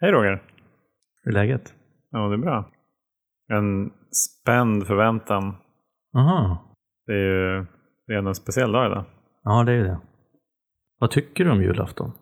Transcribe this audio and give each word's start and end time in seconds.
Hej 0.00 0.12
Roger! 0.12 0.42
Hur 1.22 1.32
är 1.32 1.34
läget? 1.34 1.74
Ja, 2.10 2.28
det 2.28 2.34
är 2.34 2.38
bra. 2.38 2.70
En 3.48 3.90
spänd 4.10 4.86
förväntan. 4.86 5.54
Aha. 6.16 6.64
Det 7.06 7.12
är 7.12 7.16
ju 7.18 7.66
det 8.06 8.14
är 8.14 8.18
en 8.18 8.34
speciell 8.34 8.72
dag 8.72 8.86
idag. 8.86 9.04
Ja, 9.42 9.64
det 9.64 9.72
är 9.72 9.84
det. 9.84 10.00
Vad 10.98 11.10
tycker 11.10 11.44
du 11.44 11.50
om 11.50 11.62
julafton? 11.62 12.12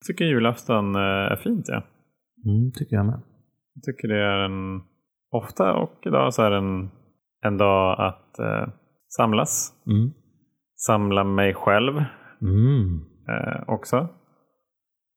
Jag 0.00 0.06
tycker 0.06 0.24
julafton 0.24 0.94
eh, 0.94 1.00
är 1.32 1.36
fint. 1.36 1.64
Ja. 1.68 1.82
Mm, 2.46 2.72
tycker 2.74 2.96
jag 2.96 3.06
med. 3.06 3.20
Jag 3.74 3.82
tycker 3.82 4.08
det 4.08 4.20
är 4.20 4.38
en, 4.38 4.82
ofta 5.30 5.72
och 5.74 5.98
idag 6.06 6.34
så 6.34 6.42
är 6.42 6.50
det 6.50 6.56
en, 6.56 6.90
en 7.44 7.58
dag 7.58 8.00
att 8.00 8.38
eh, 8.38 8.68
samlas. 9.08 9.72
Mm. 9.86 10.10
Samla 10.76 11.24
mig 11.24 11.54
själv 11.54 11.94
Mm. 12.42 13.00
eh, 13.28 13.62
också. 13.66 14.08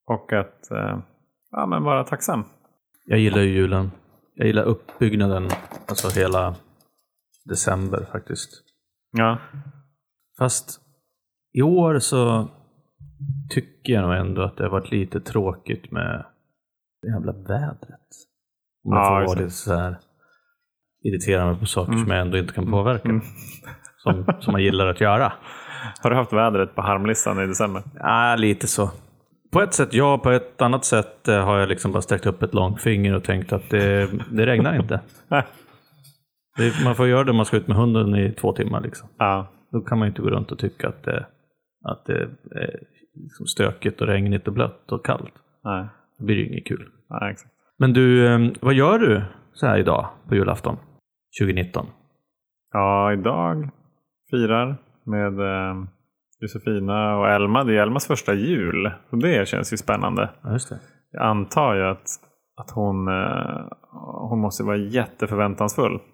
Och 0.05 0.33
att 0.33 0.71
eh, 0.71 0.99
ja, 1.51 1.65
men 1.65 1.83
vara 1.83 2.03
tacksam. 2.03 2.43
Jag 3.05 3.19
gillar 3.19 3.39
ju 3.41 3.49
julen. 3.49 3.91
Jag 4.35 4.47
gillar 4.47 4.63
uppbyggnaden, 4.63 5.49
alltså 5.89 6.19
hela 6.19 6.55
december 7.45 8.07
faktiskt. 8.11 8.49
Ja, 9.11 9.37
Fast 10.37 10.79
i 11.53 11.61
år 11.61 11.99
så 11.99 12.47
tycker 13.49 13.93
jag 13.93 14.01
nog 14.03 14.13
ändå 14.13 14.41
att 14.41 14.57
det 14.57 14.63
har 14.63 14.71
varit 14.71 14.91
lite 14.91 15.19
tråkigt 15.21 15.91
med 15.91 16.25
det 17.01 17.07
jävla 17.07 17.31
vädret. 17.31 18.07
Om 18.83 18.93
jag 18.93 19.01
Ja, 19.01 19.05
får 19.19 19.27
vara 19.27 19.39
lite 19.39 19.49
så 19.51 19.73
här 19.75 19.97
irriterande 21.03 21.59
på 21.59 21.65
saker 21.65 21.91
Mm. 21.91 22.03
som 22.05 22.11
jag 22.13 22.21
ändå 22.21 22.37
inte 22.37 22.53
kan 22.53 22.71
påverka. 22.71 23.09
Mm. 23.09 23.21
Som, 23.97 24.25
som 24.39 24.51
man 24.51 24.63
gillar 24.63 24.87
att 24.87 25.01
göra. 25.01 25.33
Har 26.03 26.09
du 26.09 26.15
haft 26.15 26.33
vädret 26.33 26.75
på 26.75 26.81
harmlistan 26.81 27.39
i 27.43 27.47
december? 27.47 27.83
Ja, 27.95 28.35
lite 28.35 28.67
så. 28.67 28.91
På 29.51 29.61
ett 29.61 29.73
sätt 29.73 29.93
ja, 29.93 30.17
på 30.17 30.29
ett 30.29 30.61
annat 30.61 30.85
sätt 30.85 31.27
eh, 31.27 31.45
har 31.45 31.57
jag 31.59 31.69
liksom 31.69 31.91
bara 31.91 32.01
sträckt 32.01 32.25
upp 32.25 32.43
ett 32.43 32.53
långfinger 32.53 33.15
och 33.15 33.23
tänkt 33.23 33.53
att 33.53 33.69
det, 33.69 34.09
det 34.31 34.45
regnar 34.45 34.75
inte. 34.75 35.01
Det, 36.57 36.83
man 36.83 36.95
får 36.95 37.07
göra 37.07 37.23
det 37.23 37.31
om 37.31 37.37
man 37.37 37.45
ska 37.45 37.57
ut 37.57 37.67
med 37.67 37.77
hunden 37.77 38.15
i 38.15 38.31
två 38.31 38.53
timmar. 38.53 38.81
Liksom. 38.81 39.09
Ja, 39.17 39.47
Då 39.71 39.81
kan 39.81 39.97
man 39.99 40.05
ju 40.07 40.09
inte 40.09 40.21
gå 40.21 40.29
runt 40.29 40.51
och 40.51 40.59
tycka 40.59 40.87
att 40.87 41.03
det, 41.03 41.25
att 41.85 42.05
det 42.05 42.21
är 42.51 42.79
liksom 43.13 43.45
stökigt 43.45 44.01
och 44.01 44.07
regnigt 44.07 44.47
och 44.47 44.53
blött 44.53 44.91
och 44.91 45.05
kallt. 45.05 45.33
nej. 45.63 45.87
Det 46.17 46.23
blir 46.25 46.35
ju 46.35 46.47
inget 46.47 46.67
kul. 46.67 46.89
nej 47.09 47.31
exakt. 47.31 47.53
Men 47.79 47.93
du, 47.93 48.27
eh, 48.27 48.51
vad 48.61 48.73
gör 48.73 48.99
du 48.99 49.21
så 49.53 49.67
här 49.67 49.77
idag 49.77 50.07
på 50.27 50.35
julafton 50.35 50.77
2019? 51.41 51.85
Ja, 52.73 53.13
idag 53.13 53.69
firar 54.31 54.77
med 55.03 55.39
eh, 55.39 55.75
Josefina 56.41 57.17
och 57.17 57.29
Elma. 57.29 57.63
Det 57.63 57.77
är 57.77 57.81
Elmas 57.81 58.07
första 58.07 58.33
jul. 58.33 58.91
Så 59.09 59.15
det 59.15 59.47
känns 59.47 59.73
ju 59.73 59.77
spännande. 59.77 60.29
Ja, 60.43 60.51
just 60.51 60.69
det. 60.69 60.79
Jag 61.11 61.23
antar 61.23 61.75
ju 61.75 61.83
att, 61.87 62.05
att 62.57 62.71
hon, 62.71 63.07
eh, 63.07 63.65
hon 64.29 64.39
måste 64.39 64.63
vara 64.63 64.77
jätteförväntansfull. 64.77 65.99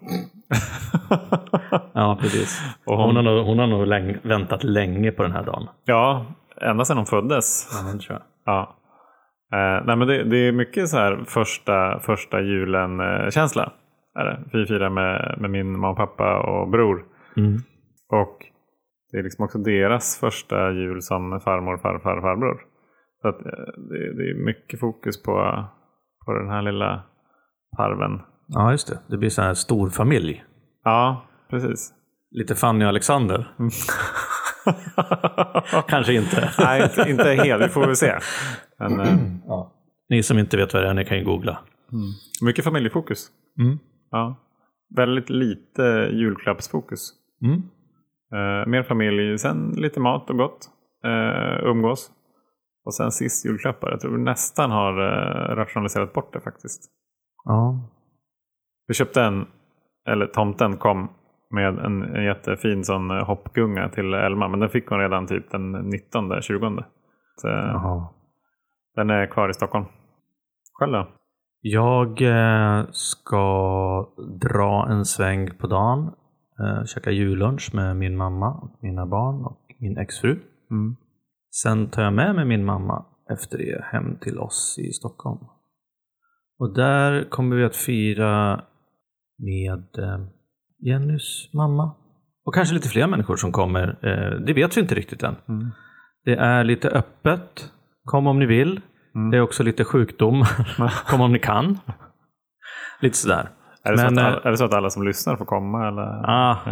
Ja, 1.96 2.18
precis. 2.20 2.62
Och 2.86 2.96
hon, 2.96 3.06
hon- 3.06 3.16
har 3.16 3.22
nog, 3.22 3.46
hon 3.46 3.58
har 3.58 3.66
nog 3.66 3.86
läng- 3.86 4.18
väntat 4.28 4.64
länge 4.64 5.12
på 5.12 5.22
den 5.22 5.32
här 5.32 5.42
dagen. 5.44 5.68
ja, 5.84 6.26
ända 6.60 6.84
sedan 6.84 6.96
hon 6.96 7.06
föddes. 7.06 7.68
Ja, 7.86 7.92
det 7.92 7.98
tror 7.98 8.18
jag. 8.18 8.22
Ja. 8.54 8.76
Eh, 9.52 9.86
nej, 9.86 9.96
men 9.96 10.08
det, 10.08 10.24
det 10.24 10.36
är 10.36 10.52
mycket 10.52 10.88
så 10.88 10.96
här 10.98 11.24
första, 11.26 12.00
första 12.00 12.40
julen-känsla. 12.40 13.72
Är 14.18 14.24
det. 14.24 14.40
Vi 14.52 14.66
firar 14.66 14.90
med, 14.90 15.34
med 15.40 15.50
min 15.50 15.72
mamma 15.72 15.90
och 15.90 15.96
pappa 15.96 16.38
och 16.40 16.70
bror. 16.70 17.02
Mm. 17.36 17.56
Och 18.12 18.38
det 19.14 19.20
är 19.20 19.22
liksom 19.22 19.44
också 19.44 19.58
deras 19.58 20.18
första 20.20 20.72
jul 20.72 21.02
som 21.02 21.40
farmor, 21.44 21.78
farfar, 21.78 22.20
farbror. 22.20 22.60
Så 23.22 23.28
att, 23.28 23.46
eh, 23.46 23.52
det, 23.88 24.14
det 24.16 24.30
är 24.30 24.44
mycket 24.44 24.80
fokus 24.80 25.22
på, 25.22 25.64
på 26.26 26.32
den 26.32 26.48
här 26.48 26.62
lilla 26.62 27.02
parven. 27.76 28.20
Ja, 28.46 28.70
just 28.70 28.88
det. 28.88 28.98
Det 29.06 29.16
blir 29.16 29.30
så 29.30 29.42
här 29.42 29.54
stor 29.54 29.90
familj. 29.90 30.44
Ja, 30.84 31.26
precis. 31.50 31.92
Lite 32.30 32.54
Fanny 32.54 32.84
och 32.84 32.88
Alexander. 32.88 33.54
Kanske 35.88 36.12
inte. 36.14 36.50
Nej, 36.58 36.82
inte, 36.82 37.10
inte 37.10 37.28
helt. 37.44 37.64
Vi 37.64 37.68
får 37.68 37.86
väl 37.86 37.96
se. 37.96 38.18
Men, 38.78 39.00
eh, 39.00 39.16
Ja. 39.46 39.72
Ni 40.08 40.22
som 40.22 40.38
inte 40.38 40.56
vet 40.56 40.74
vad 40.74 40.82
det 40.82 40.88
är, 40.88 40.94
ni 40.94 41.04
kan 41.04 41.18
ju 41.18 41.24
googla. 41.24 41.58
mycket 42.44 42.64
familjefokus. 42.64 43.28
Mm. 43.60 43.78
Ja. 44.10 44.36
Väldigt 44.96 45.30
lite 45.30 45.82
julklappsfokus. 46.12 47.12
Mm. 47.42 47.62
Eh, 48.34 48.66
mer 48.66 48.82
familj, 48.82 49.38
sen 49.38 49.70
lite 49.76 50.00
mat 50.00 50.30
och 50.30 50.36
gott. 50.36 50.70
Eh, 51.04 51.66
umgås. 51.66 52.10
Och 52.84 52.94
sen 52.94 53.10
sist 53.10 53.46
julklappar. 53.46 53.90
Jag 53.90 54.00
tror 54.00 54.12
vi 54.16 54.22
nästan 54.22 54.70
har 54.70 54.92
eh, 54.92 55.56
rationaliserat 55.56 56.12
bort 56.12 56.32
det 56.32 56.40
faktiskt. 56.40 56.82
Ja. 57.44 57.90
Vi 58.86 58.94
köpte 58.94 59.22
en, 59.22 59.46
eller 60.08 60.26
tomten 60.26 60.76
kom 60.76 61.08
med 61.50 61.78
en, 61.78 62.02
en 62.02 62.24
jättefin 62.24 62.84
sån 62.84 63.10
eh, 63.10 63.26
hoppgunga 63.26 63.88
till 63.88 64.14
Elma. 64.14 64.48
Men 64.48 64.60
den 64.60 64.68
fick 64.68 64.88
hon 64.88 64.98
redan 64.98 65.26
typ 65.26 65.50
den 65.50 65.72
19, 65.72 66.42
20. 66.42 66.84
Så, 67.36 67.48
eh, 67.48 67.54
Jaha. 67.54 68.08
den 68.94 69.10
är 69.10 69.26
kvar 69.26 69.48
i 69.48 69.54
Stockholm. 69.54 69.84
Själv 70.72 70.92
då? 70.92 71.08
Jag 71.60 72.22
eh, 72.22 72.84
ska 72.90 74.06
dra 74.40 74.86
en 74.90 75.04
sväng 75.04 75.50
på 75.58 75.66
dagen. 75.66 76.10
Eh, 76.60 76.84
käka 76.84 77.10
jullunch 77.10 77.74
med 77.74 77.96
min 77.96 78.16
mamma, 78.16 78.54
och 78.54 78.78
mina 78.82 79.06
barn 79.06 79.44
och 79.44 79.60
min 79.78 79.98
exfru. 79.98 80.30
Mm. 80.70 80.96
Sen 81.62 81.90
tar 81.90 82.02
jag 82.02 82.12
med 82.12 82.34
mig 82.34 82.44
min 82.44 82.64
mamma 82.64 83.06
efter 83.30 83.58
det 83.58 83.84
hem 83.84 84.18
till 84.20 84.38
oss 84.38 84.76
i 84.78 84.92
Stockholm. 84.92 85.40
Och 86.58 86.74
där 86.74 87.30
kommer 87.30 87.56
vi 87.56 87.64
att 87.64 87.76
fira 87.76 88.64
med 89.38 89.98
eh, 89.98 90.26
Jennys 90.78 91.50
mamma. 91.52 91.96
Och 92.44 92.54
kanske 92.54 92.74
lite 92.74 92.88
fler 92.88 93.06
människor 93.06 93.36
som 93.36 93.52
kommer. 93.52 93.88
Eh, 94.02 94.40
det 94.46 94.52
vet 94.52 94.76
vi 94.76 94.80
inte 94.80 94.94
riktigt 94.94 95.22
än. 95.22 95.36
Mm. 95.48 95.70
Det 96.24 96.34
är 96.34 96.64
lite 96.64 96.88
öppet. 96.88 97.72
Kom 98.04 98.26
om 98.26 98.38
ni 98.38 98.46
vill. 98.46 98.80
Mm. 99.14 99.30
Det 99.30 99.36
är 99.36 99.40
också 99.40 99.62
lite 99.62 99.84
sjukdom. 99.84 100.44
Kom 101.06 101.20
om 101.20 101.32
ni 101.32 101.38
kan. 101.38 101.78
Lite 103.00 103.16
sådär. 103.16 103.48
Är, 103.84 103.92
det 103.92 103.98
så 103.98 104.04
Men, 104.04 104.18
att, 104.18 104.18
eh, 104.18 104.26
alla- 104.26 104.50
det 104.50 104.56
så 104.56 104.64
att 104.64 104.74
alla 104.74 104.90
som 104.90 105.02
lyssnar 105.02 105.36
får 105.36 105.44
komma? 105.44 105.88
Eller? 105.88 106.30
Ah. 106.30 106.56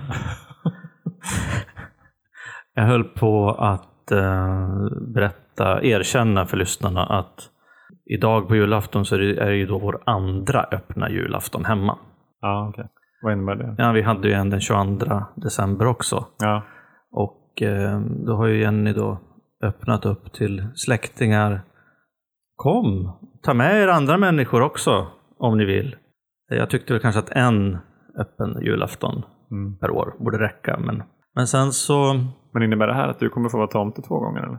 Jag 2.75 2.83
höll 2.83 3.05
på 3.05 3.51
att 3.51 4.11
eh, 4.13 4.69
berätta, 5.15 5.83
erkänna 5.83 6.47
för 6.47 6.57
lyssnarna 6.57 7.07
att 7.07 7.49
idag 8.07 8.49
på 8.49 8.57
julafton 8.57 9.05
så 9.05 9.15
är 9.15 9.19
det, 9.19 9.41
är 9.43 9.51
det 9.51 9.57
ju 9.57 9.67
då 9.67 9.79
vår 9.79 10.03
andra 10.07 10.63
öppna 10.71 11.11
julafton 11.11 11.65
hemma. 11.65 11.99
Ja, 12.41 12.69
okej. 12.69 12.89
Vad 13.23 13.33
innebär 13.33 13.55
det? 13.55 13.75
Ja, 13.79 13.93
vi 13.93 14.03
hade 14.03 14.29
ju 14.29 14.35
en 14.35 14.51
den 14.51 14.61
22 14.61 15.07
december 15.37 15.87
också. 15.87 16.27
Ja. 16.39 16.63
Och 17.11 17.63
eh, 17.63 18.01
då 18.01 18.37
har 18.37 18.47
ju 18.47 18.61
Jenny 18.61 18.93
då 18.93 19.21
öppnat 19.65 20.07
upp 20.07 20.33
till 20.33 20.67
släktingar. 20.75 21.61
Kom, 22.57 23.13
ta 23.43 23.55
med 23.55 23.83
er 23.83 23.89
andra 23.89 24.17
människor 24.19 24.63
också 24.63 25.07
om 25.39 25.59
ni 25.59 25.65
vill. 25.65 25.97
Jag 26.57 26.71
tyckte 26.71 26.93
väl 26.93 27.03
kanske 27.03 27.19
att 27.19 27.31
en 27.31 27.79
öppen 28.19 28.63
julafton 28.63 29.23
Mm. 29.51 29.77
per 29.79 29.91
år 29.91 30.15
borde 30.19 30.39
räcka. 30.39 30.79
Men, 30.79 31.03
men 31.35 31.47
sen 31.47 31.73
så, 31.73 32.15
Men 32.55 32.63
innebär 32.63 32.87
det 32.87 32.95
här 32.95 33.09
att 33.09 33.19
du 33.19 33.29
kommer 33.29 33.49
få 33.49 33.57
vara 33.57 33.69
tomte 33.69 34.03
två 34.03 34.19
gånger? 34.19 34.41
Eller? 34.43 34.59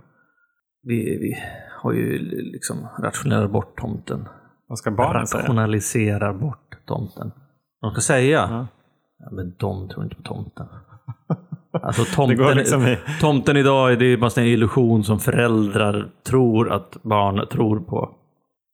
vi, 0.84 0.96
vi 0.96 1.34
har 1.82 1.94
ju 1.94 2.18
liksom 2.54 2.78
rationaliserat 3.00 3.52
bort 3.52 3.78
tomten. 3.82 4.28
Vad 4.68 4.78
ska 4.78 4.92
barnen 4.92 5.28
säga? 5.28 5.44
Rationaliserar 5.44 6.34
bort 6.34 6.86
tomten. 6.86 7.32
De 7.82 7.92
ska 7.92 8.02
säga, 8.02 8.48
Ja. 8.50 8.68
ja, 9.20 9.32
men 9.32 9.56
de 9.60 9.90
tror 9.90 10.04
inte 10.04 10.16
på 10.16 10.22
tomten. 10.24 10.68
Alltså 11.82 12.04
tomten, 12.16 12.58
liksom 12.58 12.82
i... 12.82 12.98
tomten 13.22 13.58
idag 13.58 14.00
det 14.00 14.06
är 14.06 14.18
bara 14.18 14.42
en 14.42 14.48
illusion 14.48 15.04
som 15.04 15.20
föräldrar 15.20 16.12
tror 16.28 16.72
att 16.72 16.98
barn 17.04 17.48
tror 17.52 17.80
på. 17.80 18.16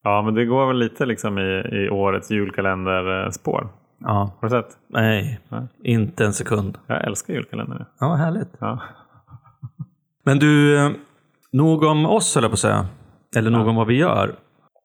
Ja, 0.03 0.21
men 0.21 0.33
det 0.33 0.45
går 0.45 0.67
väl 0.67 0.77
lite 0.77 1.05
liksom 1.05 1.39
i, 1.39 1.41
i 1.71 1.89
årets 1.89 2.31
julkalenderspår. 2.31 3.67
Ja, 3.99 4.31
Har 4.41 4.49
du 4.49 4.49
sett? 4.49 4.77
nej, 4.87 5.39
Nej. 5.49 5.67
inte 5.83 6.25
en 6.25 6.33
sekund. 6.33 6.77
Jag 6.87 7.03
älskar 7.07 7.33
julkalender. 7.33 7.85
Ja, 7.99 8.15
härligt. 8.15 8.49
Ja. 8.59 8.79
Men 10.25 10.39
du, 10.39 10.77
eh, 10.85 10.91
nog 11.51 11.83
om 11.83 12.05
oss 12.05 12.35
höll 12.35 12.43
jag 12.43 12.51
på 12.51 12.53
att 12.53 12.59
säga. 12.59 12.85
Eller 13.35 13.51
nog 13.51 13.61
Ja. 13.65 13.69
om 13.69 13.75
vad 13.75 13.87
vi 13.87 13.97
gör. 13.97 14.35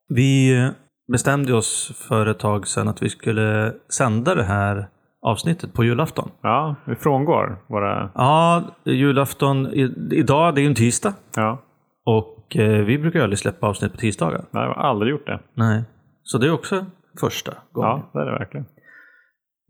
Vi 0.08 0.60
eh, 0.62 0.68
bestämde 1.12 1.54
oss 1.54 1.92
för 2.08 2.26
ett 2.26 2.38
tag 2.38 2.66
sedan 2.66 2.88
att 2.88 3.02
vi 3.02 3.08
skulle 3.08 3.72
sända 3.88 4.34
det 4.34 4.42
här 4.44 4.86
avsnittet 5.22 5.72
på 5.72 5.84
julafton. 5.84 6.30
ja, 6.42 6.74
vi 6.84 6.94
frångår 6.94 7.56
våra... 7.66 8.10
Ja, 8.14 8.62
julafton 8.84 9.66
i, 9.66 9.94
idag, 10.10 10.54
det 10.54 10.60
är 10.60 10.62
ju 10.62 10.68
en 10.68 10.74
tisdag. 10.74 11.12
Ja, 11.36 11.58
Och 12.06 12.56
eh, 12.56 12.84
vi 12.84 12.98
brukar 12.98 13.20
aldrig 13.20 13.38
släppa 13.38 13.66
avsnitt 13.66 13.92
på 13.92 13.98
tisdagar. 13.98 14.44
nej, 14.50 14.62
jag 14.62 14.74
har 14.74 14.82
aldrig 14.82 15.10
gjort 15.10 15.26
det. 15.26 15.40
Nej. 15.54 15.82
Så 16.22 16.38
det 16.38 16.46
är 16.46 16.50
också 16.52 16.86
första 17.20 17.52
gången. 17.72 17.90
Ja, 17.90 18.10
det 18.12 18.18
är 18.18 18.26
det 18.26 18.38
verkligen. 18.38 18.66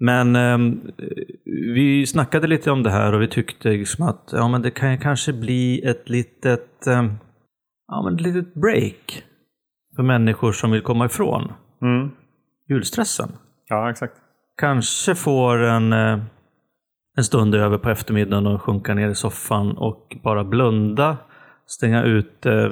Men 0.00 0.36
ehm, 0.36 0.80
vi 1.74 2.06
snackade 2.06 2.46
lite 2.46 2.70
om 2.70 2.82
det 2.82 2.90
här 2.90 3.12
och 3.12 3.22
vi 3.22 3.28
tyckte 3.28 3.68
liksom 3.68 4.08
att 4.08 4.28
ja, 4.32 4.48
men 4.48 4.62
det 4.62 4.70
kan 4.70 4.98
kanske 4.98 5.32
bli 5.32 5.82
ett 5.86 6.08
litet, 6.08 6.86
ehm, 6.86 7.10
ja, 7.88 8.02
men 8.04 8.14
ett 8.14 8.20
litet 8.20 8.54
break 8.54 9.22
för 9.96 10.02
människor 10.02 10.52
som 10.52 10.70
vill 10.70 10.82
komma 10.82 11.06
ifrån 11.06 11.52
Mm. 11.82 12.10
julstressen. 12.68 13.28
Ja, 13.68 13.90
exakt. 13.90 14.14
Kanske 14.60 15.14
får 15.14 15.58
en, 15.62 15.92
eh, 15.92 16.18
en 17.16 17.24
stund 17.24 17.54
över 17.54 17.78
på 17.78 17.90
eftermiddagen 17.90 18.46
och 18.46 18.62
sjunka 18.62 18.94
ner 18.94 19.08
i 19.08 19.14
soffan 19.14 19.76
och 19.78 20.16
bara 20.22 20.44
blunda. 20.44 21.16
Stänga 21.66 22.02
ut 22.02 22.46
eh, 22.46 22.70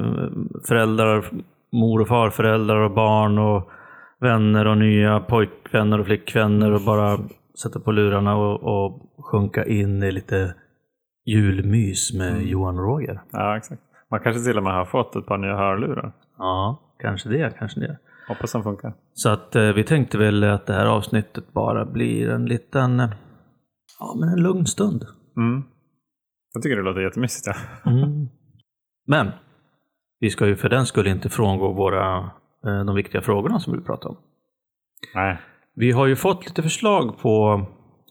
föräldrar, 0.69 1.25
mor 1.73 2.01
och 2.01 2.09
farföräldrar 2.09 2.77
och 2.77 2.95
barn 2.95 3.39
och 3.39 3.71
vänner 4.21 4.67
och 4.67 4.79
nya 4.79 5.21
pojkvänner 5.21 5.99
och 5.99 6.07
flickvänner 6.07 6.73
och 6.73 6.81
bara 6.87 7.19
sätta 7.63 7.81
på 7.81 7.93
lurarna 7.93 8.37
och, 8.37 8.63
och 8.63 9.03
sjunka 9.25 9.65
in 9.65 10.03
i 10.03 10.13
lite 10.13 10.55
julmys 11.25 12.15
med 12.15 12.43
Johan 12.43 12.79
och 12.79 12.85
Roger. 12.85 13.23
Ja, 13.33 13.57
exakt. 13.57 13.83
Man 14.11 14.21
kanske 14.21 14.43
till 14.43 14.59
och 14.59 14.65
med 14.65 14.73
har 14.73 14.85
fått 14.85 15.17
ett 15.17 15.27
par 15.27 15.39
nya 15.39 15.57
hörlurar. 15.57 16.13
Ja, 16.39 16.81
kanske 16.99 17.29
det, 17.29 17.55
kanske 17.59 17.81
det. 17.81 17.99
Hoppas 18.29 18.53
de 18.53 18.63
funkar. 18.63 18.95
Så 19.15 19.31
att 19.31 19.57
eh, 19.57 19.73
vi 19.73 19.85
tänkte 19.85 20.19
väl 20.19 20.45
att 20.45 20.67
det 20.67 20.73
här 20.73 20.87
avsnittet 20.87 21.53
bara 21.53 21.85
blir 21.85 22.31
en 22.31 22.47
liten, 22.47 23.01
eh, 23.01 23.11
ja 23.99 24.17
men 24.21 24.29
en 24.29 24.43
lugn 24.43 24.67
stund. 24.67 25.05
Mm. 25.37 25.63
Jag 26.55 26.63
tycker 26.63 26.77
det 26.77 26.83
låter 26.83 27.01
jättemysigt. 27.01 27.47
Ja. 27.47 27.91
Mm. 27.91 28.29
Men 29.07 29.31
vi 30.21 30.31
ska 30.31 30.47
ju 30.47 30.57
för 30.57 30.69
den 30.69 30.87
skull 30.87 31.07
inte 31.07 31.29
frångå 31.29 31.73
våra, 31.73 32.17
eh, 32.67 32.85
de 32.87 32.95
viktiga 32.95 33.21
frågorna 33.21 33.61
som 33.61 33.73
vi 33.73 33.77
vill 33.77 33.87
prata 33.87 34.09
om. 34.09 34.17
Nej. 35.15 35.39
Vi 35.75 35.93
har 35.93 36.07
ju 36.07 36.17
fått 36.17 36.47
lite 36.47 36.63
förslag 36.63 37.19
på 37.19 37.67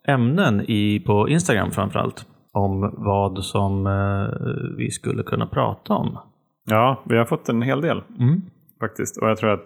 ämnen 0.07 0.61
i, 0.67 0.99
på 0.99 1.29
Instagram 1.29 1.71
framförallt. 1.71 2.25
Om 2.53 2.93
vad 2.97 3.43
som 3.43 3.87
eh, 3.87 4.77
vi 4.77 4.91
skulle 4.91 5.23
kunna 5.23 5.47
prata 5.47 5.93
om. 5.93 6.17
Ja, 6.65 7.03
vi 7.05 7.17
har 7.17 7.25
fått 7.25 7.49
en 7.49 7.61
hel 7.61 7.81
del 7.81 8.03
Mm. 8.19 8.41
faktiskt. 8.79 9.21
Och 9.21 9.29
jag 9.29 9.37
tror 9.37 9.49
att 9.49 9.65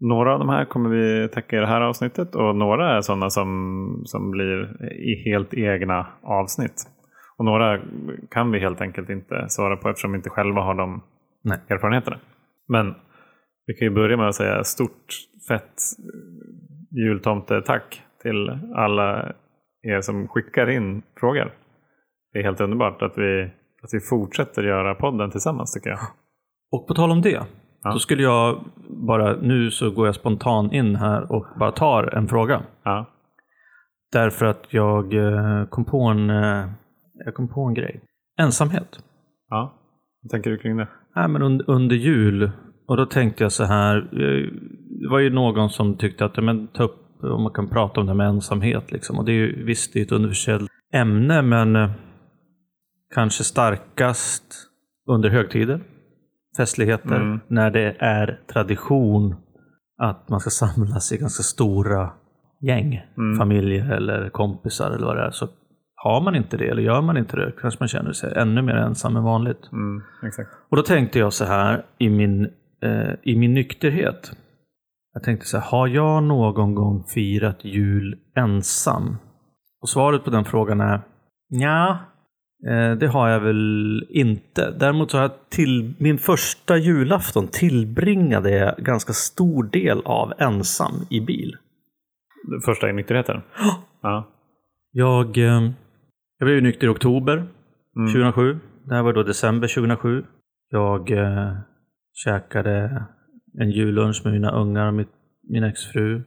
några 0.00 0.32
av 0.32 0.38
de 0.38 0.48
här 0.48 0.64
kommer 0.64 0.90
vi 0.90 1.28
täcka 1.28 1.56
i 1.56 1.60
det 1.60 1.66
här 1.66 1.80
avsnittet 1.80 2.34
och 2.34 2.56
några 2.56 2.96
är 2.96 3.00
sådana 3.00 3.30
som, 3.30 4.02
som 4.04 4.30
blir 4.30 4.84
i 4.92 5.30
helt 5.30 5.54
egna 5.54 6.06
avsnitt. 6.22 6.74
Och 7.42 7.46
några 7.46 7.80
kan 8.30 8.50
vi 8.50 8.58
helt 8.58 8.80
enkelt 8.80 9.10
inte 9.10 9.48
svara 9.48 9.76
på 9.76 9.88
eftersom 9.88 10.12
vi 10.12 10.16
inte 10.16 10.30
själva 10.30 10.60
har 10.62 10.74
de 10.74 11.02
Nej. 11.44 11.58
erfarenheterna. 11.68 12.18
Men 12.68 12.94
vi 13.66 13.74
kan 13.74 13.88
ju 13.88 13.94
börja 13.94 14.16
med 14.16 14.28
att 14.28 14.34
säga 14.34 14.64
stort 14.64 15.06
fett 15.48 15.74
jultomte-tack 16.90 18.02
till 18.22 18.58
alla 18.74 19.32
er 19.82 20.00
som 20.00 20.28
skickar 20.28 20.70
in 20.70 21.02
frågor. 21.20 21.52
Det 22.32 22.38
är 22.38 22.42
helt 22.42 22.60
underbart 22.60 23.02
att 23.02 23.18
vi, 23.18 23.42
att 23.82 23.90
vi 23.92 24.00
fortsätter 24.00 24.62
göra 24.62 24.94
podden 24.94 25.30
tillsammans 25.30 25.72
tycker 25.74 25.90
jag. 25.90 25.98
Och 26.72 26.86
på 26.88 26.94
tal 26.94 27.10
om 27.10 27.22
det, 27.22 27.42
Ja. 27.82 27.92
så 27.92 27.98
skulle 27.98 28.22
jag 28.22 28.64
bara, 29.06 29.36
nu 29.36 29.70
så 29.70 29.90
går 29.90 30.06
jag 30.06 30.14
spontan 30.14 30.72
in 30.72 30.96
här 30.96 31.32
och 31.32 31.46
bara 31.58 31.72
tar 31.72 32.14
en 32.14 32.28
fråga. 32.28 32.62
Ja. 32.82 33.06
Därför 34.12 34.46
att 34.46 34.66
jag 34.70 35.14
eh, 35.14 35.64
kom 35.66 35.84
på 35.84 36.02
en, 36.02 36.30
eh, 36.30 36.64
jag 37.14 37.34
kom 37.34 37.48
på 37.48 37.64
en 37.64 37.74
grej. 37.74 38.00
Ensamhet. 38.38 38.98
Ja, 39.48 39.74
vad 40.22 40.30
tänker 40.30 40.50
du 40.50 40.58
kring 40.58 40.76
det? 40.76 40.88
Nej, 41.16 41.28
men 41.28 41.42
under, 41.42 41.70
under 41.70 41.96
jul, 41.96 42.50
och 42.88 42.96
då 42.96 43.06
tänkte 43.06 43.42
jag 43.44 43.52
så 43.52 43.64
här. 43.64 43.96
eh, 43.96 44.50
Det 45.02 45.08
var 45.10 45.18
ju 45.18 45.30
någon 45.30 45.70
som 45.70 45.96
tyckte 45.96 46.24
att 46.24 46.36
men, 46.44 46.66
ta 46.68 46.82
upp 46.82 46.98
om 47.24 47.42
man 47.42 47.52
kan 47.52 47.68
prata 47.68 48.00
om 48.00 48.06
det 48.06 48.12
här 48.12 48.16
med 48.16 48.28
ensamhet. 48.28 48.92
Liksom. 48.92 49.18
Och 49.18 49.24
det 49.24 49.32
är 49.32 49.36
ju 49.36 49.64
visst 49.64 49.92
det 49.92 49.98
är 50.00 50.04
ett 50.04 50.12
universellt 50.12 50.70
ämne, 50.92 51.42
men 51.42 51.76
eh, 51.76 51.90
kanske 53.14 53.44
starkast 53.44 54.44
under 55.08 55.28
högtider, 55.30 55.80
festligheter, 56.56 57.16
Mm. 57.20 57.40
när 57.48 57.70
det 57.70 57.96
är 57.98 58.40
tradition 58.52 59.34
att 59.98 60.28
man 60.28 60.40
ska 60.40 60.50
samlas 60.50 61.12
i 61.12 61.16
ganska 61.18 61.42
stora 61.42 62.10
gäng, 62.60 63.00
Mm. 63.16 63.38
familjer 63.38 63.90
eller 63.92 64.28
kompisar 64.30 64.90
eller 64.90 65.06
vad 65.06 65.16
det 65.16 65.22
är. 65.22 65.30
Så 65.30 65.48
har 66.04 66.20
man 66.20 66.34
inte 66.34 66.56
det, 66.56 66.68
eller 66.68 66.82
gör 66.82 67.02
man 67.02 67.16
inte 67.16 67.36
det, 67.36 67.52
kanske 67.60 67.80
man 67.80 67.88
känner 67.88 68.12
sig 68.12 68.32
ännu 68.36 68.62
mer 68.62 68.74
ensam 68.74 69.16
än 69.16 69.22
vanligt. 69.22 69.68
Mm. 69.72 70.02
Och 70.70 70.76
då 70.76 70.82
tänkte 70.82 71.18
jag 71.18 71.32
så 71.32 71.44
här 71.44 71.84
i 71.98 72.10
min, 72.10 72.44
eh, 72.82 73.12
i 73.22 73.36
min 73.36 73.54
nykterhet. 73.54 74.32
Jag 75.14 75.22
tänkte 75.22 75.46
så 75.46 75.58
här, 75.58 75.64
har 75.64 75.86
jag 75.86 76.22
någon 76.22 76.74
gång 76.74 77.04
firat 77.04 77.64
jul 77.64 78.18
ensam? 78.36 79.16
Och 79.82 79.88
svaret 79.88 80.24
på 80.24 80.30
den 80.30 80.44
frågan 80.44 80.80
är 80.80 81.00
ja, 81.48 81.98
eh, 82.68 82.92
det 82.92 83.06
har 83.06 83.28
jag 83.28 83.40
väl 83.40 84.06
inte. 84.10 84.70
Däremot 84.70 85.10
så 85.10 85.16
har 85.16 85.22
jag 85.22 85.50
till 85.50 85.94
min 85.98 86.18
första 86.18 86.76
julafton 86.76 87.48
tillbringade 87.48 88.50
jag 88.50 88.76
ganska 88.76 89.12
stor 89.12 89.64
del 89.64 90.02
av 90.04 90.32
ensam 90.38 90.92
i 91.10 91.20
bil. 91.20 91.56
Första 92.64 92.90
i 92.90 92.92
nykterheten? 92.92 93.42
Ja. 94.02 94.28
Jag, 94.92 95.38
eh, 95.38 95.70
jag 96.42 96.46
blev 96.46 96.62
nykter 96.62 96.86
i 96.86 96.90
oktober 96.90 97.34
Mm. 97.96 98.12
2007. 98.12 98.58
Det 98.88 98.94
här 98.94 99.02
var 99.02 99.12
då 99.12 99.22
december 99.22 99.68
2007. 99.68 100.24
Jag 100.70 101.10
eh, 101.10 101.52
käkade 102.12 103.04
en 103.60 103.70
jullunch 103.70 104.20
med 104.24 104.32
mina 104.32 104.50
ungar 104.50 104.86
och 104.86 104.94
mitt, 104.94 105.08
min 105.48 105.64
exfru 105.64 106.22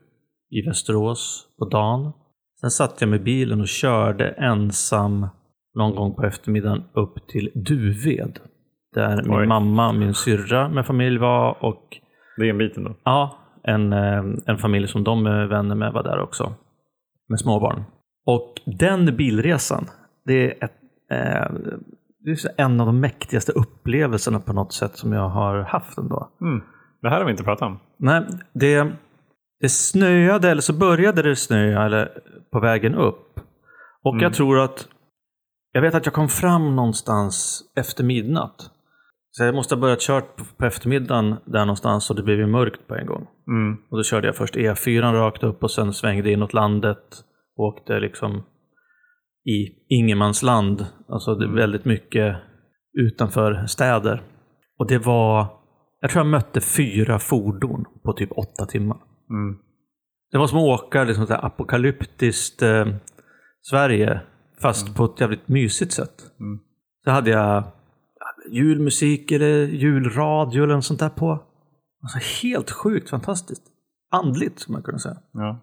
i 0.50 0.62
Västerås 0.68 1.48
på 1.60 1.66
dagen. 1.66 2.12
Sen 2.62 2.70
satt 2.72 3.02
jag 3.02 3.10
med 3.10 3.24
bilen 3.24 3.62
och 3.62 3.68
körde 3.68 4.30
ensam 4.30 5.28
någon 5.76 5.96
gång 5.96 6.16
på 6.16 6.24
eftermiddagen 6.24 6.84
upp 6.94 7.28
till 7.28 7.52
Duved. 7.56 8.40
Där 8.94 9.24
min 9.24 9.40
Oj. 9.40 9.48
mamma, 9.48 9.94
min 9.94 10.14
syrra 10.14 10.70
med 10.70 10.86
familj 10.86 11.18
var 11.18 11.66
och 11.66 11.98
Det 12.38 12.46
är 12.46 12.50
en 12.50 12.58
bit 12.58 12.78
ändå. 12.78 12.96
Ja, 13.04 13.38
en, 13.64 13.94
eh, 13.94 14.24
en 14.46 14.58
familj 14.58 14.88
som 14.88 15.04
de 15.04 15.26
är 15.26 15.46
vänner 15.46 15.76
med 15.76 15.94
var 15.94 16.04
där 16.04 16.20
också. 16.20 16.54
Med 17.30 17.40
småbarn. 17.40 17.84
Och 18.26 18.54
den 18.66 19.18
bilresan, 19.18 19.86
det 20.26 20.34
är, 20.46 20.64
ett, 20.66 20.74
eh, 21.12 21.54
det 22.20 22.32
är 22.32 22.38
en 22.58 22.80
av 22.80 22.86
de 22.86 23.00
mäktigaste 23.00 23.52
upplevelserna 23.52 24.40
på 24.40 24.54
något 24.54 24.74
sätt 24.74 24.98
som 24.98 25.14
jag 25.14 25.30
har 25.30 25.62
haft 25.62 25.98
ändå. 25.98 26.30
Mm. 26.42 26.62
Det 27.02 27.10
här 27.10 27.18
har 27.18 27.26
vi 27.26 27.32
inte 27.32 27.44
pratat 27.44 27.68
om. 27.68 27.80
Nej, 27.98 28.26
det, 28.54 28.92
det 29.60 29.70
snöade, 29.70 30.50
eller 30.50 30.62
så 30.62 30.74
började 30.74 31.22
det 31.22 31.36
snöa 31.36 31.86
eller, 31.86 32.10
på 32.52 32.60
vägen 32.60 32.96
upp. 32.96 33.40
Och 34.04 34.14
Mm. 34.14 34.24
jag 34.24 34.34
tror 34.34 34.60
att, 34.60 34.88
jag 35.72 35.82
vet 35.82 35.96
att 35.96 36.06
jag 36.06 36.14
kom 36.14 36.30
fram 36.30 36.76
någonstans 36.76 37.62
efter 37.78 38.04
midnatt. 38.04 38.72
Så 39.32 39.44
jag 39.44 39.56
måste 39.56 39.76
ha 39.76 39.82
börjat 39.82 40.00
kört 40.00 40.36
på, 40.36 40.44
på 40.58 40.66
eftermiddagen 40.66 41.36
där 41.46 41.60
någonstans 41.66 42.10
och 42.10 42.16
det 42.16 42.24
blev 42.24 42.38
ju 42.38 42.48
mörkt 42.48 42.88
på 42.88 42.96
en 42.96 43.06
gång. 43.06 43.28
Mm. 43.48 43.78
Och 43.90 43.98
då 43.98 44.04
körde 44.04 44.28
jag 44.28 44.36
först 44.36 44.56
E4 44.56 45.14
rakt 45.14 45.44
upp 45.44 45.64
och 45.64 45.72
sen 45.72 45.94
svängde 45.94 46.32
inåt 46.32 46.54
landet. 46.54 47.24
Och 47.58 47.66
åkte 47.66 48.00
liksom 48.00 48.44
i 49.46 49.76
ingenmansland. 49.90 50.86
Alltså 51.08 51.36
det 51.36 51.46
är 51.46 51.56
väldigt 51.56 51.86
mycket 51.86 52.36
utanför 52.98 53.66
städer. 53.66 54.24
Och 54.80 54.88
det 54.88 54.98
var, 54.98 55.48
jag 56.02 56.12
tror 56.12 56.26
jag 56.26 56.32
mötte 56.32 56.62
fyra 56.62 57.20
fordon 57.20 57.86
på 58.04 58.14
typ 58.14 58.32
åtta 58.32 58.66
timmar. 58.66 58.98
Mm. 59.30 59.58
Det 60.32 60.38
var 60.38 60.48
som 60.48 60.60
att 60.60 60.82
åka 60.84 61.04
liksom 61.04 61.28
så 61.28 61.34
apokalyptiskt 61.34 62.62
eh, 62.62 62.86
Sverige, 63.62 64.22
fast 64.62 64.96
på 64.96 65.06
ett 65.06 65.22
jävligt 65.22 65.48
mysigt 65.48 65.92
sätt. 65.92 66.32
Mm. 66.40 66.60
Så 67.04 67.12
hade 67.12 67.30
jag 67.30 67.64
julmusik 68.52 69.32
eller 69.32 69.66
julradio 69.68 70.64
eller 70.64 70.76
något 70.76 70.86
sånt 70.86 71.00
där 71.00 71.10
på. 71.10 71.44
Alltså 72.02 72.44
helt 72.44 72.72
sjukt 72.72 73.10
fantastiskt. 73.10 73.64
Andligt 74.12 74.60
skulle 74.60 74.74
man 74.74 74.84
kunna 74.84 75.00
säga. 75.00 75.18
Ja. 75.34 75.60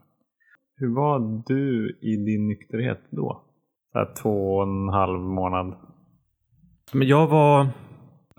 Hur 0.76 0.94
var 0.94 1.42
du 1.46 1.90
i 2.02 2.16
din 2.16 2.48
nykterhet 2.48 3.00
då? 3.10 3.51
Två 4.22 4.56
och 4.56 4.62
en 4.62 4.88
halv 4.88 5.18
månad. 5.18 5.74
Men 6.92 7.08
jag 7.08 7.26
var 7.26 7.68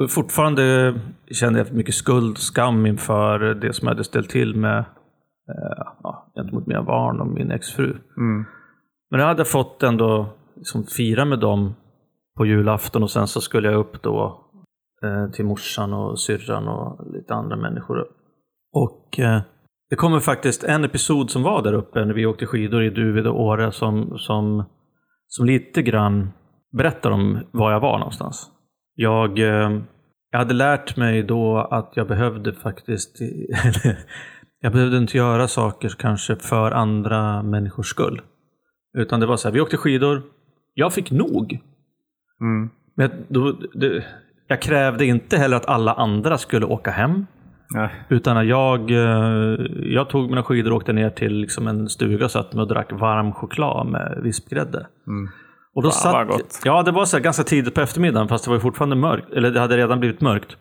fortfarande 0.10 0.96
kände 1.32 1.60
jag 1.60 1.74
mycket 1.74 1.96
skuld, 1.96 2.38
skam 2.38 2.86
inför 2.86 3.40
det 3.40 3.74
som 3.74 3.88
jag 3.88 3.94
hade 3.94 4.04
ställt 4.04 4.30
till 4.30 4.56
med 4.56 4.78
eh, 5.50 5.86
ja, 6.04 6.32
gentemot 6.36 6.68
mina 6.68 6.84
barn 6.84 7.22
och 7.22 7.28
min 7.28 7.52
exfru. 7.52 7.98
Mm. 8.18 8.46
Men 9.12 9.20
jag 9.20 9.28
hade 9.28 9.46
fått 9.46 9.84
ändå 9.84 10.28
liksom 10.56 10.84
fira 10.84 11.26
med 11.26 11.40
dem 11.40 11.76
på 12.38 12.46
julafton 12.46 13.04
och 13.04 13.12
sen 13.12 13.28
så 13.28 13.42
skulle 13.42 13.72
jag 13.72 13.80
upp 13.80 14.04
då 14.04 14.46
eh, 15.04 15.32
till 15.32 15.46
morsan 15.46 15.94
och 15.94 16.20
syrran 16.20 16.68
och 16.68 17.14
lite 17.14 17.34
andra 17.34 17.56
människor. 17.56 18.06
Och 18.74 19.20
eh, 19.20 19.42
det 19.90 19.96
kommer 19.96 20.20
faktiskt 20.20 20.64
en 20.64 20.84
episod 20.84 21.30
som 21.30 21.44
var 21.44 21.62
där 21.62 21.74
uppe 21.74 22.06
när 22.06 22.14
vi 22.14 22.26
åkte 22.26 22.46
skidor 22.46 22.84
i 22.84 22.90
Duved 22.90 23.28
och 23.28 23.42
Åre 23.42 23.72
som, 23.72 24.18
som, 24.18 24.64
som 25.36 25.46
lite 25.46 25.82
grann 25.82 26.32
berättar 26.78 27.12
om 27.12 27.40
var 27.52 27.72
jag 27.72 27.80
var 27.80 27.98
någonstans. 27.98 28.52
Jag, 28.96 29.40
eh, 29.40 29.82
jag 30.32 30.40
hade 30.40 30.54
lärt 30.54 30.98
mig 30.98 31.24
då 31.24 31.58
att 31.58 31.92
jag 31.96 32.08
behövde 32.08 32.54
faktiskt, 32.54 33.18
jag 34.62 34.72
behövde 34.72 34.98
inte 34.98 35.18
göra 35.18 35.48
saker 35.48 35.90
kanske 35.90 36.36
för 36.36 36.72
andra 36.72 37.44
människors 37.44 37.88
skull. 37.88 38.22
Utan 38.98 39.20
det 39.20 39.26
var 39.26 39.38
så 39.38 39.48
här, 39.48 39.54
vi 39.54 39.62
åkte 39.62 39.78
skidor, 39.78 40.22
jag 40.74 40.94
fick 40.94 41.12
nog. 41.12 41.60
Mm. 42.42 42.70
Men 42.96 43.12
då, 43.28 43.52
det, 43.74 44.06
jag 44.48 44.62
krävde 44.62 45.06
inte 45.06 45.38
heller 45.38 45.58
att 45.58 45.66
alla 45.66 45.94
andra 45.94 46.38
skulle 46.38 46.66
åka 46.66 46.92
hem. 46.92 47.26
Nej. 47.70 47.90
Utan 48.10 48.38
att 48.38 48.46
jag, 48.46 48.92
eh, 48.92 49.58
jag 49.84 50.10
tog 50.10 50.30
mina 50.30 50.44
skidor 50.44 50.72
och 50.72 50.78
åkte 50.78 50.94
ner 50.94 51.10
till 51.10 51.34
liksom 51.34 51.68
en 51.68 51.90
stuga 51.90 52.26
och 52.26 52.32
satt 52.32 52.54
mig 52.54 52.62
och 52.62 52.68
drack 52.68 52.92
varm 52.92 53.32
choklad 53.32 53.88
med 53.88 54.20
vispgrädde. 54.24 54.88
Mm. 55.08 55.30
Och 55.76 55.84
då 55.84 55.92
Fan, 55.92 56.14
vad 56.14 56.28
satt, 56.28 56.38
gott. 56.38 56.62
Ja, 56.64 56.84
det 56.84 56.92
var 56.92 57.06
så 57.06 57.18
här 57.18 57.24
ganska 57.24 57.44
tidigt 57.44 57.76
på 57.76 57.82
eftermiddagen 57.82 58.28
fast 58.28 58.46
det 58.46 58.52
var 58.52 58.60
fortfarande 58.60 58.96
mörkt. 58.96 59.34
Eller 59.34 59.52
det 59.52 59.60
hade 59.60 59.78
redan 59.78 60.00
blivit 60.00 60.22
mörkt. 60.22 60.58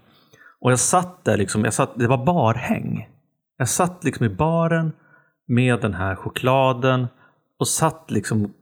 Och 0.60 0.72
jag 0.72 0.78
satt 0.78 1.24
där 1.24 1.36
liksom, 1.36 1.64
jag 1.64 1.74
satt, 1.74 1.98
det 1.98 2.06
var 2.06 2.24
barhäng. 2.24 3.08
Jag 3.58 3.68
satt 3.68 4.04
liksom 4.04 4.26
i 4.26 4.28
baren 4.28 4.92
med 5.48 5.80
den 5.80 5.94
här 5.94 6.14
chokladen 6.14 7.06
och 7.58 7.68
satt 7.68 8.10
liksom 8.10 8.52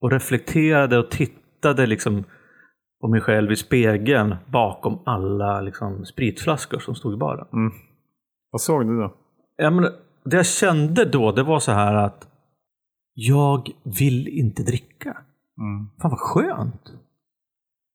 och 0.00 0.12
reflekterade 0.12 0.98
och 0.98 1.10
tittade 1.10 1.86
liksom 1.86 2.24
på 3.04 3.08
mig 3.08 3.20
själv 3.20 3.52
i 3.52 3.56
spegeln 3.56 4.36
bakom 4.46 4.98
alla 5.04 5.60
liksom 5.60 6.04
spritflaskor 6.04 6.78
som 6.78 6.94
stod 6.94 7.14
i 7.14 7.16
baren. 7.16 7.46
Mm. 7.52 7.72
Vad 8.50 8.60
såg 8.60 8.86
du 8.86 9.00
då? 9.00 9.14
Ja, 9.56 9.70
men 9.70 9.84
det 10.24 10.36
jag 10.36 10.46
kände 10.46 11.04
då, 11.04 11.32
det 11.32 11.42
var 11.42 11.58
så 11.58 11.72
här 11.72 11.94
att 11.94 12.28
jag 13.14 13.68
vill 13.98 14.28
inte 14.28 14.62
dricka. 14.62 15.16
Mm. 15.58 15.88
Fan 16.02 16.10
vad 16.10 16.18
skönt. 16.18 16.92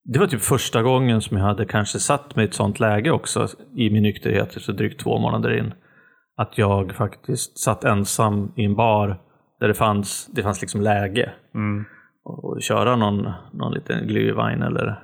Det 0.03 0.19
var 0.19 0.27
typ 0.27 0.41
första 0.41 0.83
gången 0.83 1.21
som 1.21 1.37
jag 1.37 1.45
hade 1.45 1.65
kanske 1.65 1.99
satt 1.99 2.35
mig 2.35 2.45
i 2.45 2.47
ett 2.47 2.53
sånt 2.53 2.79
läge 2.79 3.11
också 3.11 3.47
i 3.75 3.89
min 3.89 4.03
nykterhet, 4.03 4.61
så 4.61 4.71
drygt 4.71 5.01
två 5.01 5.19
månader 5.19 5.57
in. 5.57 5.73
Att 6.37 6.57
jag 6.57 6.95
faktiskt 6.95 7.59
satt 7.59 7.83
ensam 7.83 8.51
i 8.55 8.65
en 8.65 8.75
bar 8.75 9.21
där 9.59 9.67
det 9.67 9.73
fanns, 9.73 10.29
det 10.31 10.43
fanns 10.43 10.61
liksom 10.61 10.81
läge. 10.81 11.33
Mm. 11.55 11.85
Och, 12.29 12.61
köra 12.61 12.95
någon, 12.95 13.31
någon 13.53 13.73
liten 13.73 14.07
glühwein 14.07 14.65
eller 14.65 15.03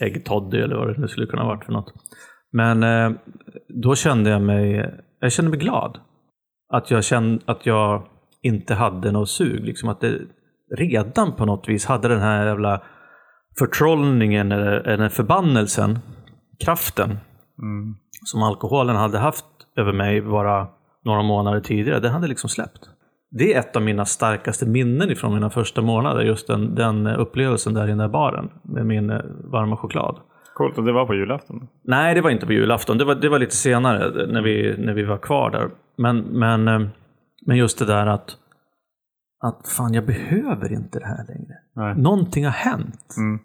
äggtoddy 0.00 0.58
eller 0.58 0.76
vad 0.76 0.88
det 0.88 1.00
nu 1.00 1.08
skulle 1.08 1.26
kunna 1.26 1.44
varit 1.44 1.64
för 1.64 1.72
något. 1.72 1.92
Men 2.52 2.82
eh, 2.82 3.10
då 3.82 3.94
kände 3.94 4.30
jag 4.30 4.42
mig, 4.42 4.94
jag 5.20 5.32
kände 5.32 5.50
mig 5.50 5.60
glad. 5.60 5.98
Att 6.72 6.90
jag 6.90 7.04
kände 7.04 7.42
att 7.46 7.66
jag 7.66 8.06
inte 8.42 8.74
hade 8.74 9.12
något 9.12 9.28
sug. 9.28 9.64
Liksom 9.64 9.88
att 9.88 10.00
det 10.00 10.18
redan 10.76 11.32
på 11.32 11.46
något 11.46 11.68
vis 11.68 11.86
hade 11.86 12.08
den 12.08 12.20
här 12.20 12.46
jävla 12.46 12.82
förtrollningen 13.58 14.52
eller, 14.52 14.72
eller 14.72 15.08
förbannelsen, 15.08 15.98
kraften 16.64 17.18
Mm. 17.62 17.94
som 18.24 18.42
alkoholen 18.42 18.96
hade 18.96 19.18
haft 19.18 19.44
över 19.76 19.92
mig 19.92 20.22
bara 20.22 20.68
några 21.04 21.22
månader 21.22 21.60
tidigare, 21.60 22.00
den 22.00 22.12
hade 22.12 22.26
liksom 22.26 22.50
släppt. 22.50 22.90
Det 23.30 23.54
är 23.54 23.58
ett 23.60 23.76
av 23.76 23.82
mina 23.82 24.04
starkaste 24.04 24.66
minnen 24.66 25.10
ifrån 25.10 25.34
mina 25.34 25.50
första 25.50 25.82
månader, 25.82 26.22
just 26.22 26.46
den, 26.46 26.74
den 26.74 27.06
upplevelsen 27.06 27.74
där 27.74 27.84
i 27.84 27.88
den 27.88 27.98
där 27.98 28.08
baren 28.08 28.48
med 28.62 28.86
min 28.86 29.10
eh, 29.10 29.20
varma 29.44 29.76
choklad. 29.76 30.16
Coolt, 30.54 30.78
och 30.78 30.84
det 30.84 30.92
var 30.92 31.06
på 31.06 31.14
julafton? 31.14 31.68
Nej, 31.84 32.14
det 32.14 32.20
var 32.20 32.30
inte 32.30 32.46
på 32.46 32.52
julafton. 32.52 32.98
Det 32.98 33.04
var, 33.04 33.14
det 33.14 33.28
var 33.28 33.38
lite 33.38 33.56
senare 33.56 34.26
när 34.26 34.42
vi, 34.42 34.74
när 34.78 34.94
vi 34.94 35.04
var 35.04 35.18
kvar 35.18 35.50
där. 35.50 35.70
Men, 35.96 36.18
men, 36.18 36.68
eh, 36.68 36.88
men 37.46 37.56
just 37.56 37.78
det 37.78 37.84
där 37.84 38.06
att, 38.06 38.36
att 39.42 39.68
fan, 39.76 39.94
jag 39.94 40.06
behöver 40.06 40.72
inte 40.72 40.98
det 40.98 41.06
här 41.06 41.26
längre. 41.28 41.54
Nej. 41.76 42.02
Någonting 42.02 42.44
har 42.44 42.52
hänt. 42.52 43.14
Mm. 43.18 43.38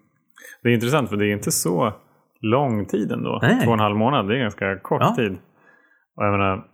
Det 0.62 0.68
är 0.68 0.74
intressant 0.74 1.08
för 1.08 1.16
det 1.16 1.26
är 1.26 1.32
inte 1.32 1.52
så 1.52 1.92
lång 2.40 2.86
tid 2.86 3.12
ändå. 3.12 3.38
Nej. 3.42 3.60
Två 3.64 3.68
och 3.68 3.74
en 3.74 3.80
halv 3.80 3.96
månad, 3.96 4.28
det 4.28 4.34
är 4.34 4.38
ganska 4.40 4.78
kort 4.78 5.02
Ja. 5.02 5.14
tid. 5.16 5.32
Och 6.16 6.24
jag 6.24 6.32
menar, 6.32 6.66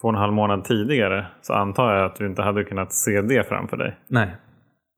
två 0.00 0.08
och 0.08 0.14
en 0.14 0.20
halv 0.20 0.32
månad 0.32 0.64
tidigare 0.64 1.26
så 1.42 1.52
antar 1.52 1.94
jag 1.94 2.04
att 2.04 2.16
du 2.16 2.26
inte 2.26 2.42
hade 2.42 2.64
kunnat 2.64 2.92
se 2.92 3.22
det 3.22 3.48
framför 3.48 3.76
dig. 3.76 3.98
Nej. 4.08 4.36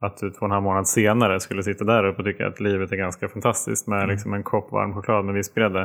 Att 0.01 0.17
du 0.17 0.31
två 0.31 0.39
och 0.39 0.45
en 0.45 0.51
halv 0.51 0.63
månad 0.63 0.89
senare 0.89 1.41
skulle 1.41 1.63
sitta 1.63 1.85
där 1.85 2.05
uppe 2.05 2.19
och 2.19 2.27
tycka 2.27 2.47
att 2.47 2.61
livet 2.61 2.93
är 2.93 2.97
ganska 2.97 3.29
fantastiskt 3.29 3.89
med 3.89 3.99
Mm. 3.99 4.11
liksom 4.11 4.35
en 4.35 4.43
kopp 4.43 4.73
varm 4.73 4.95
choklad 4.95 5.25
med 5.25 5.35
vispgrädde. 5.35 5.81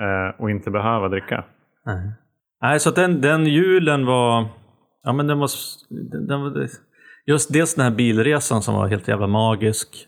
Eh, 0.00 0.40
och 0.40 0.50
inte 0.50 0.70
behöva 0.70 1.08
dricka. 1.08 1.44
Nej, 1.86 2.12
Nej 2.62 2.80
så 2.80 2.90
den, 2.90 3.20
den 3.20 3.46
julen 3.46 4.06
var... 4.06 4.46
Ja, 5.02 5.12
men 5.12 5.26
den 5.26 5.38
var... 5.38 5.48
den 6.26 6.40
var 6.40 6.68
just 7.26 7.52
dels 7.52 7.74
den 7.74 7.84
här 7.84 7.96
bilresan 7.96 8.62
som 8.62 8.74
var 8.74 8.86
helt 8.88 9.08
jävla 9.08 9.26
magisk, 9.26 10.06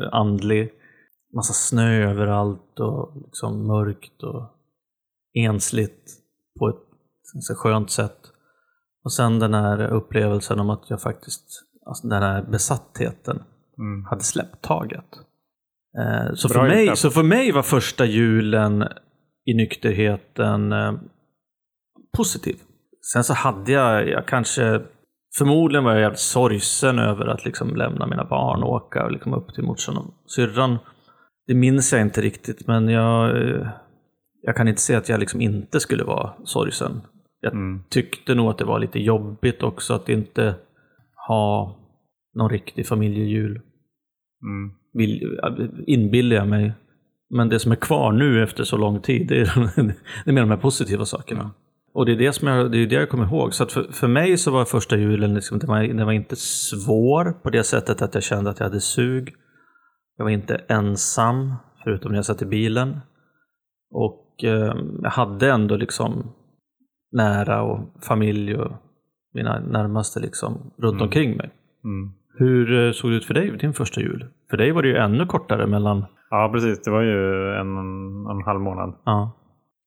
eh, 0.00 0.08
andlig. 0.12 0.72
Massa 1.34 1.52
snö 1.52 2.10
överallt 2.10 2.80
och 2.80 3.12
liksom 3.24 3.66
mörkt 3.66 4.22
och 4.22 4.50
ensligt 5.34 6.10
på 6.58 6.68
ett 6.68 6.87
så 7.40 7.54
skönt 7.54 7.90
sätt. 7.90 8.18
Och 9.04 9.12
sen 9.12 9.38
den 9.38 9.54
här 9.54 9.80
upplevelsen 9.92 10.60
om 10.60 10.70
att 10.70 10.90
jag 10.90 11.02
faktiskt, 11.02 11.44
alltså 11.86 12.08
den 12.08 12.22
här 12.22 12.42
besattheten, 12.42 13.42
Mm. 13.78 14.04
hade 14.04 14.22
släppt 14.22 14.62
taget. 14.62 15.04
Eh, 15.98 16.34
Så 16.34 16.48
Bra 16.48 16.62
för, 16.62 16.68
mig, 16.68 16.96
så 16.96 17.10
för 17.10 17.22
mig 17.22 17.52
var 17.52 17.62
första 17.62 18.04
julen 18.04 18.84
i 19.44 19.54
nykterheten 19.54 20.72
eh, 20.72 20.92
positiv. 22.16 22.56
Sen 23.12 23.24
så 23.24 23.34
hade 23.34 23.72
jag, 23.72 24.08
jag 24.08 24.26
kanske, 24.26 24.82
förmodligen 25.38 25.84
var 25.84 25.92
jag 25.92 26.00
jävligt 26.00 26.18
sorgsen 26.18 26.98
över 26.98 27.26
att 27.26 27.44
liksom 27.44 27.76
lämna 27.76 28.06
mina 28.06 28.24
barn 28.24 28.62
och 28.62 28.72
åka 28.72 29.08
liksom 29.08 29.34
upp 29.34 29.54
till 29.54 29.64
morsan 29.64 29.96
och 29.96 30.14
syrran. 30.30 30.78
Det 31.46 31.54
minns 31.54 31.92
jag 31.92 32.02
inte 32.02 32.20
riktigt, 32.20 32.66
men 32.66 32.88
jag, 32.88 33.36
eh, 33.36 33.68
jag 34.42 34.56
kan 34.56 34.68
inte 34.68 34.80
se 34.80 34.94
att 34.94 35.08
jag 35.08 35.20
liksom 35.20 35.40
inte 35.40 35.80
skulle 35.80 36.04
vara 36.04 36.32
sorgsen. 36.44 37.00
Jag 37.40 37.52
Mm. 37.52 37.82
tyckte 37.88 38.34
nog 38.34 38.50
att 38.50 38.58
det 38.58 38.64
var 38.64 38.78
lite 38.78 38.98
jobbigt 38.98 39.62
också 39.62 39.94
att 39.94 40.08
inte 40.08 40.54
ha 41.28 41.76
någon 42.34 42.50
riktig 42.50 42.86
familjejul 42.86 43.60
Mm. 44.42 44.72
vill, 44.92 45.38
inbillar 45.86 46.36
jag 46.36 46.48
mig. 46.48 46.72
Men 47.30 47.48
det 47.48 47.58
som 47.58 47.72
är 47.72 47.76
kvar 47.76 48.12
nu 48.12 48.42
efter 48.42 48.64
så 48.64 48.76
lång 48.76 49.00
tid, 49.00 49.28
det 49.28 49.40
är, 49.40 49.44
det 50.24 50.30
är 50.30 50.32
mer 50.32 50.40
de 50.40 50.50
här 50.50 50.56
positiva 50.56 51.04
sakerna. 51.04 51.50
Och 51.94 52.06
det 52.06 52.12
är 52.12 52.16
det, 52.16 52.32
som 52.32 52.48
jag, 52.48 52.72
det, 52.72 52.78
är 52.78 52.86
det 52.86 52.94
jag 52.94 53.08
kommer 53.08 53.24
ihåg. 53.24 53.54
Så 53.54 53.62
att 53.62 53.72
för, 53.72 53.92
för 53.92 54.08
mig 54.08 54.38
så 54.38 54.50
var 54.50 54.64
första 54.64 54.96
julen, 54.96 55.34
liksom, 55.34 55.58
den, 55.58 55.68
var, 55.68 55.82
den 55.82 56.06
var 56.06 56.12
inte 56.12 56.36
svår 56.36 57.32
på 57.42 57.50
det 57.50 57.64
sättet 57.64 58.02
att 58.02 58.14
jag 58.14 58.22
kände 58.22 58.50
att 58.50 58.58
jag 58.60 58.66
hade 58.66 58.80
sug. 58.80 59.34
Jag 60.16 60.24
var 60.24 60.30
inte 60.30 60.54
ensam, 60.68 61.54
förutom 61.84 62.10
när 62.12 62.18
jag 62.18 62.24
satt 62.24 62.42
i 62.42 62.46
bilen. 62.46 63.00
Och 63.90 64.44
eh, 64.44 64.74
jag 65.02 65.10
hade 65.10 65.50
ändå 65.50 65.76
liksom 65.76 66.32
nära 67.12 67.62
och 67.62 67.80
familj 68.08 68.56
och 68.56 68.72
mina 69.34 69.58
närmaste 69.60 70.20
liksom 70.20 70.70
runt 70.76 70.94
Mm. 70.94 71.02
omkring 71.04 71.36
mig. 71.36 71.50
Mm. 71.84 72.12
Hur 72.38 72.86
eh, 72.86 72.92
såg 72.92 73.10
det 73.10 73.16
ut 73.16 73.24
för 73.24 73.34
dig 73.34 73.56
din 73.60 73.72
första 73.72 74.00
jul? 74.00 74.26
För 74.50 74.56
dig 74.56 74.72
var 74.72 74.82
det 74.82 74.88
ju 74.88 74.96
ännu 74.96 75.26
kortare 75.26 75.66
mellan... 75.66 76.04
Ja, 76.30 76.50
precis. 76.52 76.82
Det 76.82 76.90
var 76.90 77.02
ju 77.02 77.52
en, 77.54 77.76
en, 77.76 78.26
en 78.30 78.42
halv 78.44 78.60
månad. 78.60 78.94
Ja. 79.04 79.32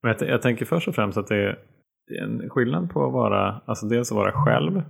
Men 0.03 0.09
jag, 0.09 0.19
t- 0.19 0.25
jag 0.25 0.41
tänker 0.41 0.65
först 0.65 0.87
och 0.87 0.95
främst 0.95 1.17
att 1.17 1.27
det 1.27 1.35
är, 1.35 1.59
det 2.07 2.13
är 2.17 2.23
en 2.23 2.49
skillnad 2.49 2.89
på 2.91 3.05
att 3.07 3.13
vara, 3.13 3.61
alltså 3.65 3.87
dels 3.87 4.11
att 4.11 4.15
vara 4.17 4.31
själv 4.31 4.81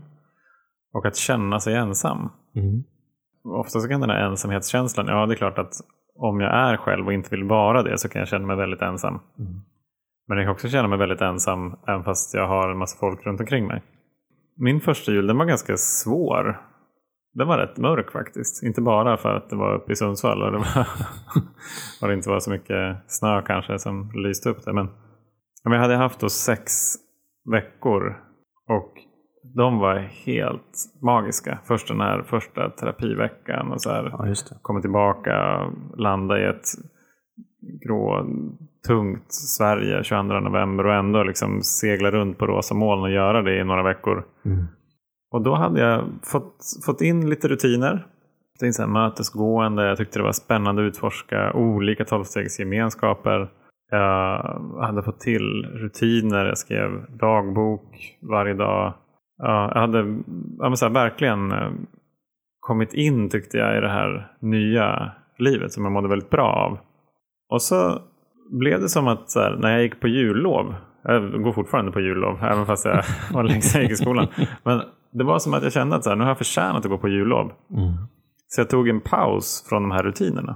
och 0.94 1.06
att 1.06 1.16
känna 1.16 1.60
sig 1.60 1.76
ensam. 1.76 2.30
Mm. 2.56 2.84
Ofta 3.44 3.80
så 3.80 3.88
kan 3.90 4.02
den 4.02 4.10
här 4.10 4.26
ensamhetskänslan, 4.30 5.08
ja 5.08 5.26
det 5.26 5.34
är 5.34 5.36
klart 5.36 5.58
att 5.58 5.74
om 6.16 6.40
jag 6.40 6.54
är 6.54 6.78
själv 6.78 7.06
och 7.08 7.14
inte 7.14 7.30
vill 7.36 7.44
vara 7.44 7.84
det 7.84 7.98
så 7.98 8.10
kan 8.10 8.20
jag 8.20 8.28
känna 8.28 8.48
mig 8.48 8.56
väldigt 8.56 8.82
ensam. 8.82 9.20
Mm. 9.40 9.62
Men 10.32 10.38
jag 10.38 10.48
kan 10.48 10.54
också 10.54 10.68
känna 10.68 10.88
mig 10.88 10.98
väldigt 10.98 11.22
ensam 11.22 11.76
även 11.88 12.04
fast 12.04 12.34
jag 12.34 12.48
har 12.48 12.70
en 12.70 12.78
massa 12.78 12.98
folk 13.00 13.26
runt 13.26 13.40
omkring 13.40 13.68
mig. 13.68 13.84
Min 14.58 14.82
första 14.82 15.12
jul 15.12 15.28
den 15.28 15.38
var 15.38 15.46
ganska 15.46 15.78
svår. 15.78 16.62
Den 17.34 17.48
var 17.48 17.58
rätt 17.58 17.78
mörk 17.78 18.12
faktiskt. 18.12 18.64
Inte 18.64 18.82
bara 18.82 19.18
för 19.18 19.36
att 19.36 19.50
det 19.50 19.56
var 19.56 19.76
uppe 19.76 19.92
i 19.92 19.96
Sundsvall 19.96 20.44
och 20.44 20.52
det, 20.52 20.58
var 20.58 20.88
och 22.02 22.08
det 22.08 22.14
inte 22.14 22.30
var 22.30 22.40
så 22.40 22.52
mycket 22.52 22.98
snö 23.08 23.42
kanske 23.42 23.80
som 23.80 24.12
lyste 24.14 24.50
upp 24.50 24.66
det. 24.66 24.74
Men 24.74 24.90
jag 25.64 25.80
hade 25.80 25.96
haft 25.96 26.20
då 26.20 26.30
sex 26.30 26.72
veckor 27.52 28.16
och 28.70 28.94
de 29.56 29.80
var 29.80 29.96
helt 30.26 30.78
magiska. 31.02 31.60
Först 31.64 31.88
den 31.88 32.02
här 32.02 32.24
första 32.24 32.70
terapiveckan 32.70 33.72
och 33.72 33.82
så 33.82 33.90
här 33.90 34.10
ja, 34.12 34.36
komma 34.62 34.82
tillbaka, 34.82 35.66
landa 35.98 36.40
i 36.40 36.46
ett 36.46 36.66
grå, 37.62 38.26
tungt 38.88 39.34
Sverige 39.34 40.04
22 40.04 40.24
november 40.24 40.86
och 40.86 40.94
ändå 40.94 41.24
liksom 41.24 41.62
segla 41.62 42.12
runt 42.12 42.38
på 42.38 42.48
rosa 42.48 42.76
moln 42.76 43.02
och 43.02 43.12
göra 43.12 43.42
det 43.42 43.60
i 43.60 43.64
några 43.64 43.84
veckor. 43.84 44.24
Mm. 44.46 44.66
Och 45.32 45.42
då 45.42 45.56
hade 45.56 45.82
jag 45.82 46.04
fått, 46.24 46.56
fått 46.86 47.02
in 47.02 47.30
lite 47.30 47.48
rutiner. 47.48 48.08
Det 48.60 48.68
är 48.68 48.72
så 48.72 48.82
här 48.82 48.90
mötesgående, 48.90 49.88
jag 49.88 49.98
tyckte 49.98 50.20
det 50.20 50.24
var 50.24 50.32
spännande 50.32 50.82
att 50.82 50.90
utforska 50.90 51.54
olika 51.54 52.06
tolvstegsgemenskaper. 52.06 53.50
Jag 53.92 54.62
hade 54.82 55.04
fått 55.04 55.20
till 55.20 55.66
rutiner, 55.66 56.46
jag 56.46 56.58
skrev 56.58 57.06
dagbok 57.10 58.18
varje 58.22 58.54
dag. 58.54 58.94
Ja, 59.38 59.72
jag 59.74 59.82
hade 59.82 59.98
ja, 60.60 60.70
men 60.70 60.78
så 60.78 60.86
här, 60.86 60.94
verkligen 60.94 61.52
eh, 61.52 61.72
kommit 62.60 62.94
in 62.94 63.30
tyckte 63.30 63.58
jag 63.58 63.78
i 63.78 63.82
det 63.82 63.90
här 63.90 64.32
nya 64.40 65.12
livet 65.38 65.72
som 65.72 65.84
jag 65.84 65.92
mådde 65.92 66.08
väldigt 66.08 66.30
bra 66.30 66.48
av. 66.48 66.78
Och 67.52 67.62
så 67.62 68.02
blev 68.60 68.82
det 68.82 68.90
som 68.90 69.08
att 69.08 69.30
så 69.30 69.40
här, 69.40 69.58
när 69.62 69.72
jag 69.72 69.82
gick 69.82 70.00
på 70.00 70.08
jullov, 70.08 70.76
jag 71.04 71.44
går 71.44 71.54
fortfarande 71.54 71.92
på 71.92 72.00
jullov 72.00 72.44
även 72.44 72.66
fast 72.66 72.86
jag 72.86 73.04
var 73.34 73.44
länge 73.44 73.62
sedan 73.62 73.82
jag 73.82 73.90
gick 73.90 74.00
i 74.00 74.04
skolan. 74.04 74.28
Men 74.64 74.82
det 75.12 75.24
var 75.24 75.40
som 75.40 75.54
att 75.54 75.64
jag 75.64 75.74
kände 75.74 75.96
att 75.96 76.04
så 76.04 76.10
här, 76.10 76.18
nu 76.18 76.24
har 76.24 76.30
jag 76.30 76.38
förtjänat 76.38 76.86
att 76.86 76.92
gå 76.92 76.98
på 76.98 77.10
jullov. 77.10 77.46
Mm. 77.46 77.94
Så 78.48 78.62
jag 78.62 78.70
tog 78.70 78.90
en 78.90 79.02
paus 79.02 79.66
från 79.70 79.82
de 79.82 79.92
här 79.92 80.04
rutinerna. 80.04 80.56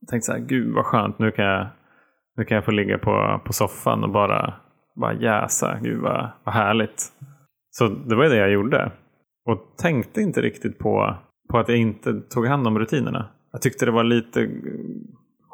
Jag 0.00 0.08
tänkte 0.08 0.26
så 0.26 0.32
här, 0.32 0.40
gud 0.40 0.74
vad 0.74 0.84
skönt, 0.84 1.18
nu 1.18 1.30
kan 1.30 1.44
jag, 1.44 1.66
nu 2.36 2.44
kan 2.44 2.54
jag 2.54 2.64
få 2.64 2.70
ligga 2.70 2.98
på, 2.98 3.40
på 3.44 3.52
soffan 3.52 4.04
och 4.04 4.10
bara 4.10 4.54
bara 4.96 5.14
jäsa. 5.14 5.78
Gud 5.82 6.00
vad, 6.00 6.30
vad 6.44 6.54
härligt. 6.54 7.12
Så 7.70 7.88
det 7.88 8.16
var 8.16 8.24
det 8.24 8.36
jag 8.36 8.52
gjorde. 8.52 8.92
Och 9.46 9.76
tänkte 9.76 10.20
inte 10.20 10.42
riktigt 10.42 10.78
på, 10.78 11.16
på 11.50 11.58
att 11.58 11.68
jag 11.68 11.78
inte 11.78 12.20
tog 12.20 12.46
hand 12.46 12.66
om 12.66 12.78
rutinerna. 12.78 13.28
Jag 13.52 13.62
tyckte 13.62 13.84
det 13.84 13.90
var 13.90 14.04
lite 14.04 14.50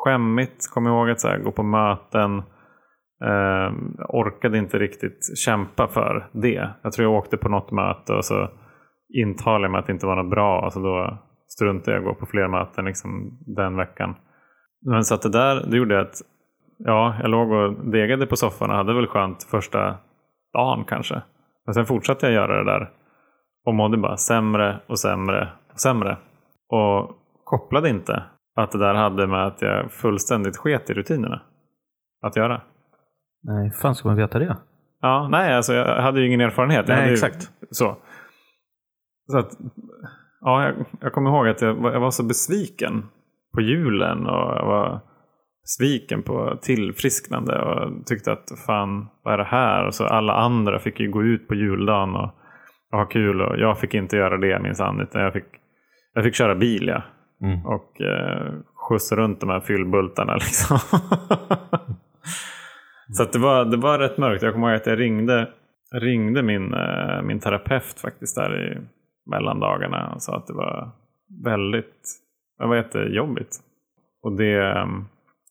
skämmigt. 0.04 0.70
Kom 0.70 0.86
ihåg 0.86 1.10
att 1.10 1.20
så 1.20 1.28
här, 1.28 1.38
gå 1.38 1.52
på 1.52 1.62
möten. 1.62 2.38
Eh, 3.24 3.72
orkade 4.08 4.58
inte 4.58 4.78
riktigt 4.78 5.38
kämpa 5.38 5.88
för 5.88 6.28
det. 6.32 6.70
Jag 6.82 6.92
tror 6.92 7.08
jag 7.08 7.18
åkte 7.18 7.36
på 7.36 7.48
något 7.48 7.70
möte 7.70 8.12
och 8.12 8.24
så 8.24 8.48
intalade 9.14 9.64
jag 9.64 9.70
mig 9.70 9.78
att 9.78 9.86
det 9.86 9.92
inte 9.92 10.06
var 10.06 10.16
något 10.16 10.30
bra. 10.30 10.64
Alltså 10.64 10.80
då 10.80 11.18
struntade 11.48 11.96
jag 11.96 12.02
i 12.02 12.08
att 12.08 12.14
gå 12.14 12.20
på 12.20 12.26
fler 12.26 12.48
möten 12.48 12.84
liksom, 12.84 13.38
den 13.46 13.76
veckan. 13.76 14.14
Men 14.86 15.04
så 15.04 15.14
att 15.14 15.22
det 15.22 15.32
där 15.32 15.66
det 15.70 15.76
gjorde 15.76 16.00
att 16.00 16.14
ja, 16.78 17.16
jag 17.20 17.30
låg 17.30 17.50
och 17.50 17.90
degade 17.90 18.26
på 18.26 18.36
soffan 18.36 18.70
och 18.70 18.76
hade 18.76 18.94
väl 18.94 19.06
skönt 19.06 19.42
första 19.50 19.96
dagen 20.52 20.84
kanske. 20.84 21.22
Men 21.66 21.74
sen 21.74 21.86
fortsatte 21.86 22.26
jag 22.26 22.34
göra 22.34 22.64
det 22.64 22.72
där 22.72 22.90
och 23.66 23.74
mådde 23.74 23.96
bara 23.96 24.16
sämre 24.16 24.80
och 24.86 24.98
sämre 24.98 25.48
och 25.72 25.80
sämre. 25.80 26.16
Och 26.68 27.10
kopplade 27.44 27.88
inte 27.88 28.22
att 28.56 28.70
det 28.72 28.78
där 28.78 28.94
hade 28.94 29.26
med 29.26 29.46
att 29.46 29.62
jag 29.62 29.92
fullständigt 29.92 30.56
sket 30.56 30.90
i 30.90 30.94
rutinerna 30.94 31.42
att 32.22 32.36
göra. 32.36 32.62
Nej, 33.42 33.70
fan 33.82 33.94
ska 33.94 34.08
man 34.08 34.16
veta 34.16 34.38
det? 34.38 34.56
Ja, 35.00 35.28
nej, 35.30 35.54
alltså 35.56 35.74
jag 35.74 36.02
hade 36.02 36.20
ju 36.20 36.26
ingen 36.26 36.40
erfarenhet. 36.40 36.88
Jag 36.88 36.96
Nej, 36.96 37.06
ju- 37.06 37.12
exakt. 37.12 37.50
Så. 37.70 37.96
så 39.32 39.38
att, 39.38 39.50
ja, 40.40 40.64
jag, 40.64 40.74
jag 41.00 41.12
kommer 41.12 41.30
ihåg 41.30 41.48
att 41.48 41.62
jag, 41.62 41.74
var- 41.74 41.92
jag 41.92 42.00
var 42.00 42.10
så 42.10 42.24
besviken 42.24 43.06
på 43.54 43.60
julen 43.60 44.26
och 44.26 44.56
jag 44.56 44.66
var 44.66 45.00
besviken 45.62 46.22
på 46.22 46.58
tillfrisknande 46.62 47.58
och 47.62 48.06
tyckte 48.06 48.32
att 48.32 48.48
fan, 48.66 49.08
vad 49.22 49.34
är 49.34 49.38
det 49.38 49.44
här? 49.44 49.86
Och 49.86 49.94
så 49.94 50.04
alla 50.06 50.32
andra 50.34 50.78
fick 50.78 51.00
ju 51.00 51.10
gå 51.10 51.22
ut 51.22 51.48
på 51.48 51.54
juldagen 51.54 52.14
och, 52.16 52.30
och 52.92 52.98
ha 52.98 53.04
kul 53.06 53.40
och 53.42 53.58
jag 53.58 53.78
fick 53.78 53.94
inte 53.94 54.16
göra 54.16 54.36
det 54.38 54.58
minsann 54.62 55.00
utan 55.00 55.22
jag 55.22 55.32
fick, 55.32 55.44
jag 56.14 56.24
fick 56.24 56.34
köra 56.34 56.54
bil 56.54 56.86
ja. 56.88 57.02
Mm. 57.42 57.66
och 57.66 58.00
eh, 58.00 58.52
skjutsa 58.74 59.16
runt 59.16 59.40
de 59.40 59.48
här 59.50 59.60
fyllbultarna. 59.60 60.34
Liksom. 60.44 60.78
så 63.12 63.22
att 63.22 63.32
det, 63.32 63.38
var, 63.38 63.64
det 63.64 63.76
var 63.76 63.98
rätt 63.98 64.18
mörkt. 64.18 64.42
Jag 64.42 64.52
kommer 64.52 64.68
ihåg 64.68 64.76
att 64.76 64.86
jag 64.86 65.00
ringde, 65.00 65.48
ringde 65.94 66.42
min, 66.42 66.74
eh, 66.74 67.22
min 67.22 67.40
terapeut 67.40 68.00
faktiskt 68.00 68.36
där 68.36 68.64
i 68.64 68.80
mellandagarna 69.30 70.12
och 70.14 70.22
sa 70.22 70.36
att 70.36 70.46
det 70.46 70.52
var 70.52 70.90
väldigt 71.44 72.18
det 72.58 72.66
var 72.66 72.76
jättejobbigt. 72.76 73.56
Och 74.22 74.36
det, 74.36 74.70
eh, 74.70 74.86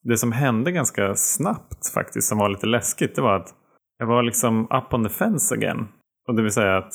det 0.03 0.17
som 0.17 0.31
hände 0.31 0.71
ganska 0.71 1.15
snabbt 1.15 1.93
faktiskt 1.93 2.27
som 2.27 2.37
var 2.37 2.49
lite 2.49 2.67
läskigt 2.67 3.15
det 3.15 3.21
var 3.21 3.35
att 3.35 3.49
jag 3.97 4.07
var 4.07 4.23
liksom 4.23 4.63
up 4.63 4.93
on 4.93 5.03
the 5.03 5.09
fence 5.09 5.55
again. 5.55 5.87
Och 6.27 6.35
det 6.35 6.41
vill 6.41 6.51
säga 6.51 6.77
att 6.77 6.93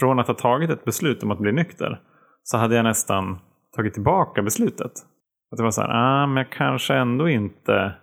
från 0.00 0.18
att 0.18 0.26
ha 0.26 0.34
tagit 0.34 0.70
ett 0.70 0.84
beslut 0.84 1.22
om 1.22 1.30
att 1.30 1.38
bli 1.38 1.52
nykter 1.52 2.00
så 2.42 2.56
hade 2.56 2.76
jag 2.76 2.84
nästan 2.84 3.38
tagit 3.76 3.94
tillbaka 3.94 4.42
beslutet. 4.42 4.92
Att 5.50 5.56
det 5.56 5.62
var 5.62 5.70
så 5.70 5.80
här, 5.80 5.90
ah, 5.92 6.26
men 6.26 6.36
jag 6.36 6.50
kanske 6.50 6.94
ändå 6.94 7.28
inte 7.28 7.94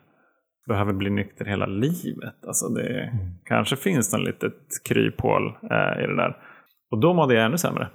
behöver 0.68 0.94
bli 0.94 1.10
nykter 1.10 1.46
hela 1.46 1.66
livet. 1.66 2.46
Alltså 2.48 2.68
det 2.68 3.12
kanske 3.46 3.76
finns 3.76 4.14
något 4.14 4.22
litet 4.22 4.54
kryphål 4.88 5.48
eh, 5.48 6.04
i 6.04 6.08
det 6.08 6.16
där. 6.16 6.38
Och 6.92 7.00
då 7.00 7.14
mådde 7.14 7.34
jag 7.34 7.46
ännu 7.46 7.58
sämre. 7.58 7.88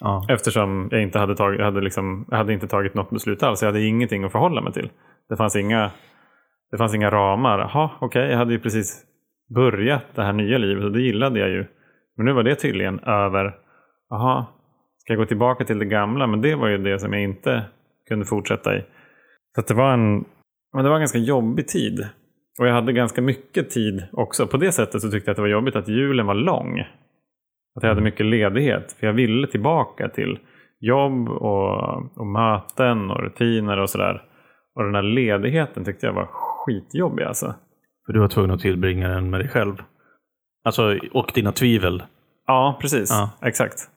Ja. 0.00 0.26
Eftersom 0.28 0.88
jag 0.90 1.02
inte 1.02 1.18
hade, 1.18 1.36
tagit, 1.36 1.60
hade, 1.60 1.80
liksom, 1.80 2.26
hade 2.30 2.52
inte 2.52 2.68
tagit 2.68 2.94
något 2.94 3.10
beslut 3.10 3.42
alls. 3.42 3.62
Jag 3.62 3.68
hade 3.68 3.82
ingenting 3.82 4.24
att 4.24 4.32
förhålla 4.32 4.60
mig 4.60 4.72
till. 4.72 4.90
Det 5.28 5.36
fanns 5.36 5.56
inga, 5.56 5.90
det 6.70 6.78
fanns 6.78 6.94
inga 6.94 7.10
ramar. 7.10 7.58
Jaha, 7.58 7.90
okej, 8.00 8.30
jag 8.30 8.38
hade 8.38 8.52
ju 8.52 8.60
precis 8.60 9.04
börjat 9.54 10.04
det 10.14 10.22
här 10.22 10.32
nya 10.32 10.58
livet 10.58 10.84
och 10.84 10.92
det 10.92 11.00
gillade 11.02 11.40
jag 11.40 11.48
ju. 11.48 11.66
Men 12.16 12.26
nu 12.26 12.32
var 12.32 12.42
det 12.42 12.54
tydligen 12.54 13.00
över. 13.00 13.54
Jaha, 14.10 14.46
jag 15.14 15.18
gå 15.18 15.26
tillbaka 15.26 15.64
till 15.64 15.78
det 15.78 15.84
gamla? 15.84 16.26
Men 16.26 16.40
det 16.40 16.54
var 16.54 16.68
ju 16.68 16.78
det 16.78 16.98
som 16.98 17.12
jag 17.12 17.22
inte 17.22 17.64
kunde 18.08 18.24
fortsätta 18.24 18.76
i. 18.76 18.84
Så 19.54 19.60
det 19.60 19.74
var 19.74 19.92
en 19.92 20.24
men 20.76 20.84
det 20.84 20.90
var 20.90 20.96
en 20.96 21.00
ganska 21.00 21.18
jobbig 21.18 21.68
tid. 21.68 22.08
Och 22.58 22.66
jag 22.66 22.74
hade 22.74 22.92
ganska 22.92 23.22
mycket 23.22 23.70
tid 23.70 24.06
också. 24.12 24.46
På 24.46 24.56
det 24.56 24.72
sättet 24.72 25.02
så 25.02 25.10
tyckte 25.10 25.28
jag 25.28 25.32
att 25.32 25.36
det 25.36 25.42
var 25.42 25.48
jobbigt 25.48 25.76
att 25.76 25.88
julen 25.88 26.26
var 26.26 26.34
lång. 26.34 26.80
Att 27.76 27.82
jag 27.82 27.88
hade 27.88 28.00
mycket 28.00 28.26
ledighet. 28.26 28.92
För 28.92 29.06
jag 29.06 29.14
ville 29.14 29.46
tillbaka 29.46 30.08
till 30.08 30.38
jobb 30.80 31.28
och, 31.28 32.18
och 32.18 32.26
möten 32.26 33.10
och 33.10 33.20
rutiner 33.20 33.78
och 33.78 33.90
sådär. 33.90 34.22
Och 34.74 34.84
den 34.84 34.94
här 34.94 35.02
ledigheten 35.02 35.84
tyckte 35.84 36.06
jag 36.06 36.12
var 36.12 36.28
skitjobbig 36.32 37.24
alltså. 37.24 37.54
För 38.06 38.12
du 38.12 38.20
var 38.20 38.28
tvungen 38.28 38.50
att 38.50 38.60
tillbringa 38.60 39.08
den 39.08 39.30
med 39.30 39.40
dig 39.40 39.48
själv. 39.48 39.82
Alltså, 40.64 40.98
och 41.12 41.30
dina 41.34 41.52
tvivel. 41.52 42.02
Ja, 42.46 42.78
precis. 42.80 43.10
Ja. 43.10 43.30
Exakt. 43.48 43.90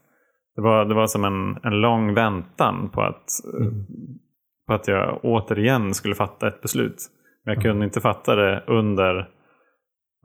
Det 0.60 0.64
var, 0.64 0.86
det 0.86 0.94
var 0.94 1.08
som 1.08 1.26
en, 1.26 1.58
en 1.64 1.82
lång 1.82 2.14
väntan 2.14 2.90
på 2.90 3.02
att, 3.02 3.32
på 4.68 4.74
att 4.74 4.88
jag 4.88 5.20
återigen 5.24 5.94
skulle 5.94 6.16
fatta 6.16 6.48
ett 6.48 6.62
beslut. 6.62 7.08
Men 7.46 7.54
jag 7.54 7.64
kunde 7.64 7.86
inte 7.86 8.02
fatta 8.02 8.36
det 8.36 8.64
under, 8.68 9.30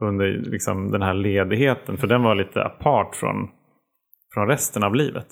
under 0.01 0.25
liksom 0.31 0.91
den 0.91 1.01
här 1.01 1.13
ledigheten. 1.13 1.97
För 1.97 2.07
den 2.07 2.23
var 2.23 2.35
lite 2.35 2.63
apart 2.63 3.15
från, 3.15 3.49
från 4.33 4.47
resten 4.47 4.83
av 4.83 4.95
livet. 4.95 5.27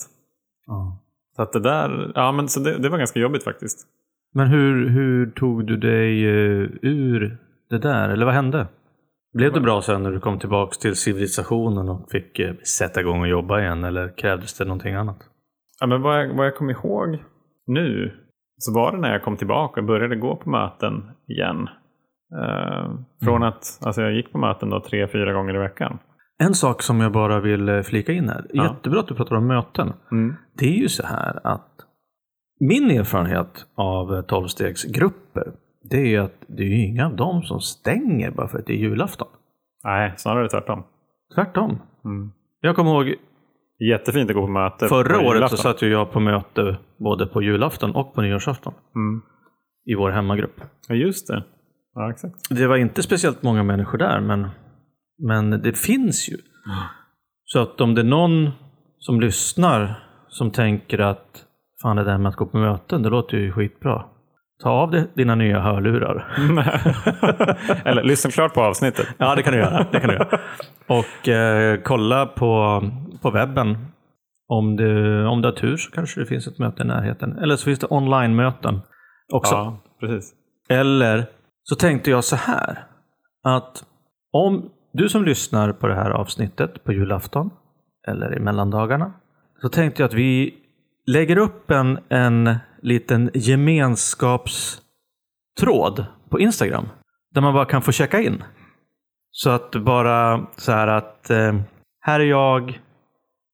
Ja. 0.67 1.03
Så 1.35 1.41
att 1.41 1.53
det 1.53 1.59
där, 1.59 2.11
ja 2.15 2.31
men 2.31 2.47
så 2.47 2.59
det, 2.59 2.77
det 2.77 2.89
var 2.89 2.97
ganska 2.97 3.19
jobbigt 3.19 3.43
faktiskt. 3.43 3.87
Men 4.33 4.47
hur, 4.47 4.89
hur 4.89 5.31
tog 5.31 5.67
du 5.67 5.77
dig 5.77 6.25
eh, 6.25 6.69
ur 6.81 7.37
det 7.69 7.77
där? 7.77 8.09
Eller 8.09 8.25
vad 8.25 8.33
hände? 8.33 8.67
Blev 9.33 9.53
det 9.53 9.61
bra 9.61 9.81
sen 9.81 10.03
när 10.03 10.11
du 10.11 10.19
kom 10.19 10.39
tillbaka 10.39 10.75
till 10.81 10.95
civilisationen 10.95 11.89
och 11.89 12.11
fick 12.11 12.39
eh, 12.39 12.53
sätta 12.55 13.01
igång 13.01 13.21
och 13.21 13.27
jobba 13.27 13.61
igen? 13.61 13.83
Eller 13.83 14.17
krävdes 14.17 14.57
det 14.57 14.65
någonting 14.65 14.93
annat? 14.93 15.17
Ja, 15.79 15.87
men 15.87 16.01
vad, 16.01 16.19
jag, 16.19 16.35
vad 16.35 16.45
jag 16.45 16.55
kommer 16.55 16.73
ihåg 16.73 17.23
nu 17.67 18.11
så 18.57 18.73
var 18.73 18.91
det 18.91 18.97
när 18.97 19.11
jag 19.11 19.23
kom 19.23 19.37
tillbaka 19.37 19.81
och 19.81 19.87
började 19.87 20.15
gå 20.15 20.35
på 20.35 20.49
möten 20.49 21.11
igen. 21.27 21.67
Eh, 22.41 22.91
från 23.25 23.43
att 23.43 23.79
alltså 23.81 24.01
jag 24.01 24.13
gick 24.13 24.31
på 24.31 24.37
möten 24.37 24.69
då 24.69 24.79
tre, 24.79 25.07
fyra 25.07 25.33
gånger 25.33 25.55
i 25.55 25.59
veckan. 25.59 25.99
En 26.37 26.53
sak 26.53 26.81
som 26.81 26.99
jag 26.99 27.11
bara 27.11 27.39
vill 27.39 27.69
eh, 27.69 27.81
flika 27.81 28.11
in 28.11 28.29
här. 28.29 28.45
Ja. 28.53 28.63
Jättebra 28.63 28.99
att 28.99 29.07
du 29.07 29.15
pratar 29.15 29.35
om 29.35 29.47
möten. 29.47 29.93
Mm. 30.11 30.35
Det 30.57 30.65
är 30.65 30.79
ju 30.79 30.89
så 30.89 31.05
här 31.05 31.39
att 31.43 31.69
min 32.59 32.91
erfarenhet 32.91 33.65
av 33.75 34.21
tolvstegsgrupper 34.21 35.53
det 35.83 35.97
är 35.97 36.05
ju 36.05 36.17
att 36.17 36.33
det 36.47 36.63
är 36.63 36.67
ju 36.67 36.85
inga 36.85 37.05
av 37.05 37.15
dem 37.15 37.43
som 37.43 37.59
stänger 37.59 38.31
bara 38.31 38.47
för 38.47 38.59
att 38.59 38.65
det 38.65 38.73
är 38.73 38.77
julafton. 38.77 39.27
Nej, 39.83 40.13
snarare 40.17 40.49
tvärtom. 40.49 40.83
Tvärtom. 41.35 41.79
Mm. 42.05 42.31
Jag 42.61 42.75
kommer 42.75 42.91
ihåg 42.91 43.15
Jättefint 43.79 44.29
att 44.29 44.35
gå 44.35 44.41
på 44.41 44.47
möte. 44.51 44.87
förra 44.87 45.13
på 45.19 45.19
året 45.19 45.27
så 45.29 45.33
julafton. 45.35 45.57
satt 45.57 45.81
ju 45.81 45.87
jag 45.91 46.11
på 46.11 46.19
möte 46.19 46.77
både 46.97 47.25
på 47.25 47.41
julafton 47.41 47.95
och 47.95 48.13
på 48.13 48.21
nyårsafton 48.21 48.73
Mm. 48.95 49.21
i 49.85 49.95
vår 49.95 50.11
hemmagrupp. 50.11 50.61
Ja, 50.87 50.95
just 50.95 51.27
det. 51.27 51.43
Ja, 51.95 52.11
exakt. 52.11 52.35
Det 52.49 52.67
var 52.67 52.77
inte 52.77 53.03
speciellt 53.03 53.43
många 53.43 53.63
människor 53.63 53.97
där 53.97 54.19
men, 54.21 54.47
men 55.17 55.49
det 55.61 55.77
finns 55.77 56.29
ju. 56.29 56.37
Så 57.45 57.59
att 57.59 57.81
om 57.81 57.95
det 57.95 58.01
är 58.01 58.05
någon 58.05 58.49
som 58.99 59.19
lyssnar 59.21 60.03
som 60.29 60.51
tänker 60.51 60.99
att 60.99 61.45
fan 61.81 61.95
det 61.95 62.03
där 62.03 62.17
med 62.17 62.29
att 62.29 62.35
gå 62.35 62.45
på 62.45 62.57
möten, 62.57 63.01
det 63.03 63.09
låter 63.09 63.37
ju 63.37 63.51
skitbra. 63.51 64.05
Ta 64.61 64.69
av 64.69 64.91
dig 64.91 65.07
dina 65.13 65.35
nya 65.35 65.59
hörlurar. 65.59 66.35
Eller 67.85 68.03
lyssna 68.03 68.31
klart 68.31 68.53
på 68.53 68.61
avsnittet. 68.61 69.07
Ja, 69.17 69.35
det 69.35 69.43
kan 69.43 69.53
du 69.53 69.59
göra. 69.59 69.87
Det 69.91 69.99
kan 69.99 70.09
du 70.09 70.15
göra. 70.15 70.39
Och 70.87 71.29
eh, 71.29 71.79
kolla 71.83 72.25
på, 72.25 72.81
på 73.21 73.31
webben. 73.31 73.77
Om 74.47 74.75
du, 74.75 75.25
om 75.25 75.41
du 75.41 75.47
har 75.47 75.55
tur 75.55 75.77
så 75.77 75.91
kanske 75.91 76.19
det 76.19 76.25
finns 76.25 76.47
ett 76.47 76.59
möte 76.59 76.83
i 76.83 76.85
närheten. 76.85 77.37
Eller 77.37 77.55
så 77.55 77.65
finns 77.65 77.79
det 77.79 77.87
online-möten 77.89 78.81
också. 79.33 79.53
Ja, 79.53 79.77
precis. 79.99 80.33
Eller 80.69 81.25
så 81.63 81.75
tänkte 81.75 82.11
jag 82.11 82.23
så 82.23 82.35
här. 82.35 82.85
Att 83.43 83.83
om 84.31 84.69
du 84.93 85.09
som 85.09 85.23
lyssnar 85.23 85.71
på 85.71 85.87
det 85.87 85.95
här 85.95 86.09
avsnittet 86.11 86.83
på 86.83 86.93
julafton 86.93 87.49
eller 88.07 88.37
i 88.37 88.39
mellandagarna. 88.39 89.13
Så 89.61 89.69
tänkte 89.69 90.01
jag 90.01 90.07
att 90.07 90.13
vi 90.13 90.53
lägger 91.05 91.37
upp 91.37 91.71
en, 91.71 91.99
en 92.09 92.55
liten 92.83 93.29
gemenskapstråd 93.33 96.05
på 96.29 96.39
Instagram. 96.39 96.85
Där 97.33 97.41
man 97.41 97.53
bara 97.53 97.65
kan 97.65 97.81
få 97.81 97.91
checka 97.91 98.21
in. 98.21 98.43
Så 99.31 99.49
att 99.49 99.75
bara 99.75 100.45
så 100.55 100.71
här 100.71 100.87
att 100.87 101.29
eh, 101.29 101.53
här 102.01 102.19
är 102.19 102.25
jag. 102.25 102.79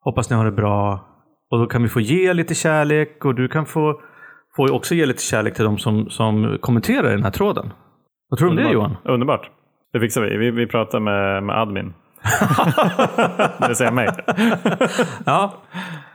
Hoppas 0.01 0.29
ni 0.29 0.35
har 0.35 0.45
det 0.45 0.51
bra. 0.51 1.05
Och 1.49 1.59
då 1.59 1.67
kan 1.67 1.83
vi 1.83 1.89
få 1.89 2.01
ge 2.01 2.33
lite 2.33 2.55
kärlek 2.55 3.25
och 3.25 3.35
du 3.35 3.47
kan 3.47 3.65
få, 3.65 4.01
få 4.55 4.75
också 4.75 4.95
ge 4.95 5.05
lite 5.05 5.23
kärlek 5.23 5.55
till 5.55 5.65
de 5.65 5.77
som, 5.77 6.09
som 6.09 6.57
kommenterar 6.61 7.09
i 7.09 7.15
den 7.15 7.23
här 7.23 7.31
tråden. 7.31 7.73
Vad 8.29 8.39
tror 8.39 8.49
du 8.49 8.57
om 8.57 8.63
det 8.63 8.71
Johan? 8.73 8.97
Underbart. 9.03 9.51
Det 9.93 9.99
fixar 9.99 10.21
vi. 10.21 10.37
Vi, 10.37 10.51
vi 10.51 10.67
pratar 10.67 10.99
med, 10.99 11.43
med 11.43 11.61
admin. 11.61 11.93
det 13.67 13.75
säga 13.75 13.91
mig. 13.91 14.09
Ja. 15.25 15.53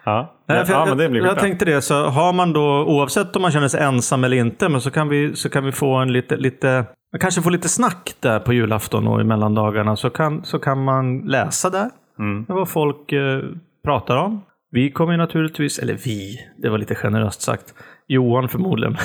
Ja, 0.05 0.35
Nej, 0.49 0.65
ja, 0.69 0.73
jag, 0.73 0.89
men 0.89 0.99
det 0.99 1.09
blir 1.09 1.21
jag 1.25 1.35
bra. 1.35 1.41
tänkte 1.43 1.65
det, 1.65 1.83
så 1.83 2.05
har 2.07 2.33
man 2.33 2.53
då, 2.53 2.85
oavsett 2.85 3.37
om 3.37 3.43
man 3.43 3.51
känner 3.51 3.69
sig 3.69 3.81
ensam 3.83 4.25
eller 4.25 4.37
inte, 4.37 4.69
men 4.69 4.81
så 4.81 4.91
kan 4.91 5.09
vi, 5.09 5.37
så 5.37 5.49
kan 5.51 5.65
vi 5.65 5.73
få 5.73 5.95
en 5.95 6.13
lite, 6.13 6.37
lite 6.37 6.85
man 7.13 7.21
kanske 7.21 7.43
får 7.43 7.51
lite 7.51 7.69
snack 7.69 8.15
där 8.21 8.39
på 8.41 8.53
julafton 8.53 9.09
och 9.09 9.21
i 9.21 9.25
mellandagarna. 9.25 9.97
Så 9.97 10.11
kan, 10.11 10.45
så 10.45 10.59
kan 10.59 10.85
man 10.85 11.19
läsa 11.19 11.71
där 11.71 11.91
Mm. 12.19 12.45
vad 12.49 12.69
folk 12.69 13.13
eh, 13.13 13.41
pratar 13.85 14.17
om. 14.17 14.43
Vi 14.71 14.91
kommer 14.91 15.13
ju 15.13 15.19
naturligtvis, 15.19 15.79
eller 15.79 15.95
vi, 16.05 16.37
det 16.63 16.69
var 16.69 16.79
lite 16.79 16.95
generöst 16.95 17.43
sagt. 17.43 17.75
Johan 18.09 18.49
förmodligen 18.49 18.97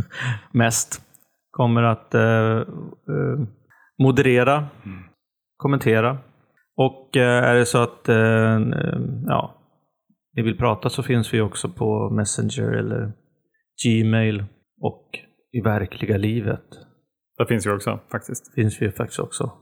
mest 0.52 1.00
kommer 1.50 1.82
att 1.82 2.14
eh, 2.14 2.22
eh, 2.22 2.64
moderera, 4.02 4.64
kommentera. 5.56 6.18
Och 6.76 7.16
eh, 7.16 7.44
är 7.44 7.54
det 7.54 7.66
så 7.66 7.78
att 7.82 8.08
eh, 8.08 8.16
eh, 8.16 8.98
ja, 9.26 9.54
ni 10.36 10.42
vill 10.42 10.58
prata 10.58 10.88
så 10.88 11.02
finns 11.02 11.34
vi 11.34 11.40
också 11.40 11.68
på 11.68 12.10
Messenger 12.10 12.72
eller 12.72 13.12
Gmail 13.84 14.44
och 14.80 15.10
i 15.52 15.60
verkliga 15.60 16.16
livet 16.16 16.64
Det 17.38 17.46
finns 17.46 17.66
ju 17.66 17.74
också 17.74 18.00
faktiskt. 18.10 18.54
finns 18.54 18.82
vi 18.82 18.90
faktiskt 18.90 19.20
också. 19.20 19.52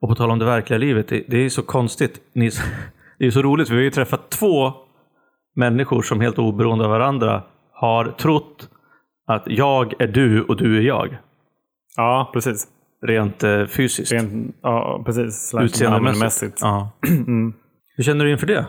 Och 0.00 0.08
på 0.08 0.14
tal 0.14 0.30
om 0.30 0.38
det 0.38 0.44
verkliga 0.44 0.78
livet, 0.78 1.08
det, 1.08 1.24
det 1.28 1.36
är 1.36 1.48
så 1.48 1.62
konstigt. 1.62 2.20
Ni, 2.34 2.50
det 3.18 3.26
är 3.26 3.30
så 3.30 3.42
roligt, 3.42 3.70
vi 3.70 3.74
har 3.74 3.82
ju 3.82 3.90
träffat 3.90 4.30
två 4.30 4.72
människor 5.56 6.02
som 6.02 6.20
helt 6.20 6.38
oberoende 6.38 6.84
av 6.84 6.90
varandra 6.90 7.42
har 7.72 8.04
trott 8.04 8.68
att 9.26 9.42
jag 9.46 10.00
är 10.02 10.06
du 10.06 10.42
och 10.42 10.56
du 10.56 10.78
är 10.78 10.82
jag. 10.82 11.16
Ja, 11.96 12.30
precis. 12.32 12.68
Rent 13.06 13.42
eh, 13.42 13.66
fysiskt. 13.66 14.12
Rent, 14.12 14.56
ja, 14.62 15.02
precis. 15.06 15.54
Utseendemässigt. 15.60 16.58
Ja. 16.60 16.90
Mm. 17.08 17.52
Hur 17.96 18.04
känner 18.04 18.24
du 18.24 18.32
inför 18.32 18.46
det? 18.46 18.66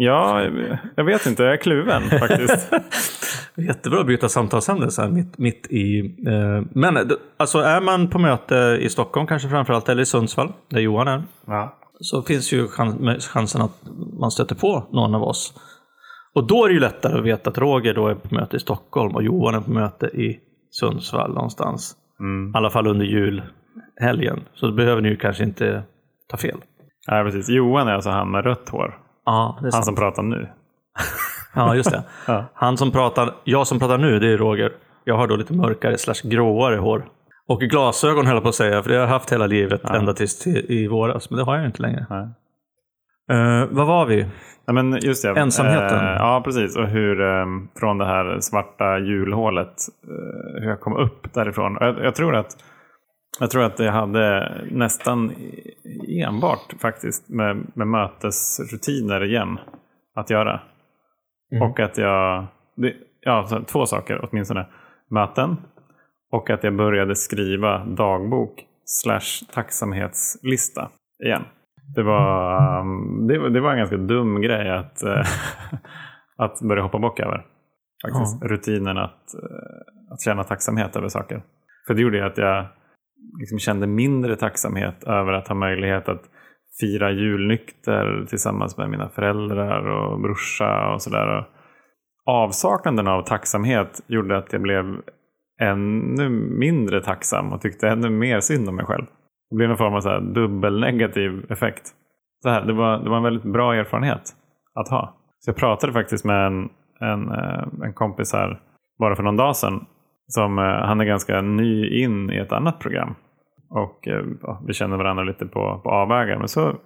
Ja, 0.00 0.42
jag 0.96 1.04
vet 1.04 1.26
inte. 1.26 1.42
Jag 1.42 1.52
är 1.52 1.56
kluven 1.56 2.02
faktiskt. 2.02 2.72
Jättebra 3.56 4.00
att 4.00 4.06
byta 4.06 4.28
samtalsämne 4.28 4.90
så 4.90 5.02
här 5.02 5.08
mitt, 5.08 5.38
mitt 5.38 5.66
i. 5.70 6.00
Eh, 6.28 6.62
men 6.74 6.96
alltså 7.36 7.58
är 7.58 7.80
man 7.80 8.08
på 8.10 8.18
möte 8.18 8.78
i 8.80 8.88
Stockholm 8.88 9.26
kanske 9.26 9.48
framförallt, 9.48 9.88
eller 9.88 10.02
i 10.02 10.06
Sundsvall, 10.06 10.52
där 10.70 10.80
Johan 10.80 11.08
är, 11.08 11.22
Ja. 11.46 11.78
så 12.00 12.22
finns 12.22 12.52
ju 12.52 12.68
chans, 12.68 13.26
chansen 13.28 13.62
att 13.62 13.82
man 14.20 14.30
stöter 14.30 14.54
på 14.54 14.88
någon 14.92 15.14
av 15.14 15.22
oss. 15.22 15.54
Och 16.34 16.46
då 16.46 16.64
är 16.64 16.68
det 16.68 16.74
ju 16.74 16.80
lättare 16.80 17.18
att 17.18 17.24
veta 17.24 17.50
att 17.50 17.58
Roger 17.58 17.94
då 17.94 18.08
är 18.08 18.14
på 18.14 18.34
möte 18.34 18.56
i 18.56 18.60
Stockholm 18.60 19.14
och 19.14 19.22
Johan 19.22 19.54
är 19.54 19.60
på 19.60 19.70
möte 19.70 20.06
i 20.06 20.38
Sundsvall 20.70 21.34
någonstans. 21.34 21.96
Mm. 22.20 22.50
I 22.54 22.56
alla 22.58 22.70
fall 22.70 22.86
under 22.86 23.06
julhelgen. 23.06 24.40
Så 24.54 24.66
då 24.66 24.72
behöver 24.72 25.02
ni 25.02 25.08
ju 25.08 25.16
kanske 25.16 25.44
inte 25.44 25.82
ta 26.30 26.36
fel. 26.36 26.58
ja, 27.06 27.22
precis. 27.24 27.48
Johan 27.48 27.88
är 27.88 27.92
alltså 27.92 28.10
han 28.10 28.30
med 28.30 28.44
rött 28.44 28.68
hår. 28.68 28.98
Ja, 29.28 29.58
Han 29.60 29.72
sant. 29.72 29.84
som 29.84 29.94
pratar 29.94 30.22
nu. 30.22 30.48
Ja, 31.54 31.74
just 31.74 31.90
det. 31.90 32.02
Ja. 32.26 32.44
Han 32.54 32.76
som 32.76 32.90
pratar, 32.90 33.34
jag 33.44 33.66
som 33.66 33.78
pratar 33.78 33.98
nu, 33.98 34.18
det 34.18 34.32
är 34.32 34.38
Roger. 34.38 34.72
Jag 35.04 35.16
har 35.16 35.26
då 35.26 35.36
lite 35.36 35.52
mörkare 35.54 35.98
slash 35.98 36.28
gråare 36.30 36.76
hår. 36.76 37.08
Och 37.48 37.60
glasögon 37.60 38.26
höll 38.26 38.36
jag 38.36 38.42
på 38.42 38.48
att 38.48 38.54
säga, 38.54 38.82
för 38.82 38.90
det 38.90 38.96
har 38.96 39.02
jag 39.02 39.08
haft 39.08 39.32
hela 39.32 39.46
livet 39.46 39.90
ända 39.90 40.14
tills 40.14 40.38
till, 40.38 40.70
i 40.70 40.88
våras. 40.88 41.30
Men 41.30 41.38
det 41.38 41.44
har 41.44 41.56
jag 41.56 41.66
inte 41.66 41.82
längre. 41.82 42.06
Nej. 42.10 42.28
Uh, 43.32 43.68
vad 43.70 43.86
var 43.86 44.06
vi? 44.06 44.26
Ja, 44.66 44.72
men 44.72 44.98
just 45.02 45.22
det. 45.22 45.40
Ensamheten. 45.40 45.98
Eh, 45.98 46.16
ja, 46.18 46.42
precis. 46.44 46.76
Och 46.76 46.86
hur 46.86 47.20
eh, 47.20 47.46
från 47.80 47.98
det 47.98 48.06
här 48.06 48.40
svarta 48.40 48.98
julhålet, 48.98 49.74
eh, 50.04 50.62
hur 50.62 50.68
jag 50.68 50.80
kom 50.80 50.96
upp 50.96 51.34
därifrån. 51.34 51.76
Jag, 51.80 52.04
jag, 52.04 52.14
tror 52.14 52.36
att, 52.36 52.56
jag 53.40 53.50
tror 53.50 53.62
att 53.64 53.76
det 53.76 53.90
hade 53.90 54.54
nästan 54.70 55.32
enbart 56.08 56.74
faktiskt 56.80 57.28
med, 57.28 57.66
med 57.74 57.86
mötesrutiner 57.86 59.24
igen 59.24 59.58
att 60.14 60.30
göra. 60.30 60.60
Och 61.62 61.80
att 61.80 61.98
jag, 61.98 62.46
det, 62.76 62.94
ja, 63.20 63.62
två 63.66 63.86
saker 63.86 64.28
åtminstone. 64.30 64.66
Möten 65.10 65.56
och 66.32 66.50
att 66.50 66.64
jag 66.64 66.76
började 66.76 67.14
skriva 67.16 67.84
dagbok 67.84 68.64
slash 68.84 69.46
tacksamhetslista 69.52 70.88
igen. 71.24 71.42
Det 71.94 72.02
var, 72.02 72.60
det, 73.28 73.38
var- 73.38 73.48
det 73.48 73.60
var 73.60 73.70
en 73.72 73.78
ganska 73.78 73.96
dum 73.96 74.40
grej 74.40 74.70
att, 74.70 75.02
eh, 75.02 75.22
att 76.36 76.60
börja 76.62 76.82
hoppa 76.82 76.98
bock 76.98 77.20
över. 77.20 77.46
Faktiskt. 78.06 78.42
Rutinen 78.44 78.98
att, 78.98 79.34
eh, 79.34 80.12
att 80.12 80.20
känna 80.22 80.44
tacksamhet 80.44 80.96
över 80.96 81.08
saker. 81.08 81.42
För 81.86 81.94
det 81.94 82.02
gjorde 82.02 82.16
ju 82.16 82.24
att 82.24 82.38
jag 82.38 82.66
liksom 83.38 83.58
kände 83.58 83.86
mindre 83.86 84.36
tacksamhet 84.36 85.04
över 85.04 85.32
att 85.32 85.48
ha 85.48 85.54
möjlighet 85.54 86.08
att 86.08 86.22
fira 86.80 87.10
julnykter 87.10 88.26
tillsammans 88.28 88.76
med 88.76 88.90
mina 88.90 89.08
föräldrar 89.08 89.86
och 89.86 90.20
brorsa 90.20 90.92
och 90.94 91.02
sådär. 91.02 91.48
Avsaknaden 92.26 93.08
av 93.08 93.22
tacksamhet 93.22 94.00
gjorde 94.06 94.38
att 94.38 94.52
jag 94.52 94.62
blev 94.62 94.84
ännu 95.60 96.28
mindre 96.58 97.00
tacksam 97.00 97.52
och 97.52 97.60
tyckte 97.60 97.88
ännu 97.88 98.10
mer 98.10 98.40
synd 98.40 98.68
om 98.68 98.76
mig 98.76 98.84
själv. 98.84 99.06
Det 99.50 99.56
blev 99.56 99.70
en 99.70 99.76
form 99.76 99.94
av 99.94 100.00
så 100.00 100.08
här 100.08 100.20
dubbelnegativ 100.20 101.46
effekt. 101.48 101.94
Så 102.42 102.48
här, 102.48 102.64
det, 102.64 102.72
var, 102.72 102.98
det 102.98 103.10
var 103.10 103.16
en 103.16 103.22
väldigt 103.22 103.52
bra 103.52 103.74
erfarenhet 103.74 104.22
att 104.74 104.88
ha. 104.88 105.14
Så 105.38 105.48
jag 105.48 105.56
pratade 105.56 105.92
faktiskt 105.92 106.24
med 106.24 106.46
en, 106.46 106.68
en, 107.00 107.28
eh, 107.28 107.64
en 107.82 107.92
kompis 107.92 108.32
här 108.32 108.60
bara 108.98 109.16
för 109.16 109.22
någon 109.22 109.36
dag 109.36 109.56
sedan. 109.56 109.86
Som, 110.28 110.58
eh, 110.58 110.64
han 110.64 111.00
är 111.00 111.04
ganska 111.04 111.40
ny 111.40 112.02
in 112.02 112.30
i 112.30 112.36
ett 112.36 112.52
annat 112.52 112.80
program. 112.80 113.14
Och 113.70 114.08
eh, 114.08 114.24
ja, 114.42 114.62
vi 114.66 114.72
känner 114.72 114.96
varandra 114.96 115.24
lite 115.24 115.46
på, 115.46 115.80
på 115.84 115.90
avvägar. 115.90 116.38
Men 116.38 116.48
så 116.48 116.76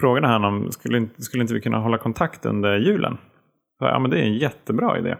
frågade 0.00 0.26
han 0.26 0.44
om 0.44 0.70
skulle 0.70 0.98
inte, 0.98 1.22
skulle 1.22 1.42
inte 1.42 1.54
vi 1.54 1.60
kunna 1.60 1.78
hålla 1.78 1.98
kontakt 1.98 2.46
under 2.46 2.76
julen. 2.76 3.18
Så, 3.78 3.84
ja, 3.84 3.98
men 3.98 4.10
det 4.10 4.20
är 4.20 4.24
en 4.24 4.36
jättebra 4.36 4.98
idé. 4.98 5.16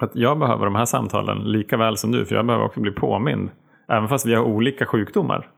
Att 0.00 0.16
jag 0.16 0.38
behöver 0.38 0.64
de 0.64 0.74
här 0.74 0.84
samtalen 0.84 1.38
lika 1.38 1.76
väl 1.76 1.96
som 1.96 2.12
du. 2.12 2.24
För 2.24 2.34
jag 2.34 2.46
behöver 2.46 2.64
också 2.64 2.80
bli 2.80 2.92
påmind. 2.92 3.50
Även 3.88 4.08
fast 4.08 4.26
vi 4.26 4.34
har 4.34 4.44
olika 4.44 4.86
sjukdomar. 4.86 5.48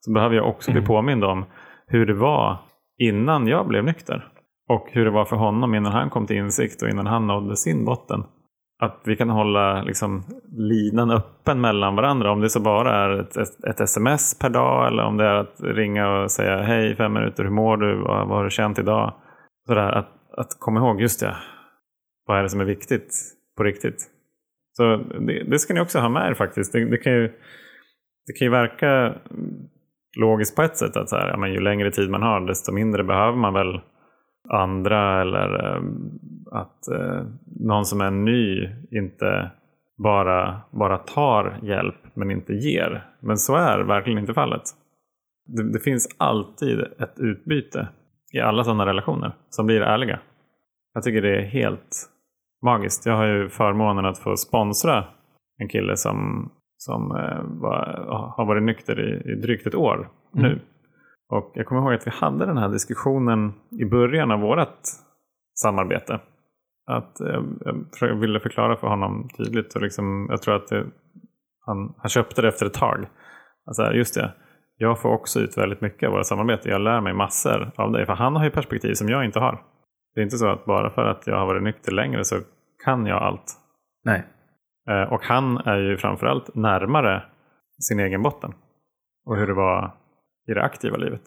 Så 0.00 0.12
behöver 0.12 0.36
jag 0.36 0.48
också 0.48 0.72
bli 0.72 0.82
påmind 0.82 1.24
om 1.24 1.44
hur 1.86 2.06
det 2.06 2.14
var 2.14 2.58
innan 2.98 3.46
jag 3.46 3.68
blev 3.68 3.84
nykter. 3.84 4.28
Och 4.68 4.88
hur 4.92 5.04
det 5.04 5.10
var 5.10 5.24
för 5.24 5.36
honom 5.36 5.74
innan 5.74 5.92
han 5.92 6.10
kom 6.10 6.26
till 6.26 6.36
insikt 6.36 6.82
och 6.82 6.88
innan 6.88 7.06
han 7.06 7.26
nådde 7.26 7.56
sin 7.56 7.84
botten. 7.84 8.24
Att 8.78 9.00
vi 9.04 9.16
kan 9.16 9.30
hålla 9.30 9.82
liksom, 9.82 10.24
linan 10.58 11.10
öppen 11.10 11.60
mellan 11.60 11.96
varandra. 11.96 12.30
Om 12.30 12.40
det 12.40 12.50
så 12.50 12.60
bara 12.60 12.94
är 12.94 13.20
ett, 13.20 13.36
ett, 13.36 13.64
ett 13.64 13.80
sms 13.80 14.38
per 14.38 14.50
dag 14.50 14.86
eller 14.86 15.02
om 15.02 15.16
det 15.16 15.24
är 15.24 15.34
att 15.34 15.60
ringa 15.60 16.08
och 16.08 16.30
säga 16.30 16.62
hej 16.62 16.96
fem 16.96 17.12
minuter, 17.12 17.44
hur 17.44 17.50
mår 17.50 17.76
du, 17.76 17.96
vad, 17.96 18.28
vad 18.28 18.36
har 18.36 18.44
du 18.44 18.50
känt 18.50 18.78
idag? 18.78 19.14
Sådär, 19.66 19.92
att, 19.92 20.08
att 20.36 20.56
komma 20.58 20.80
ihåg, 20.80 21.00
just 21.00 21.20
det, 21.20 21.36
vad 22.26 22.38
är 22.38 22.42
det 22.42 22.48
som 22.48 22.60
är 22.60 22.64
viktigt 22.64 23.14
på 23.56 23.62
riktigt? 23.62 24.10
Så 24.76 24.96
det, 24.96 25.44
det 25.50 25.58
ska 25.58 25.74
ni 25.74 25.80
också 25.80 25.98
ha 25.98 26.08
med 26.08 26.30
er 26.30 26.34
faktiskt. 26.34 26.72
Det, 26.72 26.90
det, 26.90 26.98
kan, 26.98 27.12
ju, 27.12 27.28
det 28.26 28.32
kan 28.38 28.46
ju 28.46 28.50
verka 28.50 29.14
logiskt 30.20 30.56
på 30.56 30.62
ett 30.62 30.76
sätt 30.76 30.96
att 30.96 31.08
så 31.08 31.16
här, 31.16 31.28
ja, 31.28 31.36
men 31.36 31.52
ju 31.52 31.60
längre 31.60 31.90
tid 31.90 32.10
man 32.10 32.22
har 32.22 32.40
desto 32.40 32.72
mindre 32.72 33.04
behöver 33.04 33.36
man 33.36 33.54
väl 33.54 33.80
andra 34.48 35.20
eller 35.20 35.74
eh, 35.74 35.82
att 36.52 36.88
eh, 36.88 37.26
någon 37.60 37.84
som 37.84 38.00
är 38.00 38.10
ny 38.10 38.68
inte 38.90 39.50
bara, 39.98 40.60
bara 40.70 40.98
tar 40.98 41.58
hjälp 41.62 41.96
men 42.14 42.30
inte 42.30 42.52
ger. 42.52 43.04
Men 43.20 43.36
så 43.36 43.56
är 43.56 43.78
verkligen 43.78 44.18
inte 44.18 44.34
fallet. 44.34 44.62
Det, 45.46 45.72
det 45.72 45.80
finns 45.80 46.16
alltid 46.18 46.80
ett 46.80 47.18
utbyte 47.18 47.88
i 48.32 48.40
alla 48.40 48.64
sådana 48.64 48.86
relationer 48.86 49.32
som 49.48 49.66
blir 49.66 49.80
ärliga. 49.80 50.18
Jag 50.94 51.02
tycker 51.02 51.22
det 51.22 51.36
är 51.36 51.42
helt 51.42 52.08
magiskt. 52.62 53.06
Jag 53.06 53.16
har 53.16 53.26
ju 53.26 53.48
förmånen 53.48 54.04
att 54.04 54.18
få 54.18 54.36
sponsra 54.36 55.04
en 55.58 55.68
kille 55.68 55.96
som, 55.96 56.48
som 56.76 57.16
eh, 57.16 57.42
var, 57.42 58.06
har 58.36 58.46
varit 58.46 58.62
nykter 58.62 59.00
i, 59.00 59.32
i 59.32 59.34
drygt 59.34 59.66
ett 59.66 59.74
år 59.74 60.08
nu. 60.32 60.46
Mm. 60.46 60.60
Och 61.28 61.50
jag 61.54 61.66
kommer 61.66 61.80
ihåg 61.80 61.94
att 61.94 62.06
vi 62.06 62.10
hade 62.10 62.46
den 62.46 62.56
här 62.58 62.68
diskussionen 62.68 63.52
i 63.80 63.84
början 63.84 64.30
av 64.30 64.40
vårt 64.40 64.80
samarbete. 65.62 66.20
Att 66.86 67.20
eh, 67.20 67.42
jag 68.00 68.16
ville 68.16 68.40
förklara 68.40 68.76
för 68.76 68.86
honom 68.86 69.28
tydligt. 69.36 69.74
Och 69.74 69.82
liksom, 69.82 70.26
jag 70.30 70.42
tror 70.42 70.56
att 70.56 70.68
det, 70.68 70.86
han, 71.66 71.94
han 71.98 72.08
köpte 72.08 72.42
det 72.42 72.48
efter 72.48 72.66
ett 72.66 72.74
tag. 72.74 73.06
Alltså, 73.66 73.92
just 73.92 74.14
det, 74.14 74.32
jag 74.76 75.00
får 75.00 75.08
också 75.08 75.40
ut 75.40 75.58
väldigt 75.58 75.80
mycket 75.80 76.08
av 76.08 76.14
vårt 76.14 76.26
samarbete. 76.26 76.68
Jag 76.68 76.80
lär 76.80 77.00
mig 77.00 77.14
massor 77.14 77.70
av 77.76 77.92
dig. 77.92 78.06
För 78.06 78.12
han 78.12 78.36
har 78.36 78.44
ju 78.44 78.50
perspektiv 78.50 78.94
som 78.94 79.08
jag 79.08 79.24
inte 79.24 79.38
har. 79.40 79.62
Det 80.14 80.20
är 80.20 80.24
inte 80.24 80.38
så 80.38 80.48
att 80.48 80.64
bara 80.64 80.90
för 80.90 81.04
att 81.04 81.26
jag 81.26 81.38
har 81.38 81.46
varit 81.46 81.62
nykter 81.62 81.92
längre 81.92 82.24
så 82.24 82.36
kan 82.84 83.06
jag 83.06 83.22
allt. 83.22 83.52
Nej. 84.04 84.26
Eh, 84.88 85.12
Och 85.12 85.22
han 85.22 85.58
är 85.58 85.78
ju 85.78 85.96
framförallt 85.96 86.54
närmare 86.54 87.22
sin 87.78 88.00
egen 88.00 88.22
botten. 88.22 88.52
Och 89.24 89.36
hur 89.36 89.46
det 89.46 89.54
var 89.54 89.94
i 90.46 90.54
det 90.54 90.62
aktiva 90.62 90.96
livet. 90.96 91.22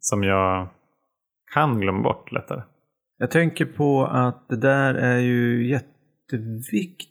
Som 0.00 0.24
jag 0.24 0.68
kan 1.54 1.80
glömma 1.80 2.02
bort 2.02 2.32
lättare. 2.32 2.62
Jag 3.18 3.30
tänker 3.30 3.64
på 3.64 4.06
att 4.06 4.48
det 4.48 4.56
där 4.56 4.94
är 4.94 5.18
ju 5.18 5.68
jätteviktigt. 5.68 7.10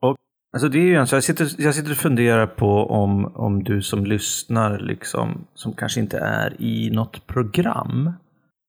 Och, 0.00 0.16
alltså 0.52 0.68
det 0.68 0.78
är 0.78 0.84
ju 0.84 0.94
en, 0.94 1.06
så 1.06 1.16
jag, 1.16 1.24
sitter, 1.24 1.48
jag 1.58 1.74
sitter 1.74 1.90
och 1.90 1.96
funderar 1.96 2.46
på 2.46 2.86
om, 2.86 3.36
om 3.36 3.64
du 3.64 3.82
som 3.82 4.04
lyssnar, 4.04 4.78
liksom, 4.78 5.46
som 5.54 5.72
kanske 5.72 6.00
inte 6.00 6.18
är 6.18 6.62
i 6.62 6.90
något 6.90 7.26
program, 7.26 8.12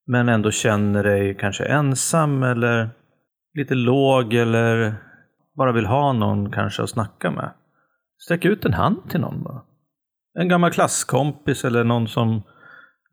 men 0.07 0.29
ändå 0.29 0.51
känner 0.51 1.03
dig 1.03 1.37
kanske 1.39 1.65
ensam 1.65 2.43
eller 2.43 2.89
lite 3.53 3.75
låg 3.75 4.33
eller 4.33 4.95
bara 5.57 5.71
vill 5.71 5.85
ha 5.85 6.13
någon 6.13 6.51
kanske 6.51 6.83
att 6.83 6.89
snacka 6.89 7.31
med. 7.31 7.53
Sträck 8.19 8.45
ut 8.45 8.65
en 8.65 8.73
hand 8.73 9.09
till 9.09 9.19
någon 9.19 9.43
bara. 9.43 9.61
En 10.39 10.47
gammal 10.47 10.71
klasskompis 10.71 11.65
eller 11.65 11.83
någon 11.83 12.07
som, 12.07 12.43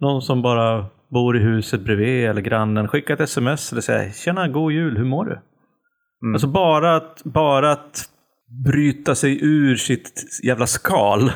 någon 0.01 0.23
som 0.23 0.43
bara 0.43 0.87
bor 1.11 1.37
i 1.37 1.41
huset 1.41 1.81
bredvid 1.81 2.29
eller 2.29 2.41
grannen. 2.43 2.89
Skicka 2.89 3.13
ett 3.13 3.21
sms 3.21 3.73
eller 3.73 3.83
säga 3.83 4.13
Tjena, 4.13 4.49
god 4.49 4.73
jul, 4.73 4.97
hur 4.97 5.05
mår 5.05 5.25
du? 5.25 5.33
Mm. 6.23 6.35
Alltså 6.35 6.47
bara 6.47 6.97
att, 6.97 7.23
bara 7.25 7.73
att 7.73 8.05
bryta 8.65 9.15
sig 9.15 9.39
ur 9.43 9.77
sitt 9.77 10.25
jävla 10.45 10.67
skal 10.67 11.33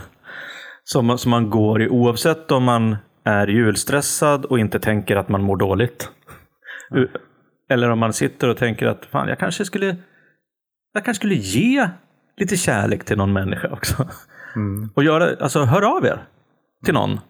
som, 0.85 1.19
som 1.19 1.31
man 1.31 1.51
går 1.51 1.83
i 1.83 1.89
oavsett 1.89 2.51
om 2.51 2.65
man 2.65 2.97
är 3.25 3.47
julstressad 3.47 4.45
och 4.45 4.59
inte 4.59 4.81
tänker 4.81 5.17
att 5.17 5.29
man 5.29 5.43
mår 5.43 5.57
dåligt. 5.57 6.11
Eller 7.71 7.91
om 7.91 7.99
man 7.99 8.13
sitter 8.13 8.49
och 8.49 8.57
tänker 8.57 8.87
att 8.87 9.07
fan, 9.07 9.29
jag 9.29 9.39
kanske 9.39 9.65
skulle 9.65 9.97
jag 10.93 11.05
kanske 11.05 11.21
skulle 11.21 11.35
ge 11.35 11.89
lite 12.37 12.57
kärlek 12.57 13.05
till 13.05 13.17
någon 13.17 13.33
människa 13.33 13.69
också. 13.69 14.09
Mm. 14.57 14.91
Och 14.95 15.05
göra, 15.05 15.37
alltså 15.41 15.65
hör 15.65 15.97
av 15.97 16.05
er 16.05 16.23
till 16.85 16.95
någon. 16.95 17.21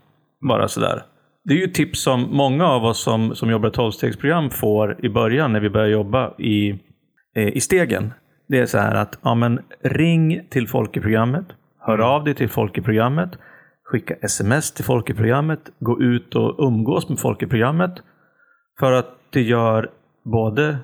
Bara 0.49 0.69
sådär. 0.69 1.03
Det 1.45 1.55
är 1.55 1.59
ju 1.59 1.67
tips 1.67 2.03
som 2.03 2.29
många 2.31 2.67
av 2.67 2.85
oss 2.85 3.03
som, 3.03 3.35
som 3.35 3.51
jobbar 3.51 3.69
i 3.69 3.73
tolvstegsprogram 3.73 4.51
får 4.51 5.05
i 5.05 5.09
början 5.09 5.53
när 5.53 5.61
vi 5.61 5.71
börjar 5.71 5.89
jobba 5.89 6.35
i, 6.39 6.71
eh, 7.37 7.49
i 7.49 7.61
stegen. 7.61 8.13
Det 8.49 8.59
är 8.59 8.67
så 8.67 8.79
här 8.79 8.95
att 8.95 9.19
ja, 9.23 9.35
men 9.35 9.61
ring 9.83 10.47
till 10.51 10.69
folk 10.69 10.97
i 10.97 11.01
programmet. 11.01 11.47
Hör 11.79 11.99
av 11.99 12.25
dig 12.25 12.35
till 12.35 12.49
folk 12.49 12.79
i 12.79 12.83
programmet. 12.83 13.31
Skicka 13.85 14.15
sms 14.15 14.73
till 14.73 14.85
folk 14.85 15.11
i 15.11 15.15
programmet. 15.15 15.71
Gå 15.81 16.03
ut 16.03 16.35
och 16.35 16.67
umgås 16.67 17.09
med 17.09 17.19
folk 17.19 17.43
i 17.43 17.47
programmet. 17.47 17.95
För 18.81 18.93
att 18.93 19.09
det 19.31 19.43
gör 19.43 19.91
både 20.25 20.79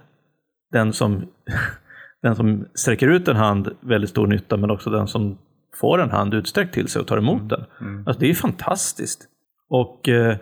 den 0.73 0.93
som, 0.93 1.27
den 2.23 2.37
som 2.37 2.67
sträcker 2.75 3.09
ut 3.09 3.29
en 3.29 3.37
hand 3.37 3.71
väldigt 3.81 4.11
stor 4.11 4.27
nytta 4.27 4.57
men 4.57 4.71
också 4.71 4.91
den 4.91 5.07
som 5.07 5.39
får 5.81 6.01
en 6.01 6.11
hand 6.11 6.35
utsträckt 6.35 6.75
till 6.75 6.89
sig 6.89 7.01
och 7.01 7.07
tar 7.07 7.19
emot 7.19 7.49
den. 7.49 7.65
Alltså, 8.07 8.21
det 8.21 8.31
är 8.31 8.35
fantastiskt. 8.35 9.29
Och 9.69 10.09
eh, 10.09 10.37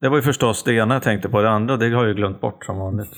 det 0.00 0.08
var 0.08 0.16
ju 0.16 0.22
förstås 0.22 0.64
det 0.64 0.74
ena 0.74 0.94
jag 0.94 1.02
tänkte 1.02 1.28
på. 1.28 1.42
Det 1.42 1.50
andra 1.50 1.76
det 1.76 1.84
har 1.86 2.02
jag 2.02 2.08
ju 2.08 2.14
glömt 2.14 2.40
bort 2.40 2.64
som 2.64 2.78
vanligt. 2.78 3.10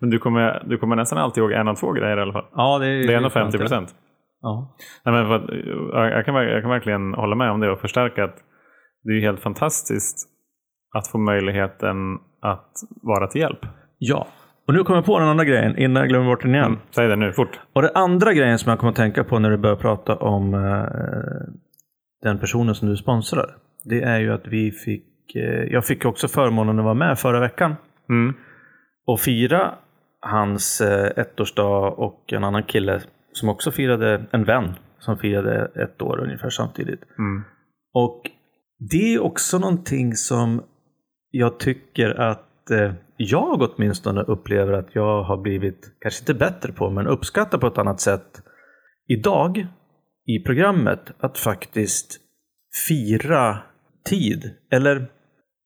Men 0.00 0.10
du 0.10 0.18
kommer, 0.18 0.64
du 0.66 0.78
kommer 0.78 0.96
nästan 0.96 1.18
alltid 1.18 1.42
ihåg 1.42 1.52
en 1.52 1.68
av 1.68 1.74
två 1.74 1.92
grejer 1.92 2.18
i 2.18 2.22
alla 2.22 2.32
fall. 2.32 2.46
Ja, 2.54 2.78
det 2.78 2.86
är, 2.86 3.06
Det 3.06 3.12
är 3.12 3.16
ändå 3.16 3.30
50 3.30 3.58
procent. 3.58 3.94
Ja. 4.40 4.76
Nej, 5.04 5.14
men 5.14 5.26
för 5.26 5.34
att, 5.34 6.12
jag, 6.12 6.24
kan, 6.24 6.34
jag 6.34 6.62
kan 6.62 6.70
verkligen 6.70 7.14
hålla 7.14 7.36
med 7.36 7.50
om 7.50 7.60
det 7.60 7.70
och 7.70 7.80
förstärka 7.80 8.24
att 8.24 8.36
det 9.02 9.12
är 9.12 9.20
helt 9.20 9.40
fantastiskt 9.40 10.28
att 10.96 11.08
få 11.08 11.18
möjligheten 11.18 12.18
att 12.42 12.72
vara 13.02 13.26
till 13.26 13.40
hjälp. 13.40 13.66
ja. 13.98 14.26
Och 14.68 14.74
nu 14.74 14.84
kommer 14.84 14.96
jag 14.96 15.04
på 15.06 15.18
den 15.18 15.28
andra 15.28 15.44
grejen 15.44 15.78
innan 15.78 16.00
jag 16.00 16.08
glömmer 16.08 16.26
bort 16.26 16.42
den 16.42 16.54
igen. 16.54 16.66
Mm. 16.66 16.78
Säg 16.90 17.08
det 17.08 17.16
nu, 17.16 17.32
fort. 17.32 17.60
Och 17.72 17.82
den 17.82 17.90
andra 17.94 18.32
grejen 18.32 18.58
som 18.58 18.70
jag 18.70 18.78
kommer 18.78 18.90
att 18.90 18.96
tänka 18.96 19.24
på 19.24 19.38
när 19.38 19.50
du 19.50 19.56
börjar 19.56 19.76
prata 19.76 20.16
om 20.16 20.54
eh, 20.54 20.84
den 22.22 22.38
personen 22.38 22.74
som 22.74 22.88
du 22.88 22.96
sponsrar. 22.96 23.56
Det 23.84 24.02
är 24.02 24.18
ju 24.18 24.32
att 24.32 24.46
vi 24.46 24.70
fick, 24.70 25.34
eh, 25.36 25.42
jag 25.72 25.84
fick 25.84 26.04
också 26.04 26.28
förmånen 26.28 26.78
att 26.78 26.84
vara 26.84 26.94
med 26.94 27.18
förra 27.18 27.40
veckan 27.40 27.76
Mm. 28.10 28.34
och 29.06 29.20
fira 29.20 29.74
hans 30.20 30.80
eh, 30.80 31.10
ettårsdag 31.16 31.88
och 31.90 32.32
en 32.32 32.44
annan 32.44 32.62
kille 32.62 33.00
som 33.32 33.48
också 33.48 33.70
firade, 33.70 34.24
en 34.30 34.44
vän 34.44 34.74
som 34.98 35.18
firade 35.18 35.70
ett 35.74 36.02
år 36.02 36.20
ungefär 36.20 36.50
samtidigt. 36.50 37.00
Mm. 37.18 37.42
Och 37.94 38.22
det 38.90 39.14
är 39.14 39.22
också 39.22 39.58
någonting 39.58 40.14
som 40.14 40.62
jag 41.30 41.58
tycker 41.58 42.20
att 42.20 42.70
eh, 42.70 42.92
jag 43.18 43.62
åtminstone 43.62 44.22
upplever 44.22 44.72
att 44.72 44.94
jag 44.94 45.22
har 45.22 45.36
blivit, 45.36 45.92
kanske 46.00 46.22
inte 46.22 46.34
bättre 46.34 46.72
på, 46.72 46.90
men 46.90 47.06
uppskattar 47.06 47.58
på 47.58 47.66
ett 47.66 47.78
annat 47.78 48.00
sätt 48.00 48.42
idag 49.08 49.66
i 50.26 50.38
programmet. 50.38 51.12
Att 51.20 51.38
faktiskt 51.38 52.20
fira 52.88 53.58
tid. 54.04 54.54
Eller 54.70 55.10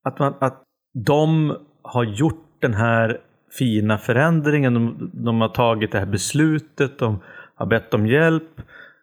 att, 0.05 0.19
man, 0.19 0.35
att 0.41 0.63
de 1.07 1.57
har 1.83 2.05
gjort 2.05 2.47
den 2.61 2.75
här 2.75 3.21
fina 3.59 3.99
förändringen. 3.99 4.75
De, 4.75 5.11
de 5.15 5.41
har 5.41 5.49
tagit 5.49 5.93
det 5.93 5.99
här 5.99 6.07
beslutet. 6.07 6.99
De 6.99 7.23
har 7.55 7.67
bett 7.67 7.95
om 7.95 8.07
hjälp. 8.07 8.61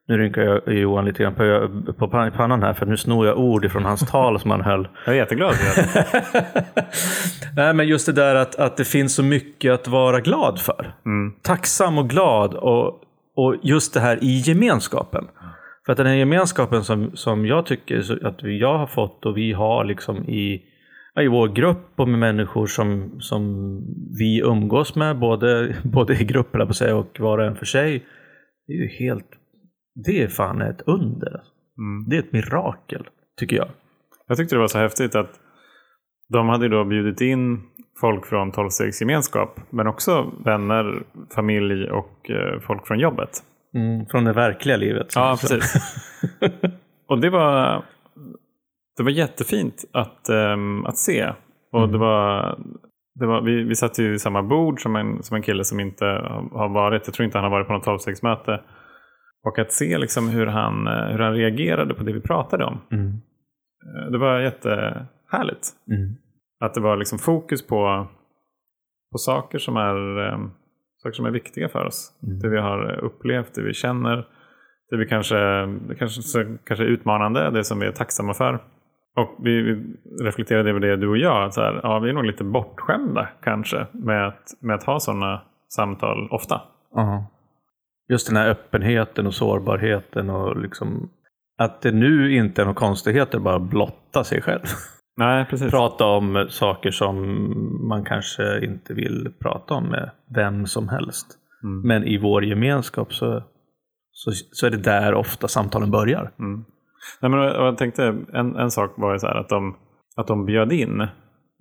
Nu 0.09 0.17
rynkar 0.17 0.41
jag 0.41 0.77
Johan 0.77 1.05
lite 1.05 1.23
grann 1.23 1.35
på, 1.35 1.69
på 1.93 2.07
pannan 2.07 2.63
här 2.63 2.73
för 2.73 2.85
nu 2.85 2.97
snor 2.97 3.27
jag 3.27 3.39
ord 3.39 3.65
ifrån 3.65 3.85
hans 3.85 4.11
tal 4.11 4.39
som 4.39 4.51
han 4.51 4.61
höll. 4.61 4.87
Jag 5.05 5.15
är 5.15 5.19
jätteglad 5.19 5.55
för 5.55 5.81
det. 5.81 6.65
Nej, 7.55 7.73
men 7.73 7.87
just 7.87 8.05
det 8.05 8.11
där 8.11 8.35
att, 8.35 8.55
att 8.55 8.77
det 8.77 8.85
finns 8.85 9.15
så 9.15 9.23
mycket 9.23 9.73
att 9.73 9.87
vara 9.87 10.19
glad 10.19 10.59
för. 10.59 10.93
Mm. 11.05 11.33
Tacksam 11.41 11.97
och 11.97 12.09
glad 12.09 12.53
och, 12.53 13.01
och 13.35 13.55
just 13.63 13.93
det 13.93 13.99
här 13.99 14.23
i 14.23 14.39
gemenskapen. 14.45 15.27
För 15.85 15.91
att 15.91 15.97
den 15.97 16.07
här 16.07 16.15
gemenskapen 16.15 16.83
som, 16.83 17.11
som 17.13 17.45
jag 17.45 17.65
tycker 17.65 18.25
att 18.27 18.43
jag 18.43 18.77
har 18.77 18.87
fått 18.87 19.25
och 19.25 19.37
vi 19.37 19.53
har 19.53 19.85
liksom 19.85 20.29
i, 20.29 20.61
i 21.21 21.27
vår 21.27 21.47
grupp 21.47 21.93
och 21.95 22.07
med 22.07 22.19
människor 22.19 22.65
som, 22.67 23.15
som 23.19 23.43
vi 24.19 24.39
umgås 24.39 24.95
med, 24.95 25.19
både, 25.19 25.75
både 25.83 26.13
i 26.13 26.23
grupp 26.23 26.55
eller 26.55 26.65
på 26.65 26.69
att 26.71 26.77
säga, 26.77 26.95
och 26.95 27.19
var 27.19 27.37
och 27.37 27.45
en 27.45 27.55
för 27.55 27.65
sig. 27.65 28.05
Det 28.67 28.73
är 28.73 28.77
ju 28.77 28.87
helt, 28.87 29.38
det 30.05 30.23
är 30.23 30.27
fan 30.27 30.61
ett 30.61 30.81
under. 30.85 31.41
Mm. 31.77 32.09
Det 32.09 32.15
är 32.15 32.19
ett 32.19 32.33
mirakel, 32.33 33.07
tycker 33.39 33.55
jag. 33.55 33.67
Jag 34.27 34.37
tyckte 34.37 34.55
det 34.55 34.59
var 34.59 34.67
så 34.67 34.79
häftigt 34.79 35.15
att 35.15 35.39
de 36.29 36.49
hade 36.49 36.67
då 36.67 36.83
bjudit 36.85 37.21
in 37.21 37.61
folk 38.01 38.25
från 38.25 38.51
tolvstegsgemenskap, 38.51 39.59
men 39.69 39.87
också 39.87 40.31
vänner, 40.45 41.03
familj 41.35 41.89
och 41.89 42.29
eh, 42.29 42.59
folk 42.59 42.87
från 42.87 42.99
jobbet. 42.99 43.29
Mm, 43.75 44.05
från 44.05 44.23
det 44.23 44.33
verkliga 44.33 44.77
livet. 44.77 45.07
Ja, 45.15 45.37
sa. 45.37 45.47
precis. 45.47 45.75
och 47.07 47.19
det 47.21 47.29
var, 47.29 47.83
det 48.97 49.03
var 49.03 49.11
jättefint 49.11 49.85
att, 49.93 50.29
ehm, 50.29 50.85
att 50.85 50.97
se. 50.97 51.33
Och 51.71 51.79
Mm. 51.79 51.91
det 51.91 51.97
var, 51.97 52.57
det 53.15 53.25
var, 53.25 53.41
vi, 53.41 53.63
vi 53.63 53.75
satt 53.75 53.99
ju 53.99 54.13
i 54.13 54.19
samma 54.19 54.43
bord 54.43 54.81
som 54.81 54.95
en, 54.95 55.23
som 55.23 55.35
en 55.35 55.41
kille 55.41 55.63
som 55.63 55.79
inte 55.79 56.05
har 56.05 56.49
har 56.51 56.69
varit, 56.69 57.01
jag 57.07 57.13
tror 57.13 57.25
inte 57.25 57.37
han 57.37 57.43
har 57.43 57.51
varit 57.51 57.67
på 57.67 57.73
något 57.73 57.83
tolvstegsmöte. 57.83 58.61
Och 59.45 59.59
att 59.59 59.71
se 59.71 59.97
liksom 59.97 60.29
hur, 60.29 60.45
han, 60.45 60.87
eh, 60.87 61.07
hur 61.11 61.19
han 61.19 61.33
reagerade 61.33 61.93
på 61.93 62.03
det 62.03 62.13
vi 62.13 62.21
pratade 62.21 62.65
om. 62.65 62.81
Mm. 62.91 63.07
Eh, 63.07 64.11
Det 64.11 64.17
var 64.17 64.39
jättehärligt. 64.39 65.67
Mm. 65.91 66.15
Att 66.59 66.73
det 66.73 66.81
var 66.81 66.97
liksom 66.97 67.19
fokus 67.19 67.67
på, 67.67 68.07
på 69.11 69.17
saker, 69.17 69.57
som 69.57 69.77
är, 69.77 70.27
eh, 70.27 70.39
saker 71.03 71.13
som 71.13 71.25
är 71.25 71.31
viktiga 71.31 71.69
för 71.69 71.85
oss. 71.85 72.11
Mm. 72.23 72.39
Det 72.39 72.49
vi 72.49 72.57
har 72.59 72.99
upplevt, 73.03 73.53
det 73.55 73.63
vi 73.63 73.73
känner. 73.73 74.27
Det 74.89 74.97
vi 74.97 75.05
kanske, 75.05 75.37
det 75.65 75.95
kanske, 75.95 76.43
kanske 76.63 76.83
är 76.83 76.87
utmanande, 76.87 77.49
det 77.51 77.63
som 77.63 77.79
vi 77.79 77.85
är 77.87 77.91
tacksamma 77.91 78.33
för. 78.33 78.53
Och 79.15 79.35
vi, 79.43 79.83
reflekterade 80.23 80.69
över 80.69 80.79
det 80.79 80.95
du 80.95 81.07
och 81.07 81.17
jag. 81.17 81.43
Att 81.43 81.53
så 81.53 81.61
här, 81.61 81.79
ja, 81.83 81.99
vi 81.99 82.09
är 82.09 82.13
nog 82.13 82.25
lite 82.25 82.43
bortskämda 82.43 83.29
kanske 83.41 83.87
med 83.91 84.27
att, 84.27 84.43
med 84.61 84.75
att 84.75 84.83
ha 84.83 84.99
sådana 84.99 85.41
samtal 85.67 86.27
ofta. 86.31 86.61
Ja. 86.93 87.25
Just 88.09 88.27
den 88.27 88.37
här 88.37 88.49
öppenheten 88.49 89.27
och 89.27 89.33
sårbarheten 89.33 90.29
och 90.29 90.61
liksom 90.61 91.09
att 91.57 91.81
det 91.81 91.91
nu 91.91 92.35
inte 92.35 92.61
är 92.61 92.65
några 92.65 92.75
konstigheter 92.79 93.39
bara 93.39 93.59
blotta 93.59 94.23
sig 94.23 94.41
själv. 94.41 94.63
Nej, 95.17 95.45
precis. 95.45 95.71
prata 95.71 96.05
om 96.05 96.47
saker 96.49 96.91
som 96.91 97.15
man 97.87 98.05
kanske 98.05 98.65
inte 98.65 98.93
vill 98.93 99.33
prata 99.41 99.73
om 99.73 99.83
med 99.89 100.09
vem 100.35 100.65
som 100.65 100.89
helst. 100.89 101.27
Mm. 101.63 101.87
Men 101.87 102.03
i 102.03 102.17
vår 102.17 102.45
gemenskap 102.45 103.13
så, 103.13 103.43
så, 104.11 104.31
så 104.51 104.65
är 104.67 104.71
det 104.71 104.77
där 104.77 105.13
ofta 105.13 105.47
samtalen 105.47 105.91
börjar. 105.91 106.31
Mm. 106.39 106.65
Nej, 107.21 107.31
men 107.31 107.39
jag 107.39 107.77
tänkte, 107.77 108.03
en, 108.33 108.55
en 108.55 108.71
sak 108.71 108.93
var 108.97 109.13
ju 109.13 109.19
så 109.19 109.27
här 109.27 109.35
att 109.35 109.49
de, 109.49 109.75
att 110.15 110.27
de 110.27 110.45
bjöd 110.45 110.71
in 110.71 111.07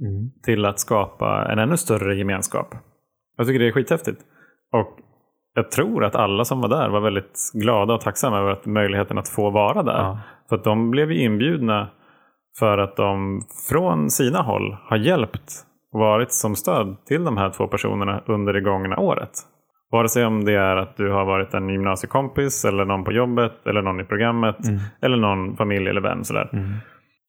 Mm. 0.01 0.31
till 0.43 0.65
att 0.65 0.81
skapa 0.81 1.47
en 1.53 1.59
ännu 1.59 1.77
större 1.77 2.17
gemenskap. 2.17 2.75
Jag 3.37 3.47
tycker 3.47 3.59
det 3.59 3.69
är 3.69 3.73
skithäftigt. 3.73 4.21
Och 4.73 4.99
jag 5.59 5.71
tror 5.71 6.05
att 6.05 6.15
alla 6.17 6.45
som 6.45 6.61
var 6.61 6.69
där 6.69 6.89
var 6.89 7.01
väldigt 7.01 7.51
glada 7.55 7.95
och 7.95 8.01
tacksamma 8.01 8.39
över 8.39 8.51
att 8.51 8.67
möjligheten 8.67 9.19
att 9.19 9.29
få 9.29 9.51
vara 9.51 9.83
där. 9.83 9.99
Ja. 9.99 10.19
För 10.49 10.57
att 10.57 10.65
de 10.65 10.91
blev 10.91 11.13
ju 11.13 11.23
inbjudna 11.23 11.89
för 12.59 12.79
att 12.79 12.97
de 12.97 13.41
från 13.71 14.11
sina 14.11 14.43
håll 14.43 14.77
har 14.85 14.97
hjälpt 14.97 15.53
och 15.93 16.01
varit 16.01 16.33
som 16.33 16.57
stöd 16.57 16.97
till 17.07 17.25
de 17.25 17.37
här 17.37 17.51
två 17.51 17.67
personerna 17.67 18.23
under 18.27 18.53
det 18.53 18.61
gångna 18.61 18.99
året. 18.99 19.31
Vare 19.91 20.09
sig 20.09 20.25
om 20.27 20.45
det 20.45 20.53
är 20.55 20.77
att 20.77 20.97
du 20.97 21.11
har 21.11 21.25
varit 21.25 21.55
en 21.55 21.69
gymnasiekompis 21.69 22.65
eller 22.65 22.85
någon 22.85 23.05
på 23.05 23.13
jobbet 23.13 23.67
eller 23.67 23.83
någon 23.83 24.01
i 24.01 24.05
programmet 24.05 24.69
Mm. 24.69 24.81
eller 25.03 25.17
någon 25.17 25.57
familj 25.57 25.89
eller 25.89 26.01
vän. 26.01 26.25
Sådär. 26.25 26.49
Mm. 26.53 26.73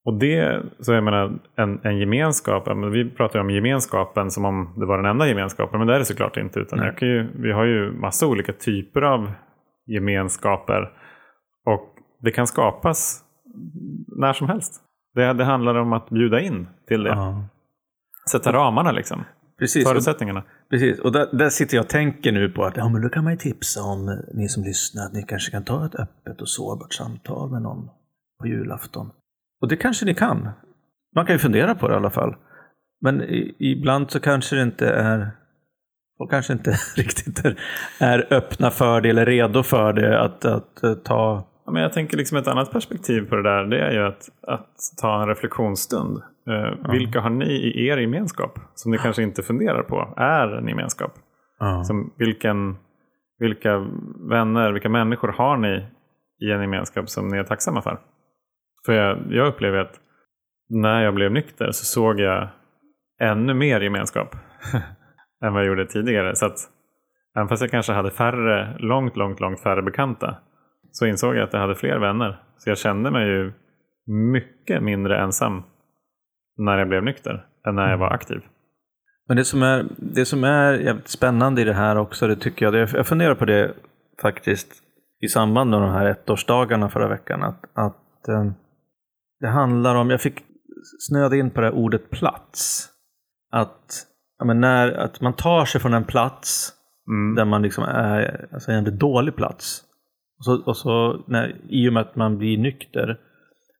Och 0.05 0.19
det, 0.19 0.63
så 0.79 0.93
jag 0.93 1.03
menar, 1.03 1.39
en, 1.55 1.79
en 1.83 1.97
gemenskap, 1.97 2.67
vi 2.93 3.09
pratar 3.09 3.39
ju 3.39 3.43
om 3.43 3.49
gemenskapen 3.49 4.31
som 4.31 4.45
om 4.45 4.73
det 4.77 4.85
var 4.85 4.97
den 4.97 5.05
enda 5.05 5.27
gemenskapen, 5.27 5.79
men 5.79 5.87
det 5.87 5.95
är 5.95 5.99
det 5.99 6.05
såklart 6.05 6.37
inte. 6.37 6.59
Utan 6.59 6.95
kan 6.95 7.07
ju, 7.07 7.31
vi 7.35 7.51
har 7.51 7.65
ju 7.65 7.91
massa 7.91 8.27
olika 8.27 8.53
typer 8.53 9.01
av 9.01 9.31
gemenskaper 9.85 10.91
och 11.65 11.95
det 12.21 12.31
kan 12.31 12.47
skapas 12.47 13.23
när 14.07 14.33
som 14.33 14.47
helst. 14.47 14.81
Det, 15.15 15.33
det 15.33 15.43
handlar 15.43 15.75
om 15.75 15.93
att 15.93 16.09
bjuda 16.09 16.39
in 16.39 16.67
till 16.87 17.03
det. 17.03 17.09
Ja. 17.09 17.43
Sätta 18.31 18.53
ramarna 18.53 18.91
liksom. 18.91 19.23
Precis. 19.59 19.85
Och, 19.85 19.91
Förutsättningarna. 19.91 20.43
precis. 20.69 20.99
och 20.99 21.11
där, 21.11 21.29
där 21.31 21.49
sitter 21.49 21.77
jag 21.77 21.83
och 21.83 21.89
tänker 21.89 22.31
nu 22.31 22.49
på 22.49 22.63
att 22.63 22.77
ja, 22.77 22.89
men 22.89 23.01
då 23.01 23.09
kan 23.09 23.23
man 23.23 23.33
ju 23.33 23.37
tipsa 23.37 23.83
om, 23.83 24.09
eh, 24.09 24.15
ni 24.33 24.49
som 24.49 24.63
lyssnar, 24.63 25.05
att 25.05 25.13
ni 25.13 25.23
kanske 25.23 25.51
kan 25.51 25.63
ta 25.63 25.85
ett 25.85 25.95
öppet 25.95 26.41
och 26.41 26.49
sårbart 26.49 26.93
samtal 26.93 27.51
med 27.51 27.61
någon 27.61 27.89
på 28.39 28.47
julafton. 28.47 29.11
Och 29.61 29.67
det 29.67 29.75
kanske 29.75 30.05
ni 30.05 30.13
kan. 30.13 30.49
Man 31.15 31.25
kan 31.25 31.35
ju 31.35 31.39
fundera 31.39 31.75
på 31.75 31.87
det 31.87 31.93
i 31.93 31.97
alla 31.97 32.09
fall. 32.09 32.35
Men 33.01 33.21
i, 33.21 33.55
ibland 33.59 34.11
så 34.11 34.19
kanske 34.19 34.55
det 34.55 34.61
inte 34.61 34.89
är 34.89 35.31
och 36.19 36.31
kanske 36.31 36.53
inte 36.53 36.71
riktigt 36.95 37.45
är, 37.45 37.57
är 37.99 38.33
öppna 38.33 38.71
för 38.71 39.01
det 39.01 39.09
eller 39.09 39.25
redo 39.25 39.63
för 39.63 39.93
det 39.93 40.21
att, 40.21 40.45
att, 40.45 40.83
eh, 40.83 40.93
ta 40.93 41.45
Ja, 41.65 41.73
men 41.73 41.81
jag 41.81 41.93
tänker 41.93 42.17
liksom 42.17 42.37
ett 42.37 42.47
annat 42.47 42.71
perspektiv 42.71 43.29
på 43.29 43.35
det 43.35 43.43
där. 43.43 43.63
Det 43.63 43.79
är 43.79 43.91
ju 43.91 44.07
att, 44.07 44.29
att 44.47 44.75
ta 45.01 45.21
en 45.21 45.27
reflektionsstund. 45.27 46.17
Eh, 46.47 46.91
Vilka 46.91 47.21
har 47.21 47.29
ni 47.29 47.45
i 47.45 47.87
er 47.87 47.97
gemenskap 47.97 48.59
som 48.75 48.91
ni 48.91 48.97
kanske 48.97 49.23
inte 49.23 49.43
funderar 49.43 49.83
på 49.83 50.13
är 50.17 50.57
en 50.57 50.67
gemenskap? 50.67 51.11
Som 51.83 52.13
vilken, 52.17 52.75
vilka 53.39 53.87
vänner, 54.29 54.71
vilka 54.71 54.89
människor 54.89 55.27
har 55.27 55.57
ni 55.57 55.85
i 56.41 56.51
en 56.51 56.61
gemenskap 56.61 57.09
som 57.09 57.27
ni 57.27 57.37
är 57.37 57.43
tacksamma 57.43 57.81
för? 57.81 57.99
För 58.85 58.93
jag, 58.93 59.17
jag 59.29 59.47
upplever 59.47 59.77
att 59.77 59.99
när 60.69 61.03
jag 61.03 61.13
blev 61.13 61.31
nykter 61.31 61.71
så 61.71 61.85
såg 61.85 62.19
jag 62.19 62.49
ännu 63.21 63.53
mer 63.53 63.81
gemenskap 63.81 64.35
än 65.43 65.53
vad 65.53 65.61
jag 65.61 65.67
gjorde 65.67 65.85
tidigare. 65.85 66.35
Så 66.35 66.45
att 66.45 66.57
även 67.35 67.47
fast 67.47 67.61
jag 67.61 67.71
kanske 67.71 67.93
hade 67.93 68.11
färre, 68.11 68.77
långt, 68.79 69.15
långt, 69.17 69.39
långt 69.39 69.59
färre 69.59 69.81
bekanta 69.81 70.37
så 70.91 71.05
insåg 71.05 71.35
jag 71.35 71.43
att 71.43 71.53
jag 71.53 71.59
hade 71.59 71.75
fler 71.75 71.99
vänner. 71.99 72.43
Så 72.57 72.69
jag 72.69 72.77
kände 72.77 73.11
mig 73.11 73.27
ju 73.27 73.51
mycket 74.31 74.83
mindre 74.83 75.21
ensam 75.21 75.63
när 76.57 76.77
jag 76.77 76.87
blev 76.87 77.03
nykter 77.03 77.45
än 77.67 77.75
när 77.75 77.89
jag 77.89 77.97
var 77.97 78.13
aktiv. 78.13 78.41
Men 79.27 79.37
det 79.37 79.45
som 79.45 79.63
är, 79.63 79.85
det 79.97 80.25
som 80.25 80.43
är 80.43 80.73
jävligt 80.73 81.07
spännande 81.07 81.61
i 81.61 81.65
det 81.65 81.73
här 81.73 81.97
också, 81.97 82.27
det 82.27 82.35
tycker 82.35 82.65
jag, 82.65 82.89
jag 82.93 83.07
funderar 83.07 83.35
på 83.35 83.45
det 83.45 83.73
faktiskt 84.21 84.83
i 85.21 85.27
samband 85.27 85.69
med 85.69 85.81
de 85.81 85.89
här 85.91 86.05
ettårsdagarna 86.05 86.89
förra 86.89 87.07
veckan, 87.07 87.43
att, 87.43 87.63
att 87.73 88.27
eh, 88.27 88.51
det 89.39 89.47
handlar 89.47 89.95
om, 89.95 90.09
jag 90.09 90.21
fick 90.21 90.43
snöade 90.99 91.37
in 91.37 91.51
på 91.51 91.61
det 91.61 91.67
här 91.67 91.75
ordet 91.75 92.09
plats. 92.09 92.89
Att, 93.51 94.05
ja, 94.39 94.53
när, 94.53 94.91
att 94.91 95.21
man 95.21 95.33
tar 95.33 95.65
sig 95.65 95.81
från 95.81 95.93
en 95.93 96.03
plats 96.03 96.73
där 97.35 97.45
man 97.45 97.61
liksom 97.61 97.83
är, 97.83 98.47
alltså 98.53 98.71
en 98.71 98.77
jävligt 98.77 98.99
dålig 98.99 99.35
plats. 99.35 99.83
Och 100.37 100.45
så, 100.45 100.63
och 100.65 100.77
så 100.77 101.23
när, 101.27 101.55
i 101.69 101.89
och 101.89 101.93
med 101.93 102.01
att 102.01 102.15
man 102.15 102.37
blir 102.37 102.57
nykter, 102.57 103.17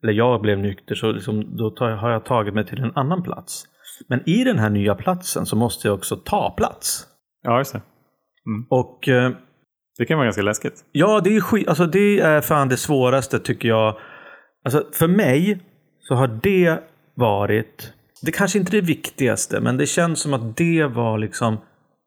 eller 0.03 0.13
jag 0.13 0.41
blev 0.41 0.59
nykter, 0.59 0.95
så 0.95 1.11
liksom, 1.11 1.57
då 1.57 1.69
tar, 1.69 1.89
har 1.89 2.09
jag 2.09 2.25
tagit 2.25 2.53
mig 2.53 2.65
till 2.65 2.83
en 2.83 2.91
annan 2.95 3.23
plats. 3.23 3.63
Men 4.07 4.29
i 4.29 4.43
den 4.43 4.59
här 4.59 4.69
nya 4.69 4.95
platsen 4.95 5.45
så 5.45 5.55
måste 5.55 5.87
jag 5.87 5.95
också 5.95 6.15
ta 6.15 6.53
plats. 6.57 7.05
Ja, 7.43 7.57
just 7.57 7.73
det. 7.73 7.81
Och 8.69 9.07
eh, 9.07 9.31
Det 9.97 10.05
kan 10.05 10.17
vara 10.17 10.25
ganska 10.25 10.41
läskigt. 10.41 10.85
ja, 10.91 11.21
det 11.23 11.35
är, 11.35 11.41
skit, 11.41 11.67
alltså, 11.67 11.85
det 11.85 12.19
är 12.19 12.41
fan 12.41 12.69
det 12.69 12.77
svåraste 12.77 13.39
tycker 13.39 13.69
jag. 13.69 13.97
Alltså, 14.63 14.85
för 14.91 15.07
mig 15.07 15.59
så 15.99 16.15
har 16.15 16.27
det 16.27 16.79
varit, 17.15 17.93
det 18.21 18.31
kanske 18.31 18.59
inte 18.59 18.77
är 18.77 18.81
det 18.81 18.87
viktigaste, 18.87 19.59
men 19.61 19.77
det 19.77 19.85
känns 19.85 20.21
som 20.21 20.33
att 20.33 20.57
det 20.57 20.85
var 20.85 21.17
liksom, 21.17 21.57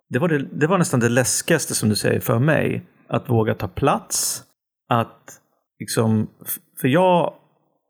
det 0.08 0.18
var, 0.18 0.28
det, 0.28 0.38
det 0.52 0.66
var 0.66 0.78
nästan 0.78 1.00
det 1.00 1.08
läskigaste 1.08 1.74
som 1.74 1.88
du 1.88 1.96
säger 1.96 2.20
för 2.20 2.38
mig. 2.38 2.86
Att 3.08 3.30
våga 3.30 3.54
ta 3.54 3.68
plats. 3.68 4.42
Att 4.88 5.40
liksom, 5.78 6.28
för 6.80 6.88
jag 6.88 7.34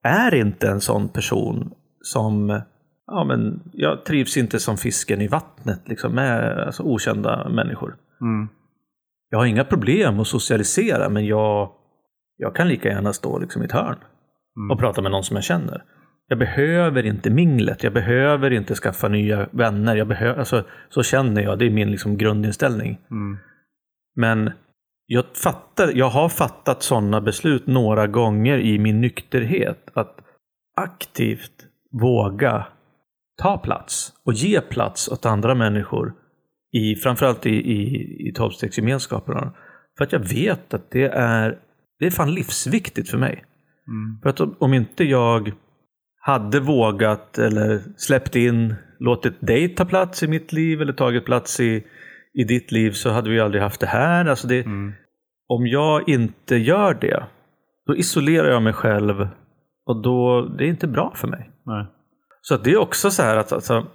är 0.02 0.34
inte 0.34 0.68
en 0.68 0.80
sån 0.80 1.08
person 1.08 1.74
som, 2.00 2.62
ja 3.06 3.24
men 3.24 3.62
jag 3.72 4.04
trivs 4.04 4.36
inte 4.36 4.60
som 4.60 4.76
fisken 4.76 5.20
i 5.20 5.28
vattnet 5.28 5.80
liksom 5.88 6.14
med 6.14 6.58
alltså, 6.58 6.82
okända 6.82 7.48
människor. 7.48 7.96
Mm. 8.20 8.48
Jag 9.30 9.38
har 9.38 9.46
inga 9.46 9.64
problem 9.64 10.20
att 10.20 10.28
socialisera, 10.28 11.08
men 11.08 11.26
jag, 11.26 11.70
jag 12.36 12.56
kan 12.56 12.68
lika 12.68 12.88
gärna 12.88 13.12
stå 13.12 13.38
liksom 13.38 13.62
i 13.62 13.64
ett 13.64 13.72
hörn 13.72 13.96
och 14.70 14.78
prata 14.78 15.02
med 15.02 15.10
någon 15.10 15.24
som 15.24 15.36
jag 15.36 15.44
känner. 15.44 15.84
Jag 16.28 16.38
behöver 16.38 17.06
inte 17.06 17.30
minglet, 17.30 17.82
jag 17.82 17.92
behöver 17.92 18.50
inte 18.50 18.74
skaffa 18.74 19.08
nya 19.08 19.48
vänner. 19.50 19.96
Jag 19.96 20.08
behöver, 20.08 20.38
alltså, 20.38 20.64
så 20.88 21.02
känner 21.02 21.42
jag, 21.42 21.58
det 21.58 21.66
är 21.66 21.70
min 21.70 21.90
liksom 21.90 22.16
grundinställning. 22.16 22.98
Mm. 23.10 23.38
Men 24.16 24.50
jag, 25.06 25.24
fattar, 25.34 25.92
jag 25.94 26.08
har 26.08 26.28
fattat 26.28 26.82
sådana 26.82 27.20
beslut 27.20 27.66
några 27.66 28.06
gånger 28.06 28.58
i 28.58 28.78
min 28.78 29.00
nykterhet. 29.00 29.90
Att 29.94 30.18
aktivt 30.76 31.66
våga 32.00 32.66
ta 33.42 33.58
plats 33.58 34.12
och 34.24 34.32
ge 34.32 34.60
plats 34.60 35.08
åt 35.08 35.26
andra 35.26 35.54
människor. 35.54 36.14
I, 36.72 36.94
framförallt 36.94 37.46
i, 37.46 37.50
i, 37.50 38.28
i 38.28 38.32
tolvstegsgemenskaperna. 38.32 39.52
För 39.98 40.04
att 40.04 40.12
jag 40.12 40.28
vet 40.28 40.74
att 40.74 40.90
det 40.90 41.08
är, 41.08 41.58
det 41.98 42.06
är 42.06 42.10
fan 42.10 42.34
livsviktigt 42.34 43.10
för 43.10 43.18
mig. 43.18 43.44
För 44.22 44.30
att 44.30 44.40
om, 44.40 44.74
inte 44.74 45.04
jag 45.04 45.52
hade 46.20 46.60
vågat 46.60 47.38
eller 47.38 47.82
släppt 47.96 48.36
in, 48.36 48.74
låtit 48.98 49.40
dig 49.40 49.74
ta 49.74 49.84
plats 49.84 50.22
i 50.22 50.28
mitt 50.28 50.52
liv 50.52 50.80
eller 50.82 50.92
tagit 50.92 51.24
plats 51.24 51.60
i, 51.60 51.84
i 52.34 52.44
ditt 52.44 52.72
liv 52.72 52.90
så 52.90 53.10
hade 53.10 53.30
vi 53.30 53.40
aldrig 53.40 53.62
haft 53.62 53.80
det 53.80 53.86
här. 53.86 54.24
Alltså 54.24 54.46
det, 54.46 54.66
Om 55.48 55.66
jag 55.66 56.08
inte 56.08 56.56
gör 56.56 56.94
det, 56.94 57.24
då 57.86 57.96
isolerar 57.96 58.48
jag 58.48 58.62
mig 58.62 58.72
själv 58.72 59.28
och 59.86 60.02
då, 60.02 60.42
det 60.58 60.64
är 60.64 60.68
inte 60.68 60.86
bra 60.86 61.12
för 61.16 61.28
mig. 61.28 61.50
Nej. 61.66 61.86
Så 62.40 62.54
att 62.54 62.64
det 62.64 62.70
är 62.70 62.80
också 62.80 63.10
så 63.10 63.22
här 63.22 63.36
att 63.36 63.52
alltså, 63.52 63.86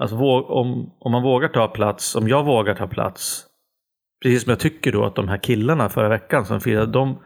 alltså, 0.00 0.16
om, 0.16 0.92
om 0.98 1.12
man 1.12 1.22
vågar 1.22 1.48
ta 1.48 1.68
plats, 1.68 2.16
om 2.16 2.28
jag 2.28 2.44
vågar 2.44 2.74
ta 2.74 2.86
plats, 2.86 3.46
precis 4.22 4.42
som 4.42 4.50
jag 4.50 4.58
tycker 4.58 4.92
då 4.92 5.04
att 5.04 5.14
de 5.14 5.28
här 5.28 5.38
killarna 5.38 5.88
förra 5.88 6.08
veckan 6.08 6.44
som 6.44 6.60
firade, 6.60 6.92
de 6.92 7.18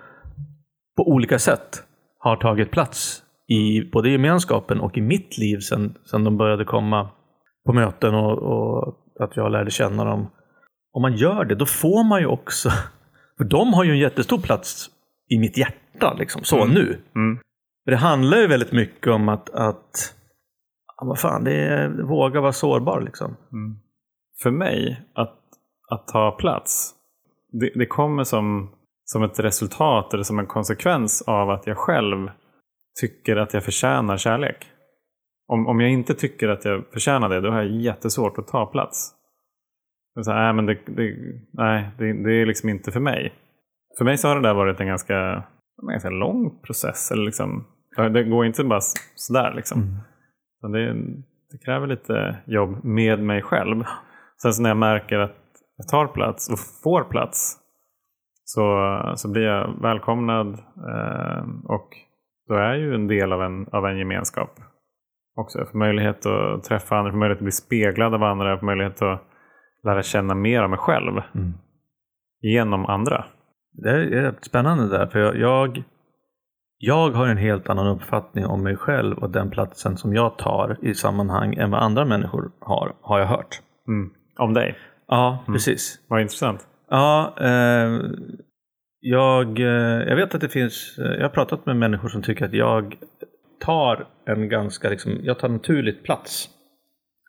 på 0.96 1.08
olika 1.08 1.38
sätt 1.38 1.85
har 2.28 2.36
tagit 2.36 2.70
plats 2.70 3.22
i 3.48 3.90
både 3.92 4.10
gemenskapen 4.10 4.80
och 4.80 4.98
i 4.98 5.00
mitt 5.00 5.38
liv 5.38 5.58
sen, 5.58 5.94
sen 6.10 6.24
de 6.24 6.36
började 6.36 6.64
komma 6.64 7.10
på 7.66 7.72
möten 7.72 8.14
och, 8.14 8.38
och 8.38 8.94
att 9.20 9.36
jag 9.36 9.52
lärde 9.52 9.70
känna 9.70 10.04
dem. 10.04 10.30
Om 10.92 11.02
man 11.02 11.16
gör 11.16 11.44
det, 11.44 11.54
då 11.54 11.66
får 11.66 12.08
man 12.08 12.20
ju 12.20 12.26
också, 12.26 12.70
för 13.38 13.44
de 13.44 13.74
har 13.74 13.84
ju 13.84 13.90
en 13.90 13.98
jättestor 13.98 14.38
plats 14.38 14.90
i 15.28 15.38
mitt 15.38 15.58
hjärta, 15.58 16.14
liksom, 16.18 16.44
så 16.44 16.64
nu. 16.64 17.02
Mm. 17.16 17.38
För 17.84 17.90
det 17.90 17.96
handlar 17.96 18.38
ju 18.38 18.46
väldigt 18.46 18.72
mycket 18.72 19.12
om 19.12 19.28
att, 19.28 19.50
att 19.50 20.14
ja, 20.96 21.06
vad 21.06 21.18
fan, 21.18 21.44
det 21.44 21.52
är, 21.52 21.88
våga 22.02 22.40
vara 22.40 22.52
sårbar 22.52 23.00
liksom. 23.00 23.36
För 24.42 24.50
mig, 24.50 25.06
att, 25.14 25.38
att 25.90 26.08
ta 26.08 26.30
plats, 26.30 26.94
det, 27.52 27.70
det 27.74 27.86
kommer 27.86 28.24
som, 28.24 28.75
som 29.06 29.22
ett 29.22 29.40
resultat 29.40 30.14
eller 30.14 30.24
som 30.24 30.38
en 30.38 30.46
konsekvens 30.46 31.22
av 31.26 31.50
att 31.50 31.66
jag 31.66 31.76
själv 31.76 32.30
tycker 33.00 33.36
att 33.36 33.54
jag 33.54 33.64
förtjänar 33.64 34.16
kärlek. 34.16 34.66
Om, 35.48 35.66
om 35.66 35.80
jag 35.80 35.90
inte 35.90 36.14
tycker 36.14 36.48
att 36.48 36.64
jag 36.64 36.84
förtjänar 36.92 37.28
det, 37.28 37.40
då 37.40 37.50
har 37.50 37.62
jag 37.62 37.70
jättesvårt 37.70 38.38
att 38.38 38.48
ta 38.48 38.66
plats. 38.66 39.12
Så 40.24 40.32
här, 40.32 40.44
nej, 40.44 40.52
men 40.52 40.66
det, 40.66 40.78
det, 40.86 41.16
nej 41.52 41.90
det, 41.98 42.12
det 42.24 42.42
är 42.42 42.46
liksom 42.46 42.68
inte 42.68 42.92
för 42.92 43.00
mig. 43.00 43.32
För 43.98 44.04
mig 44.04 44.18
så 44.18 44.28
har 44.28 44.36
det 44.36 44.48
där 44.48 44.54
varit 44.54 44.80
en 44.80 44.86
ganska, 44.86 45.18
en 45.82 45.88
ganska 45.88 46.10
lång 46.10 46.60
process. 46.62 47.10
Eller 47.10 47.24
liksom, 47.24 47.66
det 47.96 48.24
går 48.24 48.46
inte 48.46 48.64
bara 48.64 48.80
sådär. 49.14 49.52
Liksom. 49.56 49.98
Utan 50.58 50.72
Det, 50.72 50.94
det 51.50 51.58
kräver 51.64 51.86
lite 51.86 52.36
jobb 52.46 52.84
med 52.84 53.22
mig 53.22 53.42
själv. 53.42 53.84
Sen 54.42 54.52
så 54.52 54.62
när 54.62 54.70
jag 54.70 54.76
märker 54.76 55.18
att 55.18 55.36
jag 55.76 55.88
tar 55.88 56.06
plats 56.06 56.50
och 56.50 56.58
får 56.82 57.04
plats 57.04 57.58
så, 58.48 59.02
så 59.16 59.32
blir 59.32 59.42
jag 59.42 59.82
välkomnad 59.82 60.48
eh, 60.88 61.44
och 61.64 61.88
då 62.48 62.54
är 62.54 62.62
jag 62.62 62.78
ju 62.78 62.94
en 62.94 63.06
del 63.06 63.32
av 63.32 63.42
en, 63.42 63.66
av 63.72 63.86
en 63.86 63.98
gemenskap. 63.98 64.50
Också. 65.36 65.58
Jag 65.58 65.70
får 65.70 65.78
möjlighet 65.78 66.26
att 66.26 66.64
träffa 66.64 66.96
andra, 66.96 67.06
jag 67.06 67.12
får 67.12 67.18
möjlighet 67.18 67.38
att 67.38 67.44
bli 67.44 67.52
speglad 67.52 68.14
av 68.14 68.22
andra, 68.22 68.50
jag 68.50 68.60
får 68.60 68.66
möjlighet 68.66 69.02
att 69.02 69.22
lära 69.84 70.02
känna 70.02 70.34
mer 70.34 70.62
av 70.62 70.70
mig 70.70 70.78
själv 70.78 71.20
genom 72.40 72.86
andra. 72.86 73.24
Det 73.72 73.90
är 73.90 74.34
spännande 74.40 74.88
där, 74.88 75.06
för 75.06 75.18
jag, 75.18 75.36
jag, 75.36 75.82
jag 76.78 77.10
har 77.10 77.26
en 77.26 77.36
helt 77.36 77.68
annan 77.68 77.86
uppfattning 77.86 78.46
om 78.46 78.62
mig 78.62 78.76
själv 78.76 79.18
och 79.18 79.30
den 79.30 79.50
platsen 79.50 79.96
som 79.96 80.14
jag 80.14 80.38
tar 80.38 80.76
i 80.82 80.94
sammanhang 80.94 81.54
än 81.54 81.70
vad 81.70 81.82
andra 81.82 82.04
människor 82.04 82.50
har, 82.60 82.92
har 83.00 83.18
jag 83.18 83.26
hört. 83.26 83.60
Mm. 83.88 84.10
Om 84.38 84.54
dig. 84.54 84.76
Ja, 85.08 85.44
precis. 85.46 86.00
Vad 86.08 86.20
intressant. 86.20 86.66
Ja, 86.90 87.36
eh, 87.40 88.00
jag, 89.00 89.60
eh, 89.60 90.08
jag 90.08 90.16
vet 90.16 90.34
att 90.34 90.40
det 90.40 90.48
finns, 90.48 90.98
eh, 90.98 91.04
jag 91.04 91.22
har 91.22 91.28
pratat 91.28 91.66
med 91.66 91.76
människor 91.76 92.08
som 92.08 92.22
tycker 92.22 92.44
att 92.44 92.52
jag 92.52 92.96
tar 93.60 94.08
en 94.26 94.48
ganska, 94.48 94.90
liksom, 94.90 95.12
jag 95.22 95.38
tar 95.38 95.48
naturligt 95.48 96.02
plats. 96.02 96.48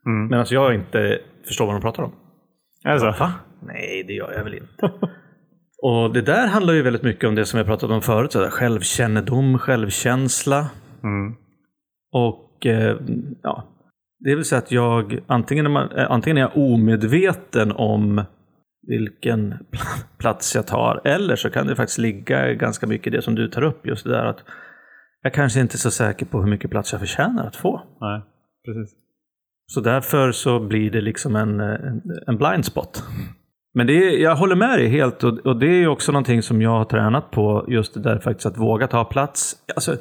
Mm. 0.05 0.28
Medan 0.28 0.45
jag 0.49 0.76
inte 0.76 1.20
förstår 1.45 1.66
vad 1.66 1.76
de 1.76 1.82
pratar 1.82 2.03
om. 2.03 2.12
Är 2.84 2.93
det 2.93 2.99
så? 2.99 3.12
Va? 3.20 3.34
Nej, 3.62 4.03
det 4.08 4.14
gör 4.14 4.34
jag 4.34 4.43
väl 4.43 4.53
inte. 4.53 4.91
Och 5.82 6.14
det 6.14 6.22
där 6.22 6.47
handlar 6.47 6.74
ju 6.74 6.82
väldigt 6.82 7.03
mycket 7.03 7.30
om 7.30 7.36
det 7.36 7.45
som 7.45 7.58
jag 7.58 7.68
pratat 7.68 7.89
om 7.89 8.01
förut. 8.01 8.32
Så 8.32 8.39
där, 8.39 8.49
självkännedom, 8.49 9.60
självkänsla. 9.60 10.70
Mm. 11.03 11.36
Och 12.12 12.66
eh, 12.66 12.97
ja, 13.43 13.68
Det 14.20 14.36
vill 14.36 14.45
säga 14.45 14.60
att 14.60 14.72
jag 14.72 15.20
antingen 15.28 15.66
är, 15.66 15.70
man, 15.70 15.91
eh, 15.91 16.12
antingen 16.12 16.38
är 16.38 16.41
jag 16.41 16.58
omedveten 16.58 17.72
om 17.72 18.24
vilken 18.88 19.53
pl- 19.53 20.17
plats 20.19 20.55
jag 20.55 20.67
tar. 20.67 21.01
Eller 21.05 21.35
så 21.35 21.49
kan 21.49 21.67
det 21.67 21.75
faktiskt 21.75 21.97
ligga 21.97 22.53
ganska 22.53 22.88
mycket 22.88 23.07
i 23.07 23.15
det 23.15 23.21
som 23.21 23.35
du 23.35 23.47
tar 23.47 23.63
upp. 23.63 23.88
Just 23.88 24.03
det 24.03 24.09
där 24.11 24.25
att 24.25 24.43
jag 25.21 25.33
kanske 25.33 25.59
inte 25.59 25.75
är 25.75 25.77
så 25.77 25.91
säker 25.91 26.25
på 26.25 26.41
hur 26.41 26.49
mycket 26.49 26.71
plats 26.71 26.91
jag 26.91 26.99
förtjänar 26.99 27.47
att 27.47 27.55
få. 27.55 27.81
Nej, 28.01 28.21
precis. 28.65 28.95
Så 29.65 29.81
därför 29.81 30.31
så 30.31 30.59
blir 30.59 30.91
det 30.91 31.01
liksom 31.01 31.35
en, 31.35 31.59
en, 31.59 32.01
en 32.27 32.38
blind 32.38 32.65
spot. 32.65 33.03
Men 33.73 33.88
det 33.88 33.93
är, 33.93 34.23
jag 34.23 34.35
håller 34.35 34.55
med 34.55 34.79
dig 34.79 34.88
helt 34.88 35.23
och, 35.23 35.45
och 35.45 35.59
det 35.59 35.67
är 35.67 35.88
också 35.88 36.11
någonting 36.11 36.41
som 36.41 36.61
jag 36.61 36.69
har 36.69 36.85
tränat 36.85 37.31
på. 37.31 37.65
Just 37.67 37.93
det 37.93 37.99
där 37.99 38.19
faktiskt 38.19 38.45
att 38.45 38.57
våga 38.57 38.88
ta 38.88 39.05
plats. 39.05 39.55
Alltså, 39.75 39.95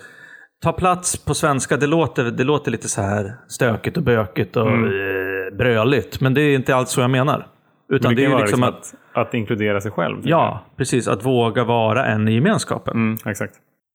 ta 0.62 0.72
plats 0.72 1.24
på 1.24 1.34
svenska, 1.34 1.76
det 1.76 1.86
låter, 1.86 2.24
det 2.24 2.44
låter 2.44 2.70
lite 2.70 2.88
så 2.88 3.02
här 3.02 3.36
stökigt 3.48 3.96
och 3.96 4.02
bökigt 4.02 4.56
och 4.56 4.70
eh, 4.70 5.56
bröligt. 5.58 6.20
Men 6.20 6.34
det 6.34 6.40
är 6.40 6.54
inte 6.54 6.74
alls 6.76 6.90
så 6.90 7.00
jag 7.00 7.10
menar. 7.10 7.46
Utan 7.88 8.14
det, 8.14 8.16
det, 8.16 8.24
är 8.24 8.30
vara 8.30 8.40
liksom 8.40 8.60
liksom 8.60 8.78
att, 8.78 8.94
att, 9.14 9.28
att 9.28 9.34
inkludera 9.34 9.80
sig 9.80 9.90
själv. 9.90 10.20
ja, 10.24 10.60
precis, 10.76 11.08
att 11.08 11.26
våga 11.26 11.64
vara 11.64 12.06
en 12.06 12.28
i 12.28 12.34
gemenskapen. 12.34 12.94
Mm, 12.94 13.18
exakt. 13.26 13.54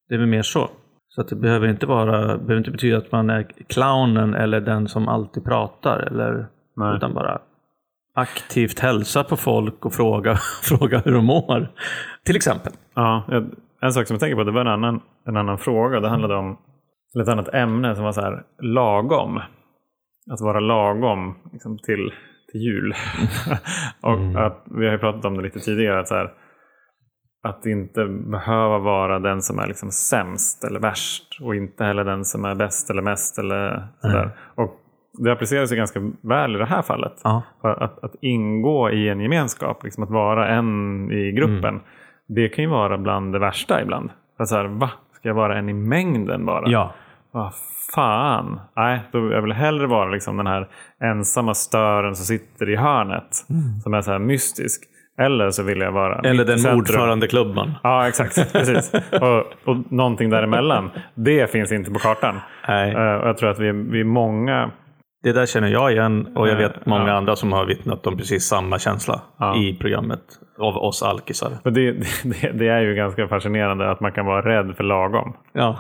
Det 0.09 0.15
är 0.15 0.19
väl 0.19 0.27
mer 0.27 0.41
så. 0.41 0.69
Så 1.09 1.21
att 1.21 1.27
det 1.27 1.35
behöver 1.35 1.67
inte, 1.67 1.85
vara, 1.85 2.21
behöver 2.21 2.57
inte 2.57 2.71
betyda 2.71 2.97
att 2.97 3.11
man 3.11 3.29
är 3.29 3.47
clownen 3.67 4.33
eller 4.33 4.61
den 4.61 4.87
som 4.87 5.07
alltid 5.07 5.43
pratar. 5.45 5.99
Eller, 5.99 6.47
Nej. 6.75 6.95
utan 6.95 7.13
bara 7.13 7.39
aktivt 8.13 8.79
hälsa 8.79 9.23
på 9.23 9.37
folk 9.37 9.85
och 9.85 9.93
fråga, 9.93 10.35
fråga 10.63 10.99
hur 11.05 11.11
de 11.11 11.25
mår. 11.25 11.71
Till 12.25 12.35
exempel. 12.35 12.73
Ja, 12.93 13.23
en 13.81 13.91
sak 13.91 14.07
som 14.07 14.13
jag 14.13 14.19
tänker 14.19 14.35
på, 14.35 14.43
det 14.43 14.51
var 14.51 14.61
en 14.61 14.67
annan, 14.67 15.01
en 15.27 15.37
annan 15.37 15.57
fråga. 15.57 15.99
Det 15.99 16.09
handlade 16.09 16.35
om 16.35 16.57
ett 17.21 17.27
annat 17.27 17.53
ämne 17.53 17.95
som 17.95 18.03
var 18.03 18.11
så 18.11 18.21
här, 18.21 18.43
lagom. 18.61 19.37
Att 20.31 20.41
vara 20.41 20.59
lagom 20.59 21.35
liksom, 21.51 21.77
till, 21.77 22.11
till 22.51 22.61
jul. 22.61 22.93
och 24.01 24.45
att, 24.45 24.63
vi 24.65 24.85
har 24.85 24.93
ju 24.93 24.99
pratat 24.99 25.25
om 25.25 25.37
det 25.37 25.43
lite 25.43 25.59
tidigare. 25.59 25.99
Att, 25.99 26.07
så 26.07 26.15
här, 26.15 26.31
att 27.43 27.65
inte 27.65 28.05
behöva 28.05 28.77
vara 28.77 29.19
den 29.19 29.41
som 29.41 29.59
är 29.59 29.67
liksom 29.67 29.91
sämst 29.91 30.63
eller 30.63 30.79
värst. 30.79 31.39
Och 31.41 31.55
inte 31.55 31.83
heller 31.83 32.03
den 32.03 32.25
som 32.25 32.45
är 32.45 32.55
bäst 32.55 32.89
eller 32.89 33.01
mest. 33.01 33.39
Eller 33.39 33.87
sådär. 34.01 34.31
Och 34.55 34.81
det 35.23 35.31
appliceras 35.31 35.71
ju 35.71 35.75
ganska 35.75 36.11
väl 36.21 36.55
i 36.55 36.59
det 36.59 36.65
här 36.65 36.81
fallet. 36.81 37.21
Ja. 37.23 37.43
Att, 37.61 38.03
att 38.03 38.15
ingå 38.21 38.89
i 38.89 39.09
en 39.09 39.19
gemenskap, 39.19 39.83
liksom 39.83 40.03
att 40.03 40.09
vara 40.09 40.47
en 40.47 41.11
i 41.11 41.31
gruppen. 41.31 41.79
Det 42.27 42.49
kan 42.49 42.63
ju 42.63 42.69
vara 42.69 42.97
bland 42.97 43.33
det 43.33 43.39
värsta 43.39 43.81
ibland. 43.81 44.09
Att 44.37 44.47
så 44.47 44.55
här, 44.55 44.65
va? 44.65 44.89
Ska 45.13 45.29
jag 45.29 45.35
vara 45.35 45.57
en 45.57 45.69
i 45.69 45.73
mängden 45.73 46.45
bara? 46.45 46.69
Ja. 46.69 46.93
Vad 47.31 47.51
fan. 47.95 48.59
Nej, 48.75 48.99
då 49.11 49.31
jag 49.31 49.41
vill 49.41 49.51
hellre 49.51 49.87
vara 49.87 50.09
liksom 50.09 50.37
den 50.37 50.47
här 50.47 50.67
ensamma 51.03 51.53
stören 51.53 52.15
som 52.15 52.25
sitter 52.25 52.69
i 52.69 52.75
hörnet. 52.75 53.45
Som 53.83 53.93
är 53.93 54.01
så 54.01 54.11
här 54.11 54.19
mystisk. 54.19 54.83
Eller 55.19 55.49
så 55.49 55.63
vill 55.63 55.79
jag 55.79 55.91
vara 55.91 56.19
Eller 56.19 56.45
den 56.45 56.77
ordförandeklubban. 56.77 57.73
Ja, 57.83 58.07
exakt. 58.07 58.53
Precis. 58.53 58.91
och, 59.11 59.69
och 59.69 59.91
någonting 59.91 60.29
däremellan. 60.29 60.89
Det 61.15 61.51
finns 61.51 61.71
inte 61.71 61.91
på 61.91 61.99
kartan. 61.99 62.39
Nej. 62.67 62.95
Och 62.95 63.27
jag 63.27 63.37
tror 63.37 63.49
att 63.49 63.59
vi, 63.59 63.71
vi 63.71 63.99
är 63.99 64.03
många 64.03 64.71
Det 65.23 65.31
där 65.33 65.45
känner 65.45 65.67
jag 65.67 65.91
igen 65.91 66.27
och 66.35 66.47
jag 66.47 66.53
Eh, 66.53 66.57
vet 66.69 66.85
många 66.85 67.07
ja. 67.07 67.13
andra 67.13 67.35
som 67.35 67.51
har 67.53 67.65
vittnat 67.65 68.07
om 68.07 68.17
precis 68.17 68.43
samma 68.43 68.79
känsla 68.79 69.21
Ja. 69.37 69.55
i 69.57 69.77
programmet. 69.81 70.21
Av 70.59 70.77
oss 70.77 71.03
alkisar. 71.03 71.51
Det, 71.63 71.71
det, 72.23 72.51
det 72.51 72.67
är 72.67 72.81
ju 72.81 72.95
ganska 72.95 73.27
fascinerande 73.27 73.91
att 73.91 73.99
man 73.99 74.11
kan 74.11 74.25
vara 74.25 74.41
rädd 74.41 74.75
för 74.77 74.83
lagom. 74.83 75.33
Ja. 75.53 75.77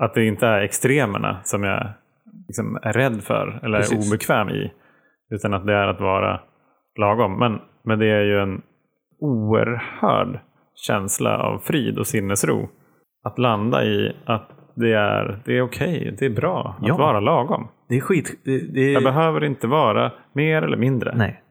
Att 0.00 0.14
det 0.14 0.24
inte 0.24 0.46
är 0.46 0.60
extremerna 0.60 1.40
som 1.44 1.64
jag 1.64 1.86
liksom 2.46 2.78
är 2.82 2.92
rädd 2.92 3.22
för 3.22 3.60
eller 3.62 3.78
är 3.78 3.82
Precis. 3.82 4.12
obekväm 4.12 4.48
i. 4.48 4.72
Utan 5.30 5.54
att 5.54 5.66
det 5.66 5.74
är 5.74 5.88
att 5.88 6.00
vara 6.00 6.40
lagom. 6.98 7.38
Men, 7.38 7.60
men 7.84 7.98
det 7.98 8.06
är 8.06 8.22
ju 8.22 8.38
en 8.40 8.62
oerhörd 9.20 10.40
känsla 10.74 11.38
av 11.38 11.58
frid 11.58 11.98
och 11.98 12.06
sinnesro. 12.06 12.68
Att 13.24 13.38
landa 13.38 13.84
i 13.84 14.16
att 14.24 14.48
det 14.74 14.92
är, 14.92 15.42
det 15.44 15.58
är 15.58 15.62
okej, 15.62 16.16
det 16.18 16.26
är 16.26 16.30
bra 16.30 16.76
att 16.80 16.86
Ja. 16.88 16.96
vara 16.96 17.20
lagom. 17.20 17.68
Det 17.88 17.96
är 17.96 18.00
skit. 18.00 18.40
Det, 18.44 18.72
det 18.74 18.92
Jag 18.92 19.02
är... 19.02 19.04
behöver 19.04 19.44
inte 19.44 19.66
vara 19.66 20.12
mer 20.32 20.62
eller 20.62 20.76
mindre. 20.76 21.14
Nej. 21.16 21.42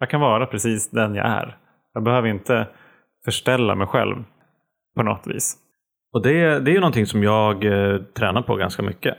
Jag 0.00 0.10
kan 0.10 0.20
vara 0.20 0.46
precis 0.46 0.90
den 0.90 1.14
jag 1.14 1.26
är. 1.26 1.56
Jag 1.94 2.02
behöver 2.02 2.28
inte 2.28 2.66
förställa 3.24 3.74
mig 3.74 3.86
själv 3.86 4.16
på 4.96 5.02
något 5.02 5.26
vis. 5.26 5.56
Och 6.12 6.22
det, 6.22 6.60
det 6.60 6.70
är 6.70 6.74
ju 6.74 6.80
någonting 6.80 7.06
som 7.06 7.22
jag 7.22 7.64
eh, 7.64 7.98
tränar 8.18 8.42
på 8.42 8.56
ganska 8.56 8.82
mycket. 8.82 9.14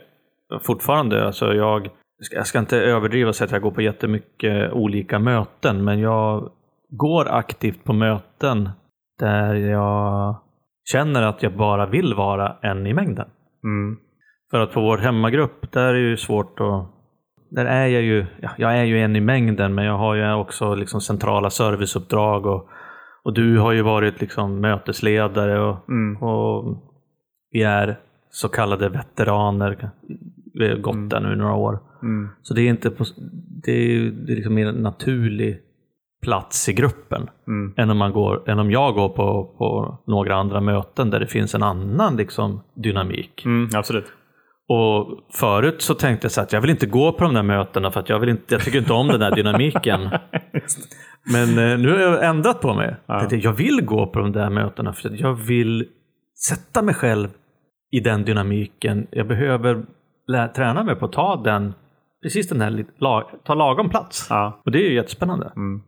Fortfarande. 0.62 1.26
Alltså 1.26 1.54
jag, 1.54 1.88
ska- 2.20 2.36
jag 2.36 2.46
ska 2.46 2.58
inte 2.58 2.78
överdriva 2.80 3.28
och 3.28 3.34
säga 3.34 3.46
att 3.46 3.52
jag 3.52 3.62
går 3.62 3.70
på 3.70 3.82
jättemycket 3.82 4.72
olika 4.72 5.18
möten. 5.18 5.84
Men 5.84 6.00
jag 6.00 6.50
går 6.90 7.28
aktivt 7.30 7.84
på 7.84 7.92
möten 7.92 8.70
där 9.18 9.54
jag 9.54 10.36
känner 10.92 11.22
att 11.22 11.42
jag 11.42 11.56
bara 11.56 11.86
vill 11.86 12.14
vara 12.14 12.56
en 12.62 12.86
i 12.86 12.94
mängden. 12.94 13.28
Mm. 13.64 13.98
För 14.50 14.60
att 14.60 14.72
på 14.72 14.80
vår 14.80 14.98
hemmagrupp, 14.98 15.72
där 15.72 15.86
är 15.86 15.92
det 15.94 16.00
ju 16.00 16.16
svårt 16.16 16.60
att... 16.60 16.88
Där 17.50 17.64
är 17.66 17.86
jag 17.86 18.02
ju, 18.02 18.26
ja, 18.42 18.50
jag 18.56 18.78
är 18.78 18.84
ju 18.84 18.98
en 19.00 19.16
i 19.16 19.20
mängden, 19.20 19.74
men 19.74 19.84
jag 19.84 19.98
har 19.98 20.14
ju 20.14 20.32
också 20.32 20.74
liksom 20.74 21.00
centrala 21.00 21.50
serviceuppdrag 21.50 22.46
och, 22.46 22.68
och 23.24 23.32
du 23.34 23.58
har 23.58 23.72
ju 23.72 23.82
varit 23.82 24.20
liksom 24.20 24.60
mötesledare 24.60 25.60
och, 25.60 25.88
Mm. 25.88 26.16
och 26.22 26.76
vi 27.50 27.62
är 27.62 27.98
så 28.30 28.48
kallade 28.48 28.88
veteraner. 28.88 29.90
Vi 30.54 30.68
har 30.68 30.76
gått 30.76 31.10
där 31.10 31.20
nu 31.20 31.32
i 31.32 31.36
några 31.36 31.54
år. 31.54 31.78
Mm. 32.02 32.28
Så 32.42 32.54
det 32.54 32.62
är 32.62 32.68
inte 32.68 32.90
på, 32.90 33.04
det 33.64 33.72
är, 33.72 34.10
det 34.10 34.32
är 34.32 34.36
liksom 34.36 34.58
en 34.58 34.74
naturlig 34.74 35.58
plats 36.22 36.68
i 36.68 36.72
gruppen 36.72 37.30
Mm. 37.46 37.74
än 37.76 37.90
om, 37.90 37.98
man 37.98 38.12
går, 38.12 38.50
än 38.50 38.58
om 38.58 38.70
jag 38.70 38.94
går 38.94 39.08
på, 39.08 39.54
på 39.58 39.98
några 40.06 40.34
andra 40.36 40.60
möten 40.60 41.10
där 41.10 41.20
det 41.20 41.26
finns 41.26 41.54
en 41.54 41.62
annan 41.62 42.16
liksom, 42.16 42.60
dynamik. 42.74 43.42
Mm, 43.44 43.68
absolut. 43.74 44.12
Och 44.68 45.18
förut 45.32 45.82
så 45.82 45.94
tänkte 45.94 46.24
jag 46.24 46.32
så 46.32 46.40
att 46.40 46.52
jag 46.52 46.60
vill 46.60 46.70
inte 46.70 46.86
gå 46.86 47.12
på 47.12 47.24
de 47.24 47.34
där 47.34 47.42
mötena 47.42 47.90
för 47.90 48.00
att 48.00 48.08
jag, 48.08 48.18
vill 48.18 48.28
inte, 48.28 48.54
jag 48.54 48.62
tycker 48.62 48.78
inte 48.78 48.92
om 48.92 49.08
den 49.08 49.20
där 49.20 49.34
dynamiken. 49.34 50.00
Men 51.32 51.48
eh, 51.48 51.78
nu 51.78 51.92
har 51.92 51.98
jag 51.98 52.24
ändrat 52.24 52.60
på 52.60 52.74
mig. 52.74 52.96
Ja. 53.06 53.28
Jag, 53.30 53.52
vill 53.52 53.84
gå 53.84 54.06
på 54.06 54.18
de 54.18 54.32
där 54.32 54.50
mötena 54.50 54.92
för 54.92 55.08
att 55.08 55.20
jag 55.20 55.34
vill 55.34 55.88
sätta 56.48 56.82
mig 56.82 56.94
själv 56.94 57.28
i 57.90 58.00
den 58.00 58.24
dynamiken. 58.24 59.06
Jag 59.10 59.28
behöver 59.28 59.82
lä- 60.26 60.48
träna 60.48 60.82
mig 60.82 60.96
på 60.96 61.04
att 61.04 61.12
ta 61.12 61.36
den, 61.36 61.74
precis 62.22 62.48
den 62.48 62.60
här, 62.60 62.84
lag, 62.98 63.24
ta 63.44 63.54
lagom 63.54 63.90
plats. 63.90 64.26
Ja. 64.30 64.62
Och 64.64 64.72
det 64.72 64.78
är 64.78 64.88
ju 64.88 64.94
jättespännande. 64.94 65.52
Mm. 65.56 65.82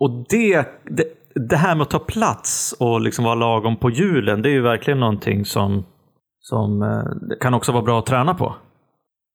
Och 0.00 0.26
det, 0.28 0.68
det, 0.84 1.04
det 1.48 1.56
här 1.56 1.74
med 1.74 1.82
att 1.82 1.90
ta 1.90 1.98
plats 1.98 2.74
och 2.80 3.00
liksom 3.00 3.24
vara 3.24 3.34
lagom 3.34 3.76
på 3.76 3.90
hjulen, 3.90 4.42
det 4.42 4.48
är 4.48 4.52
ju 4.52 4.60
verkligen 4.60 5.00
någonting 5.00 5.44
som, 5.44 5.84
som 6.50 6.82
eh, 6.82 7.04
det 7.28 7.36
kan 7.40 7.54
också 7.54 7.72
vara 7.72 7.82
bra 7.82 7.98
att 7.98 8.06
träna 8.06 8.34
på. 8.34 8.56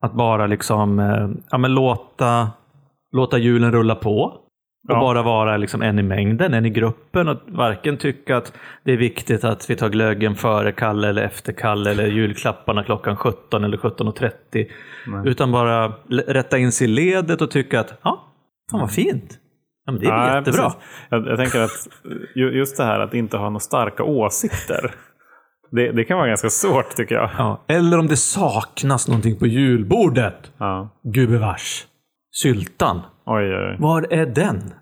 Att 0.06 0.14
bara 0.14 0.48
liksom 0.48 1.00
eh, 1.00 1.30
ja, 1.52 1.58
men 1.58 1.74
låta, 1.74 2.52
låta 3.12 3.38
hjulen 3.38 3.72
rulla 3.72 3.96
på. 3.96 4.24
Och 4.88 4.94
Ja. 4.96 5.00
bara 5.00 5.22
vara 5.22 5.58
liksom 5.58 5.82
en 5.82 6.00
i 6.00 6.04
mängden, 6.04 6.54
en 6.54 6.66
i 6.66 6.70
gruppen. 6.70 7.28
Och 7.28 7.38
varken 7.48 7.98
tycka 7.98 8.38
att 8.38 8.54
det 8.84 8.92
är 8.92 8.98
viktigt 8.98 9.44
att 9.44 9.70
vi 9.70 9.76
tar 9.76 9.90
glöggen 9.90 10.36
före 10.36 10.72
Kalle 10.72 11.08
eller 11.10 11.24
efter 11.24 11.54
Kalle 11.54 11.92
eller 11.92 12.08
julklapparna 12.08 12.84
klockan 12.84 13.16
17 13.18 13.64
eller 13.64 13.78
17.30. 13.78 14.32
Nej. 14.52 14.68
Utan 15.26 15.52
bara 15.52 15.88
rätta 16.28 16.58
in 16.58 16.72
sig 16.72 16.86
i 16.88 16.92
ledet 16.92 17.42
och 17.42 17.52
tycka 17.52 17.80
att 17.80 17.94
ja, 18.04 18.24
fan 18.72 18.80
vad 18.80 18.92
fint. 18.92 19.40
Ja, 19.86 19.92
men 19.92 20.02
det 20.02 20.08
är 20.08 20.18
Nej, 20.18 20.36
jättebra. 20.36 20.72
Jag, 21.10 21.28
jag 21.28 21.38
tänker 21.38 21.60
att 21.62 21.88
ju- 22.36 22.58
just 22.58 22.78
det 22.78 22.84
här 22.84 23.00
att 23.00 23.14
inte 23.14 23.38
ha 23.38 23.46
några 23.50 23.60
starka 23.60 24.04
åsikter. 24.04 24.92
Det, 25.76 25.92
det 25.92 26.04
kan 26.04 26.18
vara 26.18 26.28
ganska 26.28 26.50
svårt 26.50 26.96
tycker 26.96 27.16
jag. 27.16 27.30
Ja. 27.38 27.62
Eller 27.68 28.00
om 28.00 28.08
det 28.08 28.18
saknas 28.18 29.08
någonting 29.08 29.40
på 29.40 29.48
julbordet. 29.48 30.52
Ja. 30.58 30.90
Gubevars. 31.04 31.86
Syltan. 32.32 33.02
Oj, 33.26 33.44
oj, 33.44 33.70
oj. 33.72 33.78
Var 33.80 34.14
är 34.14 34.26
den? 34.26 34.74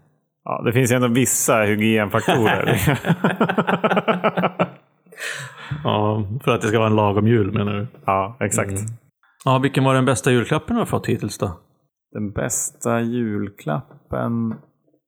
Ja, 0.44 0.62
det 0.66 0.74
finns 0.74 0.92
ju 0.92 0.96
ändå 0.96 1.08
vissa 1.08 1.62
hygienfaktorer. 1.62 3.00
Ja, 5.84 6.24
för 6.44 6.52
att 6.52 6.62
det 6.62 6.68
ska 6.68 6.78
vara 6.78 6.90
en 6.90 6.96
lagom 6.96 7.28
jul 7.28 7.52
menar 7.52 7.74
du? 7.74 7.88
ja, 8.06 8.38
exakt. 8.40 8.74
Ja, 9.46 9.60
vilken 9.60 9.84
var 9.84 9.94
den 9.94 10.06
bästa 10.06 10.32
julklappen 10.32 10.76
du 10.76 10.82
har 10.82 10.86
fått 10.86 11.08
hittills 11.08 11.38
då? 11.38 11.60
Den 12.12 12.32
bästa 12.32 13.02
julklappen? 13.02 14.56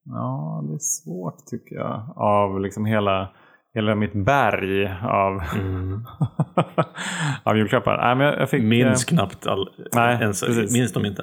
Ja, 0.05 0.63
det 0.67 0.73
är 0.73 0.79
svårt 0.79 1.45
tycker 1.51 1.75
jag. 1.75 2.13
Av 2.15 2.59
liksom 2.59 2.85
hela, 2.85 3.29
hela 3.75 3.95
mitt 3.95 4.13
berg 4.13 4.87
av, 5.03 5.41
av 7.43 7.57
julklappar. 7.57 7.97
Nej, 7.97 8.15
men 8.15 8.39
jag, 8.39 8.49
fick, 8.49 8.61
eh, 8.61 8.65
Minns 8.65 9.05
knappt 9.05 9.47
all, 9.47 9.69
nej, 9.95 10.17
ens, 10.21 10.43
precis. 10.43 10.73
minns 10.73 10.93
de 10.93 11.05
inte. 11.05 11.21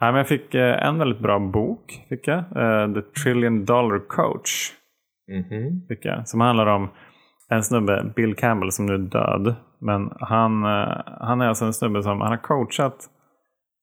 Nej, 0.00 0.12
men 0.12 0.14
jag 0.14 0.28
fick 0.28 0.54
eh, 0.54 0.86
en 0.86 0.98
väldigt 0.98 1.20
bra 1.20 1.38
bok. 1.38 2.06
Fick 2.08 2.28
jag. 2.28 2.38
Eh, 2.38 2.94
The 2.94 3.02
Trillion 3.22 3.64
Dollar 3.64 3.98
Coach. 4.08 4.72
Fick 5.88 6.04
jag, 6.04 6.28
som 6.28 6.40
handlar 6.40 6.66
om 6.66 6.88
en 7.48 7.62
snubbe, 7.62 8.12
Bill 8.16 8.34
Campbell, 8.34 8.72
som 8.72 8.86
nu 8.86 8.94
är 8.94 8.98
död. 8.98 9.54
Men 9.80 10.12
han, 10.20 10.64
eh, 10.64 11.02
han 11.20 11.40
är 11.40 11.48
alltså 11.48 11.64
en 11.64 11.72
snubbe 11.72 12.02
som 12.02 12.20
han 12.20 12.30
har 12.30 12.36
coachat 12.36 12.96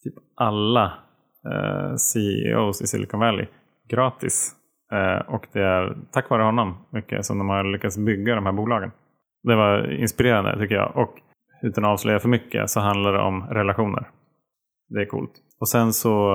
typ 0.03 0.13
alla 0.35 0.93
eh, 1.51 1.95
CEOs 1.95 2.81
i 2.81 2.87
Silicon 2.87 3.19
Valley 3.19 3.45
gratis. 3.89 4.55
Eh, 4.91 5.17
och 5.33 5.47
det 5.53 5.61
är 5.61 5.97
tack 6.11 6.29
vare 6.29 6.43
honom 6.43 6.77
mycket 6.89 7.25
som 7.25 7.37
de 7.37 7.49
har 7.49 7.63
lyckats 7.63 7.97
bygga 7.97 8.35
de 8.35 8.45
här 8.45 8.53
bolagen. 8.53 8.91
Det 9.43 9.55
var 9.55 9.91
inspirerande 9.91 10.57
tycker 10.59 10.75
jag. 10.75 10.97
Och 10.97 11.13
utan 11.61 11.85
att 11.85 11.89
avslöja 11.89 12.19
för 12.19 12.29
mycket 12.29 12.69
så 12.69 12.79
handlar 12.79 13.13
det 13.13 13.19
om 13.19 13.47
relationer. 13.49 14.09
Det 14.89 15.01
är 15.01 15.05
coolt. 15.05 15.31
Och 15.59 15.69
sen 15.69 15.93
så, 15.93 16.31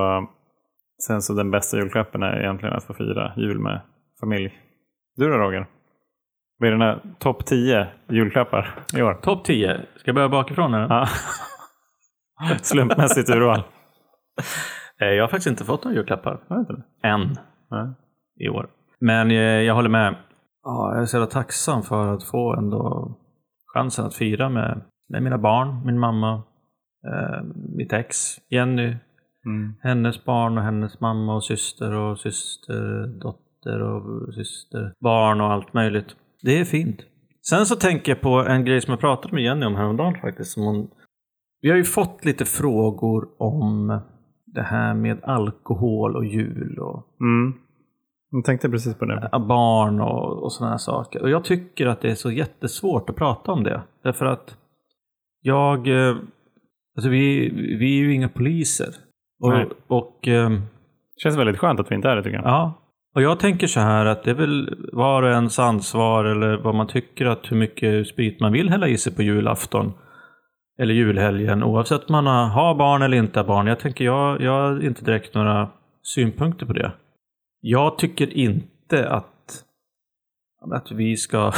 sen 1.07 1.21
så 1.21 1.33
den 1.33 1.51
bästa 1.51 1.77
julklappen 1.77 2.23
är 2.23 2.39
egentligen 2.39 2.75
att 2.75 2.83
få 2.83 2.93
fira 2.93 3.33
jul 3.37 3.59
med 3.59 3.81
familj. 4.19 4.57
Du 5.15 5.29
då 5.29 5.37
Roger? 5.37 5.65
Vad 6.57 6.67
är 6.67 6.71
dina 6.71 6.99
topp 7.19 7.45
10 7.45 7.87
julklappar 8.09 8.75
i 8.97 9.01
år? 9.01 9.13
Topp 9.13 9.43
10. 9.45 9.77
Ska 9.95 10.07
jag 10.09 10.15
börja 10.15 10.29
bakifrån? 10.29 10.73
Här? 10.73 10.87
Ja. 10.89 11.07
Slumpmässigt 12.61 13.29
urval. 13.29 13.63
Eh, 15.01 15.07
Jag 15.07 15.23
har 15.23 15.27
faktiskt 15.27 15.47
inte 15.47 15.63
fått 15.65 15.83
några 15.83 15.95
julklappar. 15.97 16.39
Inte. 16.51 16.83
Än. 17.03 17.35
Nej. 17.71 17.93
I 18.39 18.49
år. 18.49 18.67
Men 18.99 19.31
eh, 19.31 19.37
jag 19.37 19.75
håller 19.75 19.89
med. 19.89 20.15
Ja, 20.63 20.93
jag 20.93 21.01
är 21.01 21.05
så 21.05 21.17
jävla 21.17 21.27
tacksam 21.31 21.83
för 21.83 22.13
att 22.13 22.23
få 22.23 22.55
ändå 22.55 23.13
chansen 23.73 24.05
att 24.05 24.15
fira 24.15 24.49
med, 24.49 24.81
med 25.09 25.23
mina 25.23 25.37
barn, 25.37 25.85
min 25.85 25.99
mamma, 25.99 26.33
eh, 27.07 27.43
mitt 27.77 27.93
ex, 27.93 28.17
Jenny, 28.49 28.95
Mm. 29.45 29.73
hennes 29.81 30.25
barn 30.25 30.57
och 30.57 30.63
hennes 30.63 30.99
mamma 30.99 31.35
och 31.35 31.43
syster 31.43 31.93
och 31.93 32.19
syster, 32.19 33.07
dotter 33.19 33.81
och 33.81 34.33
syster, 34.33 34.93
barn 34.99 35.41
och 35.41 35.51
allt 35.51 35.73
möjligt. 35.73 36.15
Det 36.41 36.59
är 36.59 36.65
fint. 36.65 37.01
Sen 37.49 37.65
så 37.65 37.75
tänker 37.75 38.11
jag 38.11 38.21
på 38.21 38.29
en 38.29 38.65
grej 38.65 38.81
som 38.81 38.91
jag 38.91 38.99
pratade 38.99 39.33
med 39.33 39.43
Jenny 39.43 39.65
om 39.65 39.75
häromdagen 39.75 40.21
faktiskt. 40.21 40.51
Som 40.51 40.63
hon... 40.63 40.89
Vi 41.61 41.69
har 41.69 41.77
ju 41.77 41.83
fått 41.83 42.25
lite 42.25 42.45
frågor 42.45 43.27
om 43.37 43.99
det 44.45 44.61
här 44.61 44.93
med 44.93 45.23
alkohol 45.23 46.15
och 46.15 46.25
jul 46.25 46.79
och 46.79 47.07
Mm. 47.21 47.53
Jag 48.35 48.45
tänkte 48.45 48.69
precis 48.69 48.95
på 48.95 49.05
det. 49.05 49.29
barn 49.31 50.01
och, 50.01 50.43
och 50.43 50.53
sådana 50.53 50.77
saker. 50.77 51.21
Och 51.21 51.29
jag 51.29 51.43
tycker 51.43 51.87
att 51.87 52.01
det 52.01 52.11
är 52.11 52.15
så 52.15 52.31
jättesvårt 52.31 53.09
att 53.09 53.15
prata 53.15 53.51
om 53.51 53.63
det. 53.63 53.81
Därför 54.03 54.25
att 54.25 54.57
jag, 55.41 55.87
eh, 55.87 56.15
alltså 56.95 57.09
vi, 57.09 57.49
vi 57.79 57.99
är 57.99 58.03
ju 58.03 58.13
inga 58.13 58.29
poliser. 58.29 58.87
Nej. 59.39 59.67
Och, 59.87 59.97
och 59.97 60.27
ehm, 60.27 60.53
Det 61.15 61.21
känns 61.23 61.37
väldigt 61.37 61.57
skönt 61.57 61.79
att 61.79 61.91
vi 61.91 61.95
inte 61.95 62.09
är 62.09 62.15
det 62.15 62.23
tycker 62.23 62.37
jag. 62.37 62.45
ja, 62.45 62.73
och 63.15 63.21
jag 63.21 63.39
tänker 63.39 63.67
så 63.67 63.79
här 63.79 64.05
att 64.05 64.23
det 64.23 64.31
är 64.31 64.35
väl 64.35 64.87
var 64.93 65.23
och 65.23 65.29
ens 65.29 65.59
ansvar 65.59 66.25
eller 66.25 66.57
vad 66.57 66.75
man 66.75 66.87
tycker 66.87 67.25
att 67.25 67.51
hur 67.51 67.57
mycket 67.57 68.07
sprit 68.07 68.39
man 68.39 68.51
vill 68.51 68.69
hälla 68.69 68.87
i 68.87 68.97
sig 68.97 69.15
på 69.15 69.21
julafton. 69.21 69.93
Eller 70.79 70.93
julhelgen 70.93 71.63
oavsett 71.63 72.09
om 72.09 72.11
man 72.11 72.27
har, 72.27 72.45
har 72.45 72.75
barn 72.75 73.01
eller 73.01 73.17
inte 73.17 73.39
har 73.39 73.47
barn. 73.47 73.67
Jag 73.67 73.79
tänker 73.79 74.05
jag, 74.05 74.41
jag 74.41 74.51
har 74.51 74.85
inte 74.85 75.05
direkt 75.05 75.35
några 75.35 75.69
synpunkter 76.01 76.65
på 76.65 76.73
det. 76.73 76.91
Jag 77.65 77.97
tycker 77.97 78.33
inte 78.33 79.09
att, 79.09 79.63
att 80.75 80.91
vi 80.91 81.17
ska, 81.17 81.51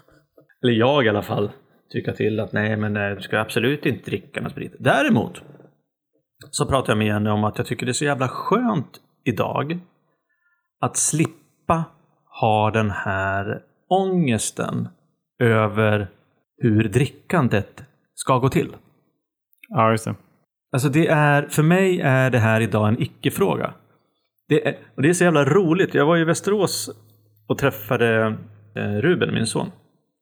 eller 0.62 0.72
jag 0.72 1.04
i 1.04 1.08
alla 1.08 1.22
fall, 1.22 1.50
tycka 1.92 2.12
till 2.12 2.40
att 2.40 2.52
nej 2.52 2.76
men 2.76 2.92
nej, 2.92 3.14
du 3.14 3.20
ska 3.20 3.40
absolut 3.40 3.86
inte 3.86 4.10
dricka 4.10 4.40
någon 4.40 4.50
sprit. 4.50 4.76
Däremot 4.78 5.42
så 6.50 6.66
pratar 6.66 6.90
jag 6.92 6.98
med 6.98 7.06
Jenny 7.06 7.30
om 7.30 7.44
att 7.44 7.58
jag 7.58 7.66
tycker 7.66 7.86
det 7.86 7.90
är 7.90 7.94
så 7.94 8.04
jävla 8.04 8.28
skönt 8.28 9.00
idag 9.24 9.78
att 10.80 10.96
slippa 10.96 11.84
ha 12.40 12.70
den 12.70 12.90
här 12.90 13.62
ångesten 13.88 14.88
över 15.42 16.10
hur 16.56 16.88
drickandet 16.88 17.84
ska 18.14 18.38
gå 18.38 18.48
till. 18.48 18.76
Ja, 19.68 19.90
just 19.90 20.04
det. 20.04 20.14
Alltså 20.72 20.88
det 20.88 21.06
är, 21.06 21.42
för 21.42 21.62
mig 21.62 22.00
är 22.00 22.30
det 22.30 22.38
här 22.38 22.60
idag 22.60 22.88
en 22.88 23.02
icke-fråga. 23.02 23.74
Det 24.48 24.68
är, 24.68 24.76
och 24.96 25.02
det 25.02 25.08
är 25.08 25.12
så 25.12 25.24
jävla 25.24 25.44
roligt. 25.44 25.94
Jag 25.94 26.06
var 26.06 26.16
i 26.16 26.24
Västerås 26.24 26.90
och 27.48 27.58
träffade 27.58 28.36
eh, 28.76 28.92
Ruben, 29.00 29.34
min 29.34 29.46
son. 29.46 29.70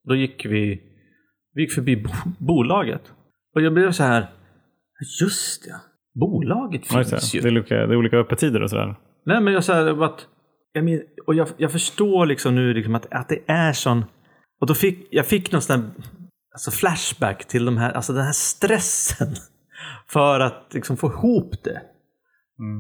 Då 0.08 0.14
gick 0.14 0.46
vi, 0.46 0.80
vi 1.54 1.62
gick 1.62 1.72
förbi 1.72 1.96
bo, 1.96 2.10
bolaget. 2.38 3.02
Och 3.54 3.62
jag 3.62 3.74
blev 3.74 3.92
så 3.92 4.02
här, 4.02 4.26
just 5.22 5.64
det, 5.64 5.74
bolaget 6.20 6.82
Ja, 6.90 6.98
just 6.98 7.10
finns 7.10 7.32
det. 7.32 7.38
ju. 7.38 7.42
Det, 7.42 7.48
är 7.48 7.52
olika, 7.52 7.74
det 7.74 7.94
är 7.94 7.96
olika 7.96 8.16
öppettider 8.16 8.62
och 8.62 8.70
sådär. 8.70 8.96
Nej 9.26 9.40
men 9.40 9.52
jag 9.52 9.64
säger 9.64 10.04
att, 10.04 10.26
jag 10.72 10.84
men, 10.84 11.02
och 11.26 11.34
jag, 11.34 11.48
jag 11.56 11.72
förstår 11.72 12.26
liksom 12.26 12.54
nu 12.54 12.74
liksom 12.74 12.94
att, 12.94 13.06
att 13.14 13.28
det 13.28 13.38
är 13.46 13.72
sån, 13.72 14.04
och 14.60 14.66
då 14.66 14.74
fick 14.74 15.08
jag 15.10 15.26
fick 15.26 15.52
någon 15.52 15.62
sån 15.62 15.80
där, 15.80 15.90
alltså 16.52 16.70
flashback 16.70 17.44
till 17.44 17.64
de 17.64 17.76
här, 17.76 17.92
alltså 17.92 18.12
den 18.12 18.24
här 18.24 18.32
stressen 18.32 19.28
för 20.08 20.40
att 20.40 20.70
liksom 20.74 20.96
få 20.96 21.06
ihop 21.06 21.64
det. 21.64 21.82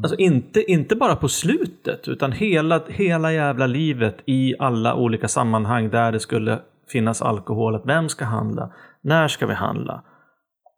Alltså 0.02 0.16
inte, 0.16 0.72
inte 0.72 0.96
bara 0.96 1.16
på 1.16 1.28
slutet 1.28 2.08
utan 2.08 2.32
hela, 2.32 2.82
hela 2.88 3.32
jävla 3.32 3.66
livet 3.66 4.16
i 4.26 4.54
alla 4.58 4.94
olika 4.94 5.28
sammanhang 5.28 5.90
där 5.90 6.12
det 6.12 6.20
skulle 6.20 6.60
finnas 6.88 7.22
alkohol. 7.22 7.74
Att 7.74 7.86
vem 7.86 8.08
ska 8.08 8.24
handla? 8.24 8.72
När 9.02 9.28
ska 9.28 9.46
vi 9.46 9.54
handla? 9.54 10.04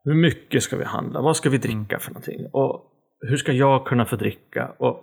Hur 0.04 0.14
mycket 0.14 0.62
ska 0.62 0.76
vi 0.76 0.84
handla? 0.84 1.20
Vad 1.20 1.36
ska 1.36 1.50
vi 1.50 1.58
dricka 1.58 1.98
för 1.98 2.10
någonting? 2.10 2.46
Och 2.52 2.92
hur 3.20 3.36
ska 3.36 3.52
jag 3.52 3.86
kunna 3.86 4.04
få 4.04 4.16
dricka? 4.16 4.72
Och, 4.78 5.00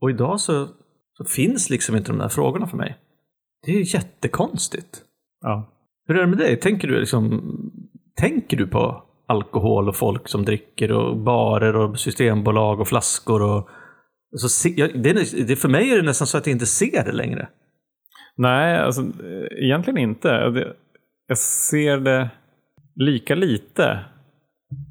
och 0.00 0.10
idag 0.10 0.40
så, 0.40 0.68
så 1.12 1.24
finns 1.24 1.70
liksom 1.70 1.96
inte 1.96 2.12
de 2.12 2.18
där 2.18 2.28
frågorna 2.28 2.66
för 2.66 2.76
mig. 2.76 2.98
Det 3.66 3.72
är 3.72 3.94
jättekonstigt. 3.94 5.02
Ja. 5.40 5.72
Hur 6.06 6.16
är 6.16 6.20
det 6.20 6.26
med 6.26 6.38
dig? 6.38 6.56
Tänker 6.56 6.88
du, 6.88 7.00
liksom, 7.00 7.42
tänker 8.20 8.56
du 8.56 8.66
på 8.66 9.04
alkohol 9.26 9.88
och 9.88 9.96
folk 9.96 10.28
som 10.28 10.44
dricker 10.44 10.92
och 10.92 11.16
barer 11.16 11.76
och 11.76 11.98
systembolag 11.98 12.80
och 12.80 12.88
flaskor? 12.88 13.42
Och, 13.42 13.68
så 14.36 14.48
se, 14.48 14.68
jag, 14.76 15.02
det 15.02 15.10
är, 15.10 15.46
det, 15.46 15.56
för 15.56 15.68
mig 15.68 15.90
är 15.90 15.96
det 15.96 16.02
nästan 16.02 16.26
så 16.26 16.38
att 16.38 16.46
jag 16.46 16.54
inte 16.54 16.66
ser 16.66 17.04
det 17.04 17.12
längre. 17.12 17.48
Nej, 18.36 18.78
alltså, 18.78 19.02
egentligen 19.62 19.98
inte. 19.98 20.28
Jag 21.26 21.38
ser 21.38 21.96
det 21.96 22.30
lika 22.94 23.34
lite 23.34 23.84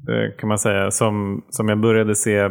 eh, 0.08 0.36
kan 0.38 0.48
man 0.48 0.58
säga 0.58 0.90
som, 0.90 1.44
som 1.48 1.68
jag 1.68 1.80
började 1.80 2.14
se 2.14 2.48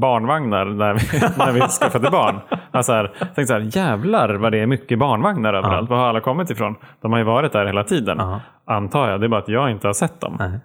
barnvagnar 0.00 0.64
när 0.64 0.94
vi, 0.94 1.00
när 1.38 1.52
vi 1.52 1.60
skaffade 1.60 2.10
barn. 2.10 2.40
Alltså 2.70 2.92
här, 2.92 3.12
jag 3.18 3.34
tänkte 3.34 3.46
så 3.46 3.52
här, 3.54 3.68
jävlar 3.76 4.34
vad 4.34 4.52
det 4.52 4.58
är 4.58 4.66
mycket 4.66 4.98
barnvagnar 4.98 5.54
överallt. 5.54 5.90
Var 5.90 5.96
har 5.96 6.08
alla 6.08 6.20
kommit 6.20 6.50
ifrån? 6.50 6.74
De 7.00 7.12
har 7.12 7.18
ju 7.18 7.24
varit 7.24 7.52
där 7.52 7.66
hela 7.66 7.84
tiden. 7.84 8.16
Ja. 8.18 8.40
Antar 8.64 9.10
jag. 9.10 9.20
Det 9.20 9.26
är 9.26 9.28
bara 9.28 9.40
att 9.40 9.48
jag 9.48 9.70
inte 9.70 9.86
har 9.86 9.94
sett 9.94 10.20
dem. 10.20 10.36
Nej. 10.38 10.60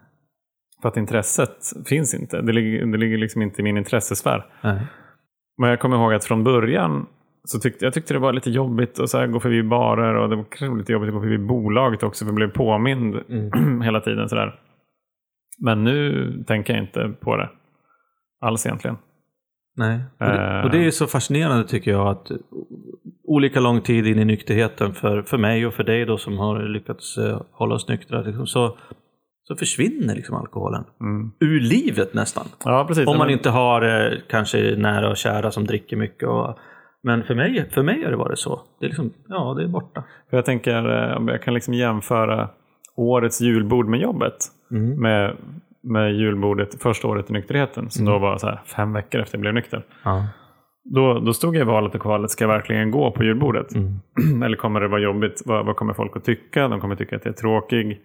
För 0.81 0.89
att 0.89 0.97
intresset 0.97 1.57
finns 1.85 2.13
inte. 2.13 2.41
Det 2.41 2.53
ligger, 2.53 2.85
det 2.85 2.97
ligger 2.97 3.17
liksom 3.17 3.41
inte 3.41 3.61
i 3.61 3.63
min 3.63 3.77
intressesfär. 3.77 4.45
Nej. 4.61 4.87
Men 5.57 5.69
jag 5.69 5.79
kommer 5.79 5.97
ihåg 5.97 6.13
att 6.13 6.25
från 6.25 6.43
början 6.43 7.05
så 7.43 7.59
tyckte 7.59 7.85
jag 7.85 7.93
tyckte 7.93 8.13
det 8.13 8.19
var 8.19 8.33
lite 8.33 8.49
jobbigt 8.49 8.99
att 8.99 9.09
så 9.09 9.17
här 9.17 9.27
gå 9.27 9.39
förbi 9.39 9.63
barer 9.63 10.15
och 10.15 10.29
det 10.29 10.35
var 10.35 10.45
kanske 10.49 10.77
lite 10.77 10.91
jobbigt 10.91 11.07
att 11.07 11.13
gå 11.13 11.21
förbi 11.21 11.37
bolaget 11.37 12.03
också 12.03 12.25
för 12.25 12.29
jag 12.29 12.35
blev 12.35 12.51
påmind 12.51 13.15
hela 13.83 14.01
tiden. 14.01 14.29
Så 14.29 14.35
där. 14.35 14.59
Men 15.59 15.83
nu 15.83 16.43
tänker 16.47 16.73
jag 16.73 16.83
inte 16.83 17.13
på 17.19 17.35
det 17.37 17.49
alls 18.41 18.65
egentligen. 18.65 18.97
Nej. 19.77 19.99
Och 20.19 20.25
det, 20.25 20.57
Eh. 20.57 20.63
och 20.63 20.71
det 20.71 20.85
är 20.85 20.91
så 20.91 21.07
fascinerande 21.07 21.67
tycker 21.67 21.91
jag 21.91 22.07
att 22.07 22.31
olika 23.23 23.59
lång 23.59 23.81
tid 23.81 24.07
in 24.07 24.19
i 24.19 24.25
nykterheten 24.25 24.93
för, 24.93 25.21
för 25.21 25.37
mig 25.37 25.67
och 25.67 25.73
för 25.73 25.83
dig 25.83 26.05
då 26.05 26.17
som 26.17 26.37
har 26.37 26.59
lyckats 26.59 27.17
eh, 27.17 27.41
hålla 27.51 27.75
oss 27.75 27.87
nyktra 27.87 28.21
liksom, 28.21 28.47
så, 28.47 28.77
så 29.49 29.55
försvinner 29.55 30.15
liksom 30.15 30.35
alkoholen. 30.35 30.83
Mm. 31.01 31.31
Ur 31.39 31.59
livet 31.59 32.13
nästan. 32.13 32.45
Ja, 32.65 32.85
precis. 32.87 33.07
Om 33.07 33.17
man 33.17 33.29
inte 33.29 33.49
har 33.49 33.81
eh, 33.81 34.17
kanske 34.29 34.75
nära 34.77 35.09
och 35.09 35.17
kära 35.17 35.51
som 35.51 35.65
dricker 35.65 35.97
mycket. 35.97 36.27
Och, 36.27 36.57
men 37.03 37.23
för 37.23 37.35
mig, 37.35 37.69
för 37.71 37.83
mig 37.83 38.03
har 38.03 38.11
det 38.11 38.17
varit 38.17 38.39
så. 38.39 38.61
Det 38.79 38.85
är 38.85 38.89
liksom, 38.89 39.13
ja, 39.27 39.53
det 39.57 39.63
är 39.63 39.67
borta. 39.67 40.03
För 40.29 40.37
jag 40.37 40.45
tänker, 40.45 40.89
eh, 40.89 41.23
jag 41.27 41.41
kan 41.43 41.53
liksom 41.53 41.73
jämföra 41.73 42.49
årets 42.95 43.41
julbord 43.41 43.87
med 43.87 43.99
jobbet 43.99 44.37
Mm. 44.71 45.01
med, 45.01 45.35
med 45.83 46.13
julbordet 46.15 46.81
första 46.81 47.07
året 47.07 47.29
i 47.29 47.33
nykterheten 47.33 47.89
som 47.89 48.05
då 48.05 48.19
var 48.19 48.37
så 48.37 48.47
här 48.47 48.61
fem 48.65 48.93
veckor 48.93 49.21
efter 49.21 49.37
jag 49.37 49.41
blev 49.41 49.53
nykter. 49.53 49.85
Ja. 50.03 50.27
Då, 50.83 51.19
då 51.19 51.33
stod 51.33 51.55
jag 51.55 51.61
i 51.61 51.65
valet 51.65 51.95
och 51.95 52.01
kvalet, 52.01 52.31
ska 52.31 52.43
jag 52.43 52.49
verkligen 52.49 52.91
gå 52.91 53.11
på 53.11 53.23
julbordet? 53.23 53.75
Mm. 53.75 54.43
Eller 54.43 54.57
kommer 54.57 54.81
det 54.81 54.87
vara 54.87 55.01
jobbigt? 55.01 55.41
Vad, 55.45 55.65
vad 55.65 55.75
kommer 55.75 55.93
folk 55.93 56.17
att 56.17 56.23
tycka? 56.23 56.67
De 56.67 56.79
kommer 56.81 56.95
tycka 56.95 57.15
att 57.15 57.25
jag 57.25 57.33
är 57.33 57.37
tråkig. 57.37 58.01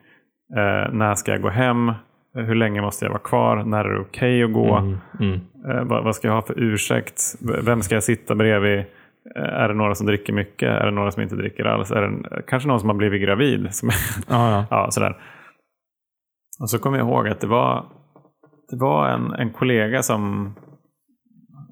Eh, 0.57 0.93
när 0.93 1.15
ska 1.15 1.33
jag 1.33 1.43
gå 1.43 1.49
hem? 1.49 1.93
Hur 2.35 2.55
länge 2.55 2.81
måste 2.81 3.05
jag 3.05 3.11
vara 3.11 3.23
kvar? 3.23 3.65
När 3.65 3.85
är 3.85 3.95
det 3.95 4.01
okej 4.01 4.45
att 4.45 4.53
gå? 4.53 4.77
Mm. 4.77 4.99
Mm. 5.21 5.41
Eh, 5.69 5.85
vad, 5.85 6.05
vad 6.05 6.17
ska 6.17 6.29
jag 6.29 6.35
ha 6.35 6.43
för 6.43 6.59
ursäkt? 6.59 7.21
Vem 7.65 7.83
ska 7.83 7.95
jag 7.95 8.05
sitta 8.05 8.35
bredvid? 8.35 8.79
Eh, 8.79 8.85
är 9.43 9.69
det 9.69 9.75
några 9.75 9.95
som 9.95 10.07
dricker 10.07 10.33
mycket? 10.33 10.69
Är 10.69 10.85
det 10.85 10.91
några 10.91 11.11
som 11.11 11.23
inte 11.23 11.37
dricker 11.37 11.65
alls? 11.65 11.91
Är 11.91 12.01
det 12.01 12.43
kanske 12.47 12.69
någon 12.69 12.81
som 12.81 12.89
har 12.89 12.97
blivit 12.97 13.23
gravid? 13.23 13.69
Som, 13.75 13.91
Ja, 14.29 14.51
ja. 14.51 14.67
ja, 14.71 14.91
sådär. 14.91 15.17
Och 16.61 16.71
så 16.71 16.79
kommer 16.79 16.99
jag 16.99 17.09
ihåg 17.09 17.29
att 17.29 17.41
det 17.41 17.47
var, 17.47 17.85
det 18.71 18.77
var 18.77 19.09
en, 19.09 19.33
en 19.33 19.53
kollega 19.53 20.03
som 20.03 20.55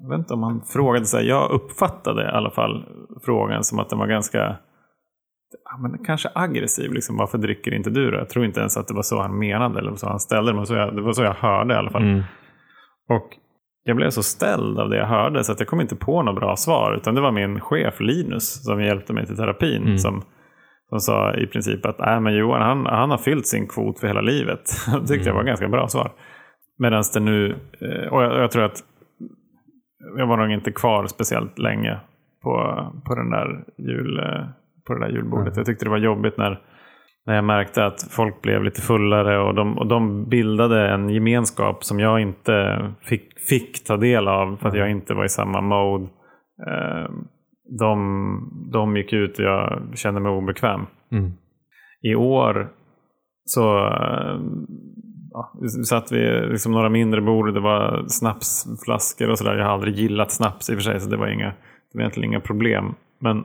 jag 0.01 0.09
vet 0.09 0.19
inte 0.19 0.33
om 0.33 0.43
han 0.43 0.61
frågade 0.61 1.05
sig. 1.05 1.27
Jag 1.27 1.51
uppfattade 1.51 2.23
i 2.23 2.27
alla 2.27 2.49
fall 2.49 2.85
frågan 3.25 3.63
som 3.63 3.79
att 3.79 3.89
den 3.89 3.99
var 3.99 4.07
ganska 4.07 4.55
ja, 5.65 5.77
men 5.77 6.03
kanske 6.05 6.29
aggressiv. 6.35 6.93
Liksom, 6.93 7.17
Varför 7.17 7.37
dricker 7.37 7.73
inte 7.73 7.89
du 7.89 8.11
då? 8.11 8.17
Jag 8.17 8.29
tror 8.29 8.45
inte 8.45 8.59
ens 8.59 8.77
att 8.77 8.87
det 8.87 8.93
var 8.93 9.01
så 9.01 9.21
han 9.21 9.39
menade 9.39 9.79
eller 9.79 9.95
så 9.95 10.07
han 10.07 10.19
ställde 10.19 10.51
det. 10.51 10.55
Men 10.55 10.65
så 10.65 10.73
jag, 10.75 10.95
det 10.95 11.01
var 11.01 11.13
så 11.13 11.23
jag 11.23 11.33
hörde 11.33 11.73
i 11.73 11.77
alla 11.77 11.89
fall. 11.89 12.03
Mm. 12.03 12.23
Och 13.09 13.37
jag 13.83 13.95
blev 13.95 14.09
så 14.09 14.23
ställd 14.23 14.79
av 14.79 14.89
det 14.89 14.97
jag 14.97 15.07
hörde 15.07 15.43
så 15.43 15.51
att 15.51 15.59
jag 15.59 15.67
kom 15.67 15.81
inte 15.81 15.95
på 15.95 16.23
något 16.23 16.35
bra 16.35 16.55
svar. 16.55 16.95
Utan 16.97 17.15
det 17.15 17.21
var 17.21 17.31
min 17.31 17.59
chef 17.59 17.99
Linus 17.99 18.63
som 18.63 18.81
hjälpte 18.81 19.13
mig 19.13 19.25
till 19.25 19.37
terapin. 19.37 19.83
Mm. 19.83 19.97
Som, 19.97 20.21
som 20.89 20.99
sa 20.99 21.33
i 21.33 21.47
princip 21.47 21.85
att 21.85 21.99
äh, 21.99 22.19
men 22.19 22.35
Johan 22.35 22.61
han, 22.61 22.85
han 22.85 23.11
har 23.11 23.17
fyllt 23.17 23.47
sin 23.47 23.67
kvot 23.67 23.99
för 23.99 24.07
hela 24.07 24.21
livet. 24.21 24.61
Det 25.01 25.07
tyckte 25.07 25.29
jag 25.29 25.33
var 25.33 25.41
ett 25.41 25.47
ganska 25.47 25.67
bra 25.67 25.87
svar. 25.87 26.11
Medan 26.77 27.03
det 27.13 27.19
nu, 27.19 27.55
eh, 27.81 28.13
och 28.13 28.23
jag, 28.23 28.43
jag 28.43 28.51
tror 28.51 28.63
att 28.63 28.83
jag 30.17 30.27
var 30.27 30.37
nog 30.37 30.51
inte 30.51 30.71
kvar 30.71 31.07
speciellt 31.07 31.59
länge 31.59 31.99
på, 32.43 32.53
på, 33.05 33.15
den 33.15 33.29
där 33.29 33.63
jul, 33.77 34.19
eh, 34.19 34.45
på 34.87 34.93
det 34.93 34.99
där 34.99 35.13
julbordet. 35.13 35.57
Jag 35.57 35.65
tyckte 35.65 35.85
det 35.85 35.91
var 35.91 35.97
jobbigt 35.97 36.37
när, 36.37 36.59
när 37.25 37.35
jag 37.35 37.43
märkte 37.43 37.85
att 37.85 38.07
folk 38.11 38.41
blev 38.41 38.63
lite 38.63 38.81
fullare 38.81 39.39
och 39.39 39.55
de, 39.55 39.77
och 39.77 39.87
de 39.87 40.29
bildade 40.29 40.89
en 40.89 41.09
gemenskap 41.09 41.83
som 41.83 41.99
jag 41.99 42.19
inte 42.19 42.85
fick, 43.01 43.39
fick 43.49 43.83
ta 43.83 43.97
del 43.97 44.27
av 44.27 44.57
för 44.57 44.69
att 44.69 44.77
jag 44.77 44.91
inte 44.91 45.13
var 45.13 45.25
i 45.25 45.29
samma 45.29 45.61
mode. 45.61 46.03
Eh, 46.67 47.09
De, 47.79 48.69
de 48.73 48.97
gick 48.97 49.13
ut 49.13 49.39
och 49.39 49.45
jag 49.45 49.83
kände 49.95 50.21
mig 50.21 50.31
obekväm. 50.31 50.85
Mm. 51.11 51.31
I 52.01 52.15
år 52.15 52.69
så 53.45 53.61
ja, 55.31 55.53
satt 55.89 56.11
vi 56.11 56.47
liksom 56.51 56.71
några 56.71 56.89
mindre 56.89 57.21
bord. 57.21 57.53
Det 57.53 57.59
var 57.59 58.03
snapsflaskor 58.07 59.29
och 59.29 59.37
sådär. 59.37 59.57
Jag 59.57 59.65
har 59.65 59.73
aldrig 59.73 59.95
gillat 59.95 60.31
snaps 60.31 60.69
i 60.69 60.73
och 60.73 60.77
för 60.77 60.83
sig 60.83 60.99
så 60.99 61.09
det 61.09 61.17
var, 61.17 61.27
inga, 61.27 61.47
det 61.47 61.93
var 61.93 62.01
egentligen 62.01 62.29
inga 62.29 62.39
problem. 62.39 62.95
Men 63.19 63.43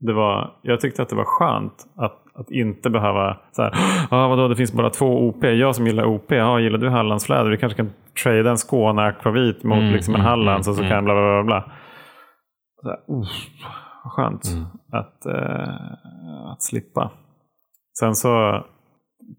det 0.00 0.12
var, 0.12 0.54
jag 0.62 0.80
tyckte 0.80 1.02
att 1.02 1.08
det 1.08 1.16
var 1.16 1.24
skönt 1.24 1.86
att, 1.96 2.22
att 2.34 2.50
inte 2.50 2.90
behöva 2.90 3.36
så 3.52 3.62
här, 3.62 3.72
ah, 4.10 4.28
vadå 4.28 4.48
det 4.48 4.56
finns 4.56 4.72
bara 4.72 4.90
två 4.90 5.28
OP. 5.28 5.44
Jag 5.44 5.74
som 5.76 5.86
gillar 5.86 6.04
OP, 6.04 6.32
ah, 6.32 6.58
gillar 6.58 6.78
du 6.78 6.88
Hallandsfläder? 6.88 7.50
Vi 7.50 7.56
kanske 7.58 7.76
kan 7.76 7.90
trada 8.22 8.50
en 8.50 8.58
Skåne 8.58 9.02
Akvavit 9.02 9.62
mot 9.62 9.78
Mm, 9.78 9.92
liksom 9.92 10.14
en 10.14 10.20
mm, 10.20 10.30
Hallands 10.30 10.68
och 10.68 10.74
så 10.74 10.80
mm, 10.80 10.90
kan 10.90 11.04
bla 11.04 11.14
bla 11.14 11.22
bla. 11.22 11.42
bla. 11.44 11.72
Så 12.82 12.88
här, 12.88 13.16
uh, 13.16 13.24
skönt 14.16 14.44
Mm. 14.54 14.64
att, 14.92 15.26
eh, 15.26 16.50
att 16.52 16.62
slippa. 16.62 17.10
Sen 17.98 18.14
så 18.14 18.62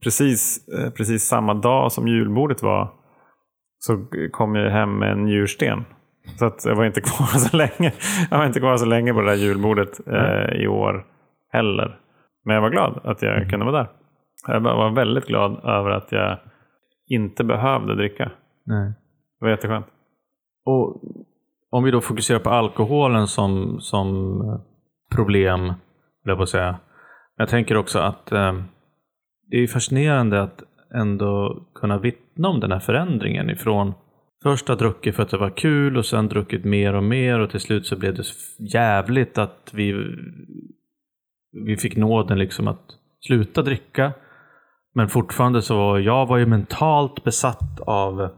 precis, 0.04 0.68
eh, 0.68 0.90
precis 0.92 1.24
samma 1.28 1.54
dag 1.54 1.92
som 1.92 2.08
julbordet 2.08 2.64
var 2.64 2.94
så 3.80 4.06
kom 4.32 4.56
jag 4.56 4.72
hem 4.72 4.98
med 5.00 5.12
en 5.12 5.26
njursten. 5.26 5.86
Så 6.36 6.46
att 6.46 6.66
jag 6.66 6.76
var 6.76 6.86
inte 6.86 7.02
kvar 7.02 7.28
så 7.28 7.58
länge. 7.58 7.94
Jag 8.32 8.38
var 8.38 8.46
inte 8.46 8.60
kvar 8.60 8.78
så 8.78 8.86
länge 8.86 9.14
på 9.14 9.22
det 9.22 9.30
där 9.30 9.36
julbordet 9.36 10.08
eh, 10.08 10.62
i 10.62 10.68
år 10.68 11.06
heller. 11.52 12.00
Men 12.46 12.56
jag 12.56 12.62
var 12.62 12.70
glad 12.70 13.02
att 13.04 13.22
jag 13.22 13.50
kunde 13.50 13.66
vara 13.66 13.78
där. 13.78 13.90
Jag 14.48 14.62
var 14.62 14.96
väldigt 14.96 15.26
glad 15.26 15.52
över 15.64 15.90
att 15.90 16.12
jag 16.12 16.40
inte 17.08 17.44
behövde 17.44 17.96
dricka. 17.96 18.32
Nej. 18.66 18.94
Det 19.40 19.46
var 19.46 19.50
jätteskönt. 19.50 19.86
Och 20.66 21.02
om 21.70 21.84
vi 21.84 21.92
då 21.92 22.02
fokuserar 22.02 22.40
på 22.40 22.50
alkoholen 22.50 23.28
som, 23.28 23.80
som 23.80 24.08
eh, 24.42 24.60
problem, 25.16 25.74
jag 26.24 26.38
på 26.38 26.44
att 26.44 26.50
säga. 26.50 26.80
Jag 27.38 27.50
tänker 27.50 27.78
också 27.78 28.00
att 28.00 28.32
eh, 28.32 28.54
det 29.48 29.58
är 29.58 29.68
fascinerande 29.68 30.42
att 30.42 30.64
ändå 30.96 31.64
kunna 31.76 31.98
vittna 31.98 32.48
om 32.48 32.60
den 32.60 32.72
här 32.72 32.80
förändringen 32.80 33.50
ifrån 33.50 33.94
först 34.44 34.68
ha 34.68 34.76
druckit 34.76 35.16
för 35.16 35.24
att 35.24 35.30
det 35.30 35.38
var 35.38 35.50
kul 35.50 35.98
och 35.98 36.06
sen 36.06 36.28
druckit 36.28 36.66
mer 36.66 36.94
och 36.94 37.04
mer 37.04 37.40
och 37.40 37.50
till 37.50 37.60
slut 37.60 37.86
så 37.86 37.96
blev 37.96 38.14
det 38.16 38.24
jävligt 38.74 39.38
att 39.38 39.72
vi, 39.74 39.94
vi 41.66 41.78
fick 41.78 41.96
nåden 41.96 42.40
liksom 42.40 42.68
att 42.68 42.86
sluta 43.28 43.62
dricka. 43.62 44.12
Men 44.96 45.10
fortfarande 45.10 45.62
så 45.62 45.78
var 45.78 46.00
jag 46.00 46.26
var 46.26 46.38
ju 46.38 46.46
mentalt 46.46 47.24
besatt 47.24 47.80
av 47.80 48.30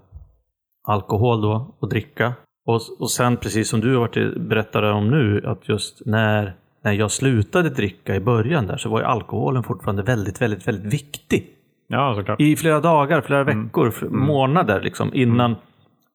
alkohol 0.83 1.41
då 1.41 1.75
och 1.79 1.89
dricka. 1.89 2.33
Och, 2.65 2.81
och 2.99 3.11
sen 3.11 3.37
precis 3.37 3.69
som 3.69 3.79
du 3.81 3.93
har 3.93 3.99
varit 3.99 4.37
berättade 4.37 4.91
om 4.91 5.09
nu, 5.09 5.43
att 5.45 5.69
just 5.69 6.05
när, 6.05 6.55
när 6.83 6.91
jag 6.91 7.11
slutade 7.11 7.69
dricka 7.69 8.15
i 8.15 8.19
början 8.19 8.67
där 8.67 8.77
så 8.77 8.89
var 8.89 8.99
ju 8.99 9.05
alkoholen 9.05 9.63
fortfarande 9.63 10.03
väldigt, 10.03 10.41
väldigt, 10.41 10.67
väldigt 10.67 10.93
viktig. 10.93 11.47
Ja, 11.87 12.15
såklart. 12.17 12.41
I 12.41 12.55
flera 12.55 12.79
dagar, 12.79 13.21
flera 13.21 13.43
veckor, 13.43 13.89
fl- 13.91 14.09
månader 14.09 14.81
liksom 14.81 15.13
innan, 15.13 15.55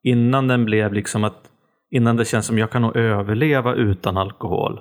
innan 0.07 0.49
den 0.49 0.65
blev 0.65 0.93
liksom 0.93 1.25
att 1.25 1.43
Innan 1.91 2.17
det 2.17 2.25
känns 2.25 2.47
som 2.47 2.59
jag 2.59 2.71
kan 2.71 2.83
nog 2.83 2.97
överleva 2.97 3.75
utan 3.75 4.17
alkohol. 4.17 4.81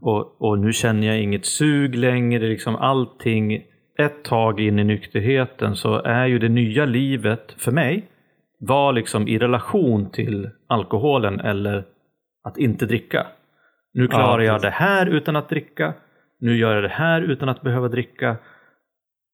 Och, 0.00 0.42
och 0.42 0.58
nu 0.58 0.72
känner 0.72 1.06
jag 1.06 1.22
inget 1.22 1.46
sug 1.46 1.94
längre. 1.94 2.48
Liksom 2.48 2.76
allting, 2.76 3.62
ett 3.98 4.24
tag 4.24 4.60
in 4.60 4.78
i 4.78 4.84
nykterheten 4.84 5.76
så 5.76 6.02
är 6.02 6.26
ju 6.26 6.38
det 6.38 6.48
nya 6.48 6.84
livet 6.84 7.54
för 7.58 7.72
mig 7.72 8.08
var 8.58 8.92
liksom 8.92 9.28
i 9.28 9.38
relation 9.38 10.10
till 10.10 10.50
alkoholen 10.66 11.40
eller 11.40 11.84
att 12.44 12.58
inte 12.58 12.86
dricka. 12.86 13.26
Nu 13.94 14.08
klarar 14.08 14.42
jag 14.42 14.54
precis. 14.54 14.78
det 14.78 14.84
här 14.84 15.06
utan 15.06 15.36
att 15.36 15.48
dricka. 15.48 15.94
Nu 16.40 16.56
gör 16.56 16.74
jag 16.74 16.82
det 16.82 16.88
här 16.88 17.22
utan 17.22 17.48
att 17.48 17.62
behöva 17.62 17.88
dricka. 17.88 18.36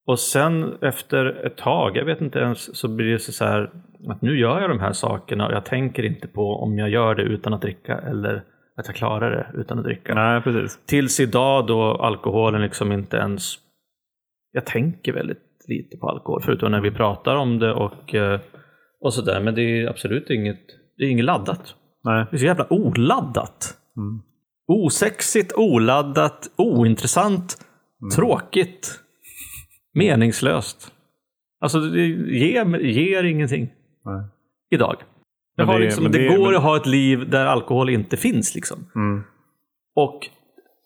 Och 0.09 0.19
sen 0.19 0.79
efter 0.83 1.47
ett 1.47 1.57
tag, 1.57 1.97
jag 1.97 2.05
vet 2.05 2.21
inte 2.21 2.39
ens, 2.39 2.77
så 2.77 2.89
blir 2.89 3.13
det 3.13 3.19
så 3.19 3.45
här 3.45 3.71
att 4.09 4.23
nu 4.23 4.39
gör 4.39 4.61
jag 4.61 4.71
de 4.71 4.81
här 4.81 4.93
sakerna 4.93 5.47
och 5.47 5.53
jag 5.53 5.65
tänker 5.65 6.03
inte 6.03 6.29
på 6.29 6.57
om 6.57 6.79
jag 6.79 6.91
gör 6.91 7.15
det 7.15 7.23
utan 7.23 7.55
att 7.55 7.63
dricka 7.63 7.99
eller 7.99 8.45
att 8.77 8.87
jag 8.87 8.97
klarar 8.97 9.31
det 9.31 9.61
utan 9.61 9.79
att 9.79 9.85
dricka. 9.85 10.15
Nej, 10.15 10.43
precis. 10.43 10.79
Tills 10.87 11.21
idag 11.21 11.67
då 11.67 11.83
alkoholen 11.83 12.63
liksom 12.63 12.93
inte 12.93 13.17
ens... 13.17 13.55
Jag 14.53 14.67
tänker 14.67 15.13
väldigt 15.13 15.65
lite 15.69 15.97
på 15.97 16.09
alkohol 16.09 16.43
förutom 16.45 16.73
när 16.73 16.81
vi 16.81 16.91
pratar 16.91 17.37
om 17.37 17.59
det 17.59 17.73
och, 17.73 18.15
eh, 18.15 18.41
och 19.01 19.15
sådär. 19.15 19.41
Men 19.41 19.55
det 19.55 19.63
är 19.63 19.89
absolut 19.89 20.31
inget, 20.31 20.67
det 20.97 21.05
är 21.05 21.09
inget 21.09 21.25
laddat. 21.25 21.75
Nej. 22.05 22.27
Det 22.31 22.37
är 22.37 22.39
så 22.39 22.47
jävla 22.47 22.73
oladdat. 22.73 23.75
Mm. 23.97 24.23
Osexigt, 24.67 25.53
oladdat, 25.57 26.51
ointressant, 26.57 27.57
tråkigt, 28.17 29.05
meningslöst. 29.99 30.93
Alltså 31.61 31.81
det 31.81 32.07
ger, 32.07 32.79
ger 32.79 33.25
ingenting 33.25 33.71
Nej. 34.05 34.25
idag. 34.71 34.97
Jag 35.57 35.67
har 35.67 35.79
det- 35.79 35.85
liksom, 35.85 36.05
det, 36.05 36.19
det- 36.19 36.37
går 36.37 36.47
men- 36.47 36.57
att 36.57 36.63
ha 36.63 36.77
ett 36.77 36.87
liv 36.87 37.31
där 37.31 37.47
alkohol 37.47 37.91
inte 37.91 38.17
finns. 38.17 38.55
Liksom. 38.55 38.79
Mm. 38.95 39.23
Och 39.97 40.21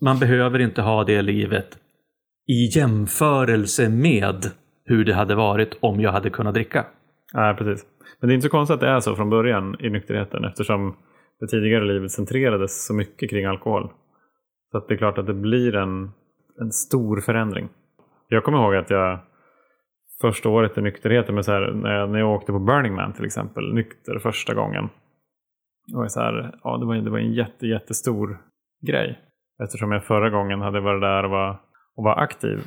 man 0.01 0.19
behöver 0.19 0.59
inte 0.59 0.83
ha 0.83 1.05
det 1.05 1.23
livet 1.23 1.79
i 2.49 2.79
jämförelse 2.79 3.89
med 3.89 4.47
hur 4.85 5.05
det 5.05 5.15
hade 5.15 5.35
varit 5.35 5.77
om 5.81 6.01
jag 6.01 6.13
hade 6.13 6.31
kunnat 6.31 6.55
dricka. 6.55 6.87
Nej, 7.35 7.57
precis. 7.57 7.87
Men 8.21 8.29
det 8.29 8.33
är 8.33 8.35
inte 8.35 8.45
så 8.47 8.51
konstigt 8.51 8.75
att 8.75 8.81
det 8.81 8.89
är 8.89 9.01
så 9.01 9.17
från 9.17 9.31
början 9.31 9.77
i 9.81 9.91
nykterheten 9.91 10.45
eftersom 10.45 10.97
det 11.41 11.47
tidigare 11.47 11.85
livet 11.85 12.11
centrerades 12.11 12.87
så 12.87 12.95
mycket 12.95 13.31
kring 13.31 13.45
alkohol. 13.45 13.91
Så 14.71 14.79
att 14.79 14.89
det 14.89 14.95
är 14.95 14.99
klart 14.99 15.19
att 15.19 15.27
det 15.27 15.35
blir 15.35 15.75
en, 15.77 16.11
en 16.61 16.73
stor 16.73 17.21
förändring. 17.21 17.69
Jag 18.35 18.45
kommer 18.45 18.59
ihåg 18.59 18.75
att 18.75 18.91
jag 18.91 19.19
första 20.21 20.49
året 20.49 20.79
i 20.79 20.81
nykterheten, 20.81 21.35
med 21.35 21.45
så 21.45 21.53
här, 21.53 21.73
när, 21.73 21.95
jag, 21.95 22.11
när 22.11 22.19
jag 22.19 22.31
åkte 22.31 22.53
på 22.53 22.59
Burning 22.59 22.95
Man 22.95 23.13
till 23.13 23.25
exempel, 23.25 23.75
nykter 23.75 24.19
första 24.19 24.55
gången. 24.55 24.89
Det 25.87 25.97
var, 25.97 26.09
så 26.09 26.21
här, 26.21 26.55
ja, 26.65 26.77
det 26.77 26.87
var, 26.87 26.95
det 26.95 27.11
var 27.11 27.19
en 27.19 27.33
jätte, 27.33 27.67
jättestor 27.67 28.39
grej. 28.87 29.19
Eftersom 29.65 29.93
jag 29.93 30.05
förra 30.05 30.31
gången 30.31 30.61
hade 30.61 30.81
varit 30.81 31.03
där 31.03 31.25
och 31.25 31.31
var, 31.31 31.61
och 31.97 32.05
var 32.05 32.19
aktiv. 32.19 32.59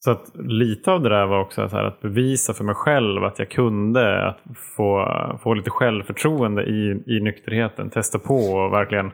Så 0.00 0.10
att 0.10 0.32
lite 0.34 0.92
av 0.92 1.02
det 1.02 1.08
där 1.08 1.26
var 1.26 1.40
också 1.40 1.68
så 1.68 1.76
här 1.76 1.84
att 1.84 2.00
bevisa 2.00 2.54
för 2.54 2.64
mig 2.64 2.74
själv 2.74 3.24
att 3.24 3.38
jag 3.38 3.50
kunde 3.50 4.26
att 4.28 4.40
få, 4.76 5.06
få 5.42 5.54
lite 5.54 5.70
självförtroende 5.70 6.62
i, 6.62 7.04
i 7.06 7.20
nykterheten. 7.20 7.90
Testa 7.90 8.18
på 8.18 8.34
och 8.34 8.72
verkligen 8.72 9.10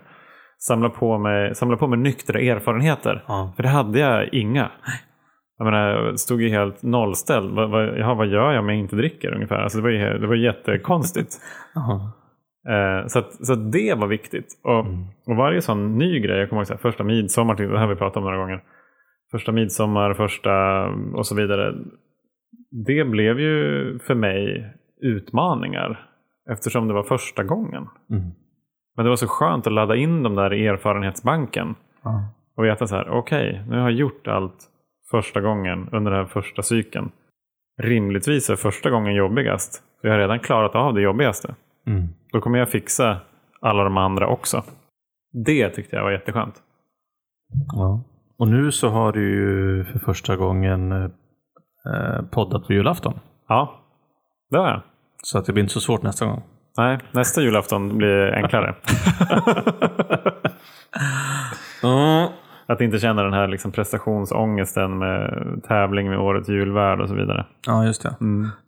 samla 0.59 0.89
på 0.89 1.19
mig, 1.19 1.55
samla 1.55 1.77
på 1.77 1.87
mig 1.87 1.99
nyktra 1.99 2.41
erfarenheter. 2.41 3.25
Ja. 3.27 3.53
För 3.57 3.63
det 3.63 3.69
hade 3.69 3.99
jag 3.99 4.35
inga. 4.35 4.71
Jag 5.59 5.65
menar, 5.65 6.17
stod 6.17 6.43
ju 6.43 6.49
helt 6.49 6.83
nollställd. 6.83 7.55
Vad, 7.55 7.71
vad, 7.71 7.99
jaha, 7.99 8.15
vad 8.15 8.27
gör 8.27 8.53
jag 8.53 8.61
om 8.61 8.69
jag 8.69 8.79
inte 8.79 8.97
dricker 8.97 9.35
ungefär? 9.35 9.57
Alltså 9.57 9.79
det, 9.79 9.83
var 9.83 9.91
ju, 9.91 10.19
det 10.19 10.27
var 10.27 10.35
jättekonstigt. 10.35 11.33
Eh, 12.69 13.07
så, 13.07 13.19
att, 13.19 13.47
så 13.47 13.53
att 13.53 13.73
det 13.73 13.95
var 13.95 14.07
viktigt. 14.07 14.47
Och, 14.63 14.87
och 15.27 15.37
varje 15.37 15.61
sån 15.61 15.99
ny 15.99 16.21
grej, 16.21 16.39
jag 16.39 16.49
kommer 16.49 16.61
ihåg 16.61 16.67
så 16.67 16.73
här, 16.73 16.79
första 16.79 17.05
midsommar, 17.05 17.55
det 17.55 17.69
här 17.69 17.77
har 17.77 17.89
vi 17.89 17.97
pratat 17.97 18.17
om 18.17 18.23
några 18.23 18.37
gånger. 18.37 18.63
Första 19.31 19.53
midsommar, 19.53 20.15
första 20.15 20.87
och 21.15 21.27
så 21.27 21.35
vidare. 21.35 21.75
Det 22.87 23.05
blev 23.05 23.41
ju 23.41 23.99
för 23.99 24.15
mig 24.15 24.73
utmaningar. 25.01 26.07
Eftersom 26.51 26.89
det 26.89 26.95
var 26.95 27.03
första 27.03 27.43
gången. 27.43 27.89
Mm. 28.11 28.23
Men 28.97 29.05
det 29.05 29.09
var 29.09 29.17
så 29.17 29.29
skönt 29.29 29.67
att 29.67 29.73
ladda 29.73 29.97
in 29.97 30.23
de 30.23 30.35
där 30.35 30.55
i 30.55 30.67
erfarenhetsbanken. 30.67 31.75
Ja. 32.03 32.29
Och 32.57 32.65
veta 32.65 32.87
så 32.87 32.97
här, 32.97 33.09
okej, 33.09 33.65
nu 33.69 33.77
har 33.77 33.91
jag 33.91 33.99
gjort 33.99 34.29
allt 34.29 34.71
första 35.11 35.41
gången 35.41 35.89
under 35.93 36.11
den 36.11 36.21
här 36.21 36.27
första 36.27 36.63
cykeln. 36.63 37.11
Rimligtvis 37.83 38.51
är 38.51 38.57
första 38.57 38.91
gången 38.91 39.15
jobbigast. 39.15 39.83
För 40.01 40.09
jag 40.09 40.15
har 40.15 40.21
redan 40.21 40.41
klarat 40.41 40.75
av 40.75 40.95
det 40.95 41.01
jobbigaste. 41.01 41.55
Mm. 41.87 42.09
Då 42.33 42.41
kommer 42.41 42.59
jag 42.59 42.71
fixa 42.71 43.21
alla 43.61 43.85
de 43.85 43.97
andra 43.97 44.27
också. 44.29 44.63
Det 45.45 45.71
tyckte 45.71 45.97
jag 45.97 46.03
var 46.03 46.11
jätteskönt. 46.11 46.63
Ja. 47.73 48.03
Och 48.39 48.49
nu 48.49 48.73
så 48.73 48.89
har 48.89 49.13
du 49.13 49.31
ju 49.31 49.85
för 49.85 49.99
första 49.99 50.37
gången 50.37 50.93
eh, 50.93 52.23
poddat 52.31 52.67
på 52.67 52.73
julafton. 52.73 53.21
Ja, 53.49 53.81
det 54.51 54.59
var 54.59 54.69
jag. 54.69 54.81
Så 55.23 55.39
att 55.39 55.47
det 55.47 55.53
blir 55.53 55.63
inte 55.63 55.75
så 55.75 55.81
svårt 55.81 56.03
nästa 56.03 56.27
gång. 56.27 56.43
Nej, 56.77 56.99
nästa 57.11 57.43
julafton 57.43 57.99
blir 57.99 58.35
enklare. 58.35 58.75
Mm. 61.83 62.29
Att 62.67 62.81
inte 62.81 62.99
känna 62.99 63.23
den 63.23 63.33
här 63.33 63.49
liksom 63.49 63.73
prestationsångesten 63.73 64.99
med 64.99 65.31
tävling 65.69 66.09
med 66.11 66.19
årets 66.19 66.49
julvärd 66.49 67.01
och 67.01 67.09
så 67.09 67.15
vidare. 67.15 67.47
Ja, 67.67 67.85
just 67.85 68.03
det. 68.03 68.17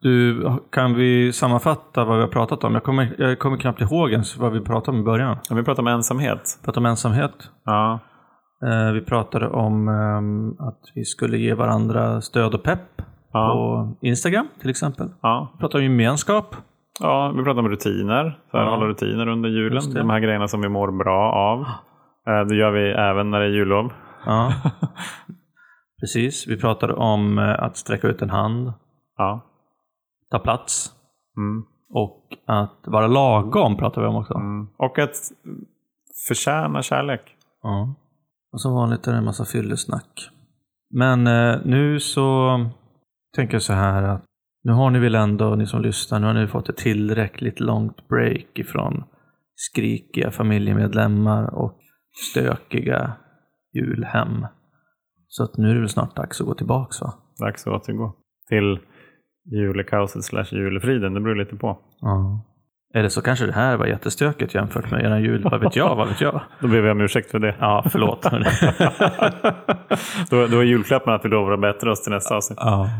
Du, 0.01 0.49
kan 0.73 0.95
vi 0.95 1.33
sammanfatta 1.33 2.05
vad 2.05 2.17
vi 2.17 2.23
har 2.23 2.29
pratat 2.31 2.65
om? 2.65 2.75
Jag 2.75 2.83
kommer, 2.83 3.15
jag 3.19 3.39
kommer 3.39 3.57
knappt 3.57 3.81
ihåg 3.81 4.11
ens 4.13 4.39
vad 4.39 4.53
vi 4.53 4.61
pratade 4.61 4.97
om 4.97 5.03
i 5.03 5.05
början. 5.05 5.37
Om 5.51 5.57
vi 5.57 5.63
pratar 5.63 5.83
om 5.83 5.87
ensamhet. 5.87 6.59
Pratade 6.65 6.87
om 6.87 6.91
ensamhet. 6.91 7.33
Ja, 7.65 7.99
Eh, 8.65 8.93
vi 8.93 9.01
pratade 9.01 9.49
om 9.49 9.89
ehm, 9.89 10.51
att 10.69 10.81
vi 10.95 11.05
skulle 11.05 11.39
ge 11.39 11.55
varandra 11.55 12.21
stöd 12.21 12.55
och 12.55 12.63
pepp 12.63 12.81
Ja. 13.33 13.49
på 13.53 14.07
Instagram 14.07 14.49
till 14.61 14.71
exempel. 14.71 15.09
ja. 15.23 15.51
Vi 15.55 15.61
pratade 15.61 15.79
om 15.87 15.91
gemenskap. 15.93 16.57
ja 17.01 17.33
vi 17.37 17.45
pratar 17.45 17.61
om 17.61 17.69
rutiner. 17.69 18.39
Så 18.51 18.57
här, 18.59 18.65
Ja. 18.65 18.71
Hålla 18.71 18.87
rutiner 18.87 19.29
under 19.29 19.49
julen. 19.49 19.83
De 19.95 20.11
här 20.11 20.21
grejerna 20.21 20.49
som 20.49 20.61
vi 20.61 20.69
mår 20.69 20.93
bra 21.05 21.33
av. 21.33 21.65
Eh, 22.29 22.47
Det 22.49 22.57
gör 22.57 22.71
vi 22.71 22.91
även 22.93 23.31
när 23.31 23.41
det 23.41 23.47
är 23.47 23.51
jullov. 23.51 23.93
Ja. 24.27 24.53
Precis. 26.01 26.47
Vi 26.49 26.57
pratade 26.61 26.93
om 26.95 27.39
eh, 27.39 27.63
att 27.63 27.77
sträcka 27.77 28.09
ut 28.09 28.23
en 28.23 28.31
hand, 28.31 28.73
Ja. 29.17 29.45
ta 30.31 30.39
plats 30.39 30.93
Mm. 31.39 31.65
och 31.91 32.23
att 32.47 32.81
vara 32.87 33.07
lagom 33.07 33.77
pratade 33.77 34.07
vi 34.07 34.11
om 34.11 34.17
också. 34.17 34.35
Mm. 34.35 34.67
Och 34.79 34.99
att 34.99 35.15
förtjäna 36.29 36.83
kärlek. 36.83 37.21
Ja. 37.63 37.95
Och 38.53 38.61
som 38.61 38.75
vanligt 38.75 39.07
är 39.07 39.13
det 39.13 39.19
en 39.19 39.25
massa 39.25 39.45
fyllesnack. 39.45 40.31
Men 40.91 41.27
eh, 41.27 41.59
nu 41.65 42.01
så 42.01 42.51
tänker 43.35 43.55
jag 43.55 43.63
så 43.63 43.73
här 43.73 44.03
att 44.03 44.25
nu 44.65 44.73
har 44.73 44.91
ni 44.91 44.99
väl 44.99 45.15
ändå, 45.15 45.55
ni 45.55 45.67
som 45.67 45.83
lyssnar, 45.83 46.19
nu 46.21 46.27
har 46.27 46.35
ni 46.35 46.47
fått 46.47 46.69
ett 46.69 46.77
tillräckligt 46.77 47.61
långt 47.61 48.09
break 48.09 48.59
ifrån 48.59 49.05
skrikiga 49.55 50.31
familjemedlemmar 50.31 51.55
och 51.55 51.79
stökiga 52.31 53.13
julhem. 53.75 54.47
Så 55.29 55.45
att 55.45 55.57
nu 55.57 55.71
är 55.71 55.75
det 55.75 55.81
väl 55.81 55.89
snart 55.89 56.17
dags 56.17 56.41
att 56.41 56.47
gå 56.47 56.55
tillbaks 56.55 57.01
va? 57.01 57.15
Dags 57.41 57.67
att 57.67 57.73
återgå 57.73 58.13
till 58.49 58.79
julekaoset 59.53 60.25
slash 60.25 60.47
julefriden. 60.53 61.15
Det 61.15 61.21
beror 61.21 61.35
lite 61.35 61.57
på. 61.57 61.79
Ja. 62.01 62.45
Eller 62.95 63.09
så 63.09 63.23
kanske 63.23 63.47
det 63.47 63.53
här 63.53 63.77
var 63.77 63.87
jättestökigt 63.87 64.55
jämfört 64.55 64.91
med 64.91 65.05
era 65.05 65.21
jul, 65.21 65.43
vad 65.43 65.61
vet 65.61 65.77
jag, 65.77 65.97
vad 65.97 66.09
vet 66.09 66.21
jag? 66.21 66.41
Då 66.61 66.69
ber 66.69 66.81
vi 66.81 66.91
om 66.91 67.01
ursäkt 67.01 67.31
för 67.31 67.39
det. 67.39 67.57
Ja, 67.61 67.85
förlåt. 67.91 68.23
då, 70.31 70.47
då 70.47 70.59
är 70.59 70.63
julklappen 70.65 71.15
att 71.15 71.25
vi 71.25 71.29
lovar 71.29 71.53
att 71.53 71.61
bättra 71.61 71.93
oss 71.93 72.03
till 72.03 72.13
nästa 72.13 72.37
avsnitt. 72.37 72.59
ja. 72.63 72.91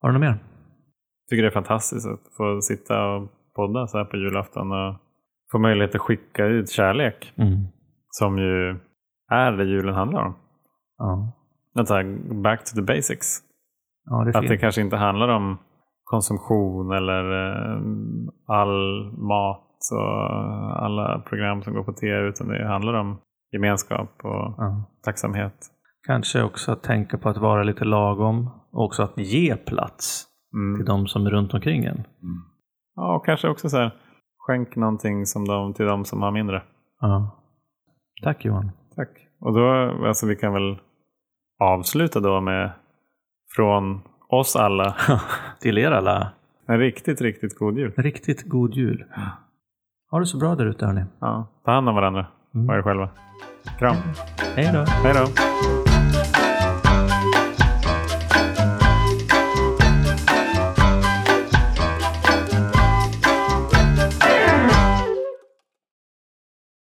Har 0.00 0.08
du 0.08 0.12
något 0.12 0.20
mer? 0.20 0.28
Jag 0.28 0.38
tycker 1.30 1.42
det 1.42 1.48
är 1.48 1.52
fantastiskt 1.52 2.06
att 2.06 2.20
få 2.36 2.60
sitta 2.60 3.04
och 3.04 3.28
podda 3.56 3.86
så 3.86 3.98
här 3.98 4.04
på 4.04 4.16
julafton 4.16 4.72
och 4.72 4.96
få 5.52 5.58
möjlighet 5.58 5.94
att 5.94 6.00
skicka 6.00 6.46
ut 6.46 6.70
kärlek. 6.70 7.32
Mm. 7.36 7.66
Som 8.14 8.38
ju 8.38 8.80
är 9.30 9.52
det 9.52 9.64
julen 9.64 9.94
handlar 9.94 10.22
om. 10.24 10.34
Ja. 10.98 11.32
Att 11.80 11.88
så 11.88 11.94
här, 11.94 12.04
back 12.42 12.64
to 12.64 12.74
the 12.76 12.82
basics. 12.82 13.38
ja, 14.10 14.24
det 14.24 14.38
Att 14.38 14.48
det 14.48 14.56
kanske 14.58 14.80
inte 14.80 14.96
handlar 14.96 15.28
om 15.28 15.58
konsumtion 16.04 16.92
eller 16.92 17.24
eh, 17.50 17.82
all 18.46 19.04
mat 19.18 19.68
och 19.92 20.30
alla 20.84 21.18
program 21.18 21.62
som 21.62 21.74
går 21.74 21.84
på 21.84 21.92
tv 21.92 22.28
utan 22.28 22.48
det 22.48 22.68
handlar 22.68 22.94
om 22.94 23.18
gemenskap 23.52 24.10
och 24.22 24.54
Ja. 24.58 24.84
tacksamhet. 25.04 25.54
Kanske 26.06 26.42
också 26.42 26.72
att 26.72 26.82
tänka 26.82 27.18
på 27.18 27.28
att 27.28 27.36
vara 27.36 27.62
lite 27.62 27.84
lagom 27.84 28.50
och 28.72 28.84
också 28.84 29.02
att 29.02 29.18
ge 29.18 29.56
plats 29.56 30.28
Mm. 30.54 30.78
till 30.78 30.86
de 30.86 31.06
som 31.06 31.26
är 31.26 31.30
runt 31.30 31.54
omkring 31.54 31.84
en. 31.84 32.04
Ja, 32.94 33.16
och 33.16 33.26
kanske 33.26 33.48
också 33.48 33.68
så 33.68 33.76
här, 33.78 33.90
skänk 34.38 34.76
någonting 34.76 35.26
som 35.26 35.44
de, 35.44 35.74
till 35.74 35.86
de 35.86 36.04
som 36.04 36.22
har 36.22 36.30
mindre. 36.32 36.62
Ja. 37.00 37.38
Tack 38.22 38.44
Johan. 38.44 38.70
Tack. 38.96 39.08
Och 39.40 39.52
då, 39.52 39.70
alltså 40.06 40.26
vi 40.26 40.36
kan 40.36 40.52
väl 40.52 40.78
avsluta 41.60 42.20
då 42.20 42.40
med 42.40 42.70
från 43.56 44.00
oss 44.28 44.56
alla 44.56 44.96
Till 45.60 45.78
er 45.78 45.90
alla, 45.90 46.32
en 46.66 46.78
riktigt, 46.78 47.20
riktigt 47.20 47.58
god 47.58 47.78
jul. 47.78 47.92
riktigt 47.96 48.42
god 48.48 48.74
jul. 48.74 49.04
Ha 50.10 50.18
det 50.18 50.26
så 50.26 50.38
bra 50.38 50.54
där 50.54 50.66
ute 50.66 50.86
hörni. 50.86 51.04
Ja, 51.20 51.46
ta 51.64 51.70
hand 51.72 51.88
om 51.88 51.94
varandra 51.94 52.26
Mm. 52.54 52.68
och 52.68 52.74
er 52.76 52.82
själva. 52.82 53.08
Kram. 53.78 53.96
Hej 54.56 54.70
då. 54.74 54.84
Hej 54.88 55.14
då. 55.14 55.26